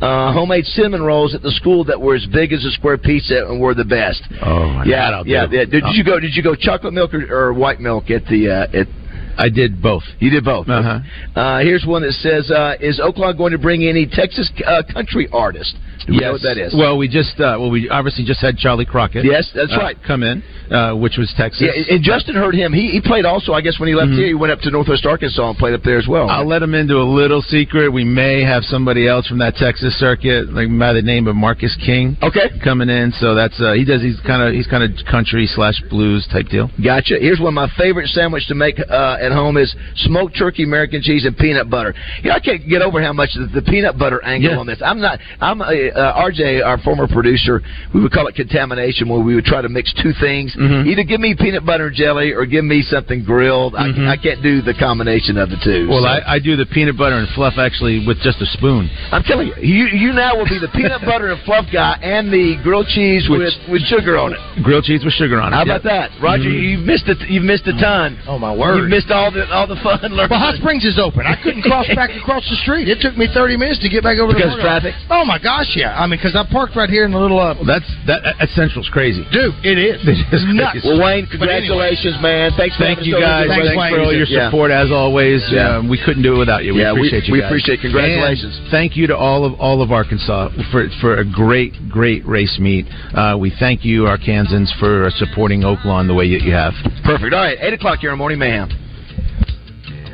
Uh, 0.00 0.32
homemade 0.32 0.64
cinnamon 0.66 1.00
rolls 1.00 1.32
at 1.32 1.42
the 1.42 1.50
school 1.52 1.84
that 1.84 2.00
were 2.00 2.16
as 2.16 2.26
big 2.32 2.52
as 2.52 2.64
a 2.64 2.72
square 2.72 2.98
pizza 2.98 3.46
and 3.46 3.60
were 3.60 3.72
the 3.72 3.84
best. 3.84 4.20
Oh, 4.44 4.82
yeah, 4.84 5.02
that 5.10 5.14
I'll 5.14 5.26
yeah, 5.28 5.46
do. 5.46 5.56
yeah. 5.56 5.64
Did, 5.64 5.84
Oh. 5.84 5.90
you 5.92 6.02
go? 6.02 6.18
Did 6.18 6.34
you 6.34 6.42
go 6.42 6.56
chocolate 6.56 6.92
milk 6.92 7.14
or, 7.14 7.24
or 7.32 7.52
white 7.52 7.78
milk 7.78 8.10
at 8.10 8.24
the? 8.26 8.50
Uh, 8.50 8.80
at 8.80 8.88
I 9.36 9.48
did 9.48 9.82
both. 9.82 10.02
You 10.18 10.30
did 10.30 10.44
both. 10.44 10.68
Uh-huh. 10.68 11.40
Uh, 11.40 11.60
here's 11.60 11.84
one 11.86 12.02
that 12.02 12.12
says, 12.12 12.50
uh, 12.50 12.74
"Is 12.80 13.00
Oaklawn 13.00 13.36
going 13.36 13.52
to 13.52 13.58
bring 13.58 13.84
any 13.84 14.06
Texas 14.06 14.50
uh, 14.66 14.82
country 14.92 15.28
artist?" 15.32 15.76
Do 16.06 16.12
know 16.20 16.32
what 16.32 16.42
that 16.42 16.58
is? 16.58 16.74
Well, 16.76 16.96
we 16.98 17.08
just 17.08 17.38
uh, 17.40 17.56
well, 17.60 17.70
we 17.70 17.88
obviously 17.88 18.24
just 18.24 18.40
had 18.40 18.56
Charley 18.56 18.84
Crockett. 18.84 19.24
Yes, 19.24 19.50
that's 19.54 19.72
uh, 19.72 19.78
right. 19.78 19.96
Come 20.06 20.22
in, 20.22 20.42
uh, 20.70 20.94
which 20.94 21.16
was 21.18 21.32
Texas. 21.36 21.62
Yeah, 21.62 21.94
and 21.94 22.02
Justin 22.02 22.34
heard 22.34 22.54
him. 22.54 22.72
He 22.72 22.88
he 22.90 23.00
played 23.00 23.24
also. 23.24 23.52
I 23.52 23.60
guess 23.60 23.78
when 23.78 23.88
he 23.88 23.94
left 23.94 24.10
Mhm. 24.10 24.16
here, 24.16 24.26
he 24.28 24.34
went 24.34 24.52
up 24.52 24.60
to 24.60 24.70
Northwest 24.70 25.06
Arkansas 25.06 25.48
and 25.48 25.58
played 25.58 25.74
up 25.74 25.82
there 25.82 25.98
as 25.98 26.08
well. 26.08 26.28
I'll 26.28 26.46
let 26.46 26.62
him 26.62 26.74
into 26.74 26.96
a 26.98 27.04
little 27.06 27.42
secret. 27.42 27.90
We 27.92 28.04
may 28.04 28.42
have 28.42 28.64
somebody 28.64 29.06
else 29.08 29.26
from 29.26 29.38
that 29.38 29.56
Texas 29.56 29.94
circuit, 29.98 30.52
like 30.52 30.68
by 30.78 30.92
the 30.92 31.02
name 31.02 31.26
of 31.26 31.36
Marcus 31.36 31.76
King. 31.84 32.16
Okay, 32.22 32.50
coming 32.64 32.88
in. 32.88 33.12
So 33.12 33.34
that's 33.34 33.60
uh, 33.60 33.72
he 33.74 33.84
does. 33.84 34.02
He's 34.02 34.18
kind 34.26 34.42
of 34.42 34.54
he's 34.54 34.66
kind 34.66 34.82
of 34.82 34.90
country 35.06 35.46
slash 35.46 35.80
blues 35.90 36.26
type 36.32 36.48
deal. 36.48 36.70
Gotcha. 36.82 37.18
Here's 37.20 37.38
one 37.40 37.48
of 37.48 37.54
my 37.54 37.68
favorite 37.76 38.08
sandwich 38.08 38.46
to 38.48 38.54
make 38.54 38.78
uh, 38.78 39.18
at 39.20 39.32
home 39.32 39.56
is 39.56 39.74
smoked 39.96 40.36
turkey, 40.38 40.64
American 40.64 41.02
cheese, 41.02 41.24
and 41.24 41.36
peanut 41.36 41.68
butter. 41.70 41.94
You 42.22 42.30
know, 42.30 42.36
I 42.36 42.40
can't 42.40 42.66
get 42.68 42.82
over 42.82 43.02
how 43.02 43.12
much 43.12 43.30
the, 43.34 43.46
the 43.46 43.62
peanut 43.62 43.98
butter 43.98 44.22
angle 44.24 44.52
Yeah. 44.52 44.58
on 44.58 44.66
this. 44.66 44.80
I'm 44.84 45.00
not. 45.00 45.18
I'm 45.40 45.60
uh, 45.60 45.66
uh, 45.94 46.22
RJ, 46.22 46.64
our 46.64 46.78
former 46.78 47.06
producer. 47.08 47.62
We 47.94 48.00
would 48.00 48.12
call 48.12 48.26
it 48.28 48.34
contamination, 48.34 49.08
where 49.08 49.20
we 49.20 49.34
would 49.34 49.44
try 49.44 49.60
to 49.62 49.68
mix 49.68 49.92
two 50.02 50.12
things. 50.20 50.54
Mhm. 50.56 50.86
Either 50.86 51.02
give 51.04 51.20
me 51.20 51.34
peanut 51.34 51.64
butter 51.64 51.86
and 51.86 51.96
jelly, 51.96 52.32
or 52.32 52.46
give 52.46 52.64
me 52.64 52.82
something 52.82 53.24
grilled. 53.24 53.74
Mhm. 53.74 54.06
I, 54.08 54.12
I 54.12 54.16
can't 54.16 54.42
do 54.42 54.62
the 54.62 54.74
combination 54.74 55.36
of 55.38 55.50
the 55.50 55.56
two. 55.62 55.88
Well, 55.88 56.02
so. 56.02 56.06
I, 56.08 56.34
I 56.34 56.38
do 56.38 56.56
the 56.56 56.66
peanut 56.66 56.96
butter 56.96 57.16
and 57.16 57.28
fluff 57.34 57.54
actually 57.58 58.06
with 58.06 58.18
just 58.22 58.40
a 58.40 58.46
spoon. 58.46 58.90
I'm 59.10 59.22
telling 59.24 59.48
you, 59.48 59.54
you 59.60 59.84
you 59.86 60.12
now 60.12 60.36
will 60.36 60.46
be 60.48 60.58
the 60.58 60.68
peanut 60.68 61.02
butter 61.04 61.30
and 61.32 61.40
fluff 61.42 61.66
guy 61.72 61.98
and 62.02 62.32
the 62.32 62.56
grilled 62.62 62.86
cheese 62.88 63.28
with 63.28 63.40
Which- 63.40 63.58
with 63.68 63.82
sugar 63.82 64.18
on 64.18 64.32
it. 64.32 64.38
Grilled 64.62 64.84
cheese 64.84 65.04
with 65.04 65.14
sugar 65.14 65.40
on 65.40 65.52
it. 65.52 65.56
How 65.56 65.62
about 65.62 65.82
that, 65.84 66.10
Roger? 66.20 66.48
Mhm. 66.48 66.62
You've 66.62 66.86
missed 66.86 67.08
it. 67.08 67.18
You've 67.28 67.44
missed 67.44 67.66
a 67.66 67.72
ton. 67.80 68.18
Oh 68.26 68.38
my 68.38 68.54
word! 68.54 68.76
You've 68.78 68.88
missed 68.90 69.10
all 69.10 69.30
the 69.30 69.48
all 69.50 69.66
the 69.66 69.76
fun. 69.82 69.98
Well, 70.12 70.28
Hot 70.28 70.54
Springs 70.56 70.84
is 70.84 70.98
open. 70.98 71.26
I 71.26 71.36
couldn't 71.42 71.62
cross 71.62 71.86
back 71.94 72.10
across 72.16 72.48
the 72.48 72.56
street. 72.56 72.88
It 72.88 73.00
took 73.00 73.16
me 73.16 73.26
30 73.32 73.56
minutes 73.56 73.80
to 73.80 73.88
get 73.88 74.02
back 74.02 74.18
over 74.18 74.32
Because 74.32 74.52
the 74.54 74.58
of 74.58 74.64
traffic? 74.64 74.94
Oh 75.10 75.24
my 75.24 75.38
gosh, 75.38 75.74
yeah. 75.74 75.81
I 75.90 76.06
mean, 76.06 76.18
because 76.18 76.36
I 76.36 76.44
parked 76.46 76.76
right 76.76 76.88
here 76.88 77.04
in 77.04 77.10
the 77.10 77.18
little. 77.18 77.40
Uh, 77.40 77.54
That's 77.66 77.88
that. 78.06 78.22
that 78.38 78.48
Central's 78.54 78.88
crazy. 78.92 79.24
Dude, 79.32 79.54
it 79.66 79.78
is. 79.78 79.98
It's 80.06 80.44
nuts. 80.54 80.78
crazy. 80.78 80.86
Well, 80.88 81.02
Wayne, 81.02 81.26
But 81.26 81.48
anyway. 81.50 81.66
congratulations, 81.66 82.16
man. 82.22 82.50
Thanks 82.56 82.76
for 82.76 82.84
Thank 82.84 83.02
you 83.02 83.18
guys. 83.18 83.46
here. 83.46 83.56
Thanks, 83.56 83.74
Thanks, 83.74 83.94
for 83.94 84.00
all 84.00 84.12
your 84.14 84.26
Yeah. 84.26 84.46
support 84.48 84.70
as 84.70 84.90
always. 84.92 85.42
Yeah. 85.50 85.76
Um, 85.82 85.88
we 85.88 85.98
couldn't 85.98 86.22
do 86.22 86.36
it 86.36 86.38
without 86.38 86.64
you. 86.64 86.74
We 86.74 86.82
Yeah, 86.82 86.92
we- 86.92 87.00
appreciate 87.08 87.26
you. 87.26 87.32
we 87.34 87.42
appreciate. 87.42 87.80
Congratulations. 87.80 88.58
And 88.58 88.68
thank 88.70 88.96
you 88.96 89.06
to 89.08 89.16
all 89.16 89.44
of 89.44 89.54
all 89.60 89.82
of 89.82 89.90
Arkansas 89.92 90.50
for 90.70 90.88
for 91.00 91.18
a 91.18 91.24
great 91.24 91.74
great 91.88 92.24
race 92.26 92.58
meet. 92.58 92.86
Uh, 93.14 93.36
we 93.38 93.50
thank 93.50 93.84
you, 93.84 94.04
Arkansans, 94.04 94.70
for 94.78 95.10
supporting 95.16 95.62
Oaklawn 95.62 96.06
the 96.06 96.14
way 96.14 96.30
that 96.30 96.42
you 96.44 96.52
have. 96.52 96.74
Perfect. 97.04 97.32
All 97.34 97.40
right, 97.40 97.58
eight 97.60 97.72
o'clock 97.74 97.98
here 98.00 98.12
on 98.12 98.18
Morning 98.18 98.38
Mayhem. 98.38 98.68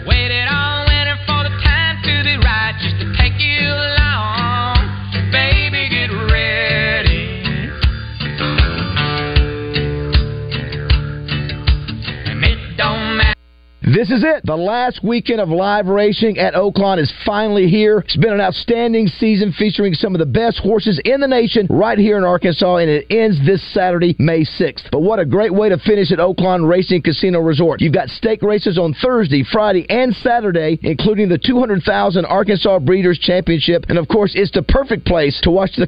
Waited 0.06 0.48
on 0.48 0.86
winter 0.88 1.16
for 1.26 1.42
the 1.44 1.52
time 1.62 1.96
to 2.02 2.24
be 2.24 2.36
right, 2.44 2.67
This 13.88 14.10
is 14.10 14.22
it. 14.22 14.44
The 14.44 14.54
last 14.54 15.02
weekend 15.02 15.40
of 15.40 15.48
live 15.48 15.86
racing 15.86 16.36
at 16.36 16.52
Oaklawn 16.52 16.98
is 16.98 17.10
finally 17.24 17.68
here. 17.68 18.00
It's 18.00 18.18
been 18.18 18.34
an 18.34 18.40
outstanding 18.40 19.06
season 19.06 19.50
featuring 19.52 19.94
some 19.94 20.14
of 20.14 20.18
the 20.18 20.26
best 20.26 20.58
horses 20.58 21.00
in 21.06 21.20
the 21.20 21.26
nation 21.26 21.66
right 21.70 21.96
here 21.96 22.18
in 22.18 22.24
Arkansas, 22.24 22.76
and 22.76 22.90
it 22.90 23.06
ends 23.08 23.38
this 23.46 23.62
Saturday, 23.72 24.14
May 24.18 24.44
6th. 24.44 24.90
But 24.92 25.00
what 25.00 25.20
a 25.20 25.24
great 25.24 25.54
way 25.54 25.70
to 25.70 25.78
finish 25.78 26.12
at 26.12 26.18
Oaklawn 26.18 26.68
Racing 26.68 27.00
Casino 27.00 27.40
Resort. 27.40 27.80
You've 27.80 27.94
got 27.94 28.10
stake 28.10 28.42
races 28.42 28.76
on 28.76 28.92
Thursday, 28.92 29.42
Friday, 29.50 29.86
and 29.88 30.14
Saturday, 30.16 30.78
including 30.82 31.30
the 31.30 31.38
200,000 31.38 32.26
Arkansas 32.26 32.80
Breeders' 32.80 33.18
Championship. 33.18 33.86
And 33.88 33.96
of 33.96 34.06
course, 34.06 34.32
it's 34.34 34.52
the 34.52 34.64
perfect 34.64 35.06
place 35.06 35.40
to 35.44 35.50
watch 35.50 35.70
the 35.78 35.86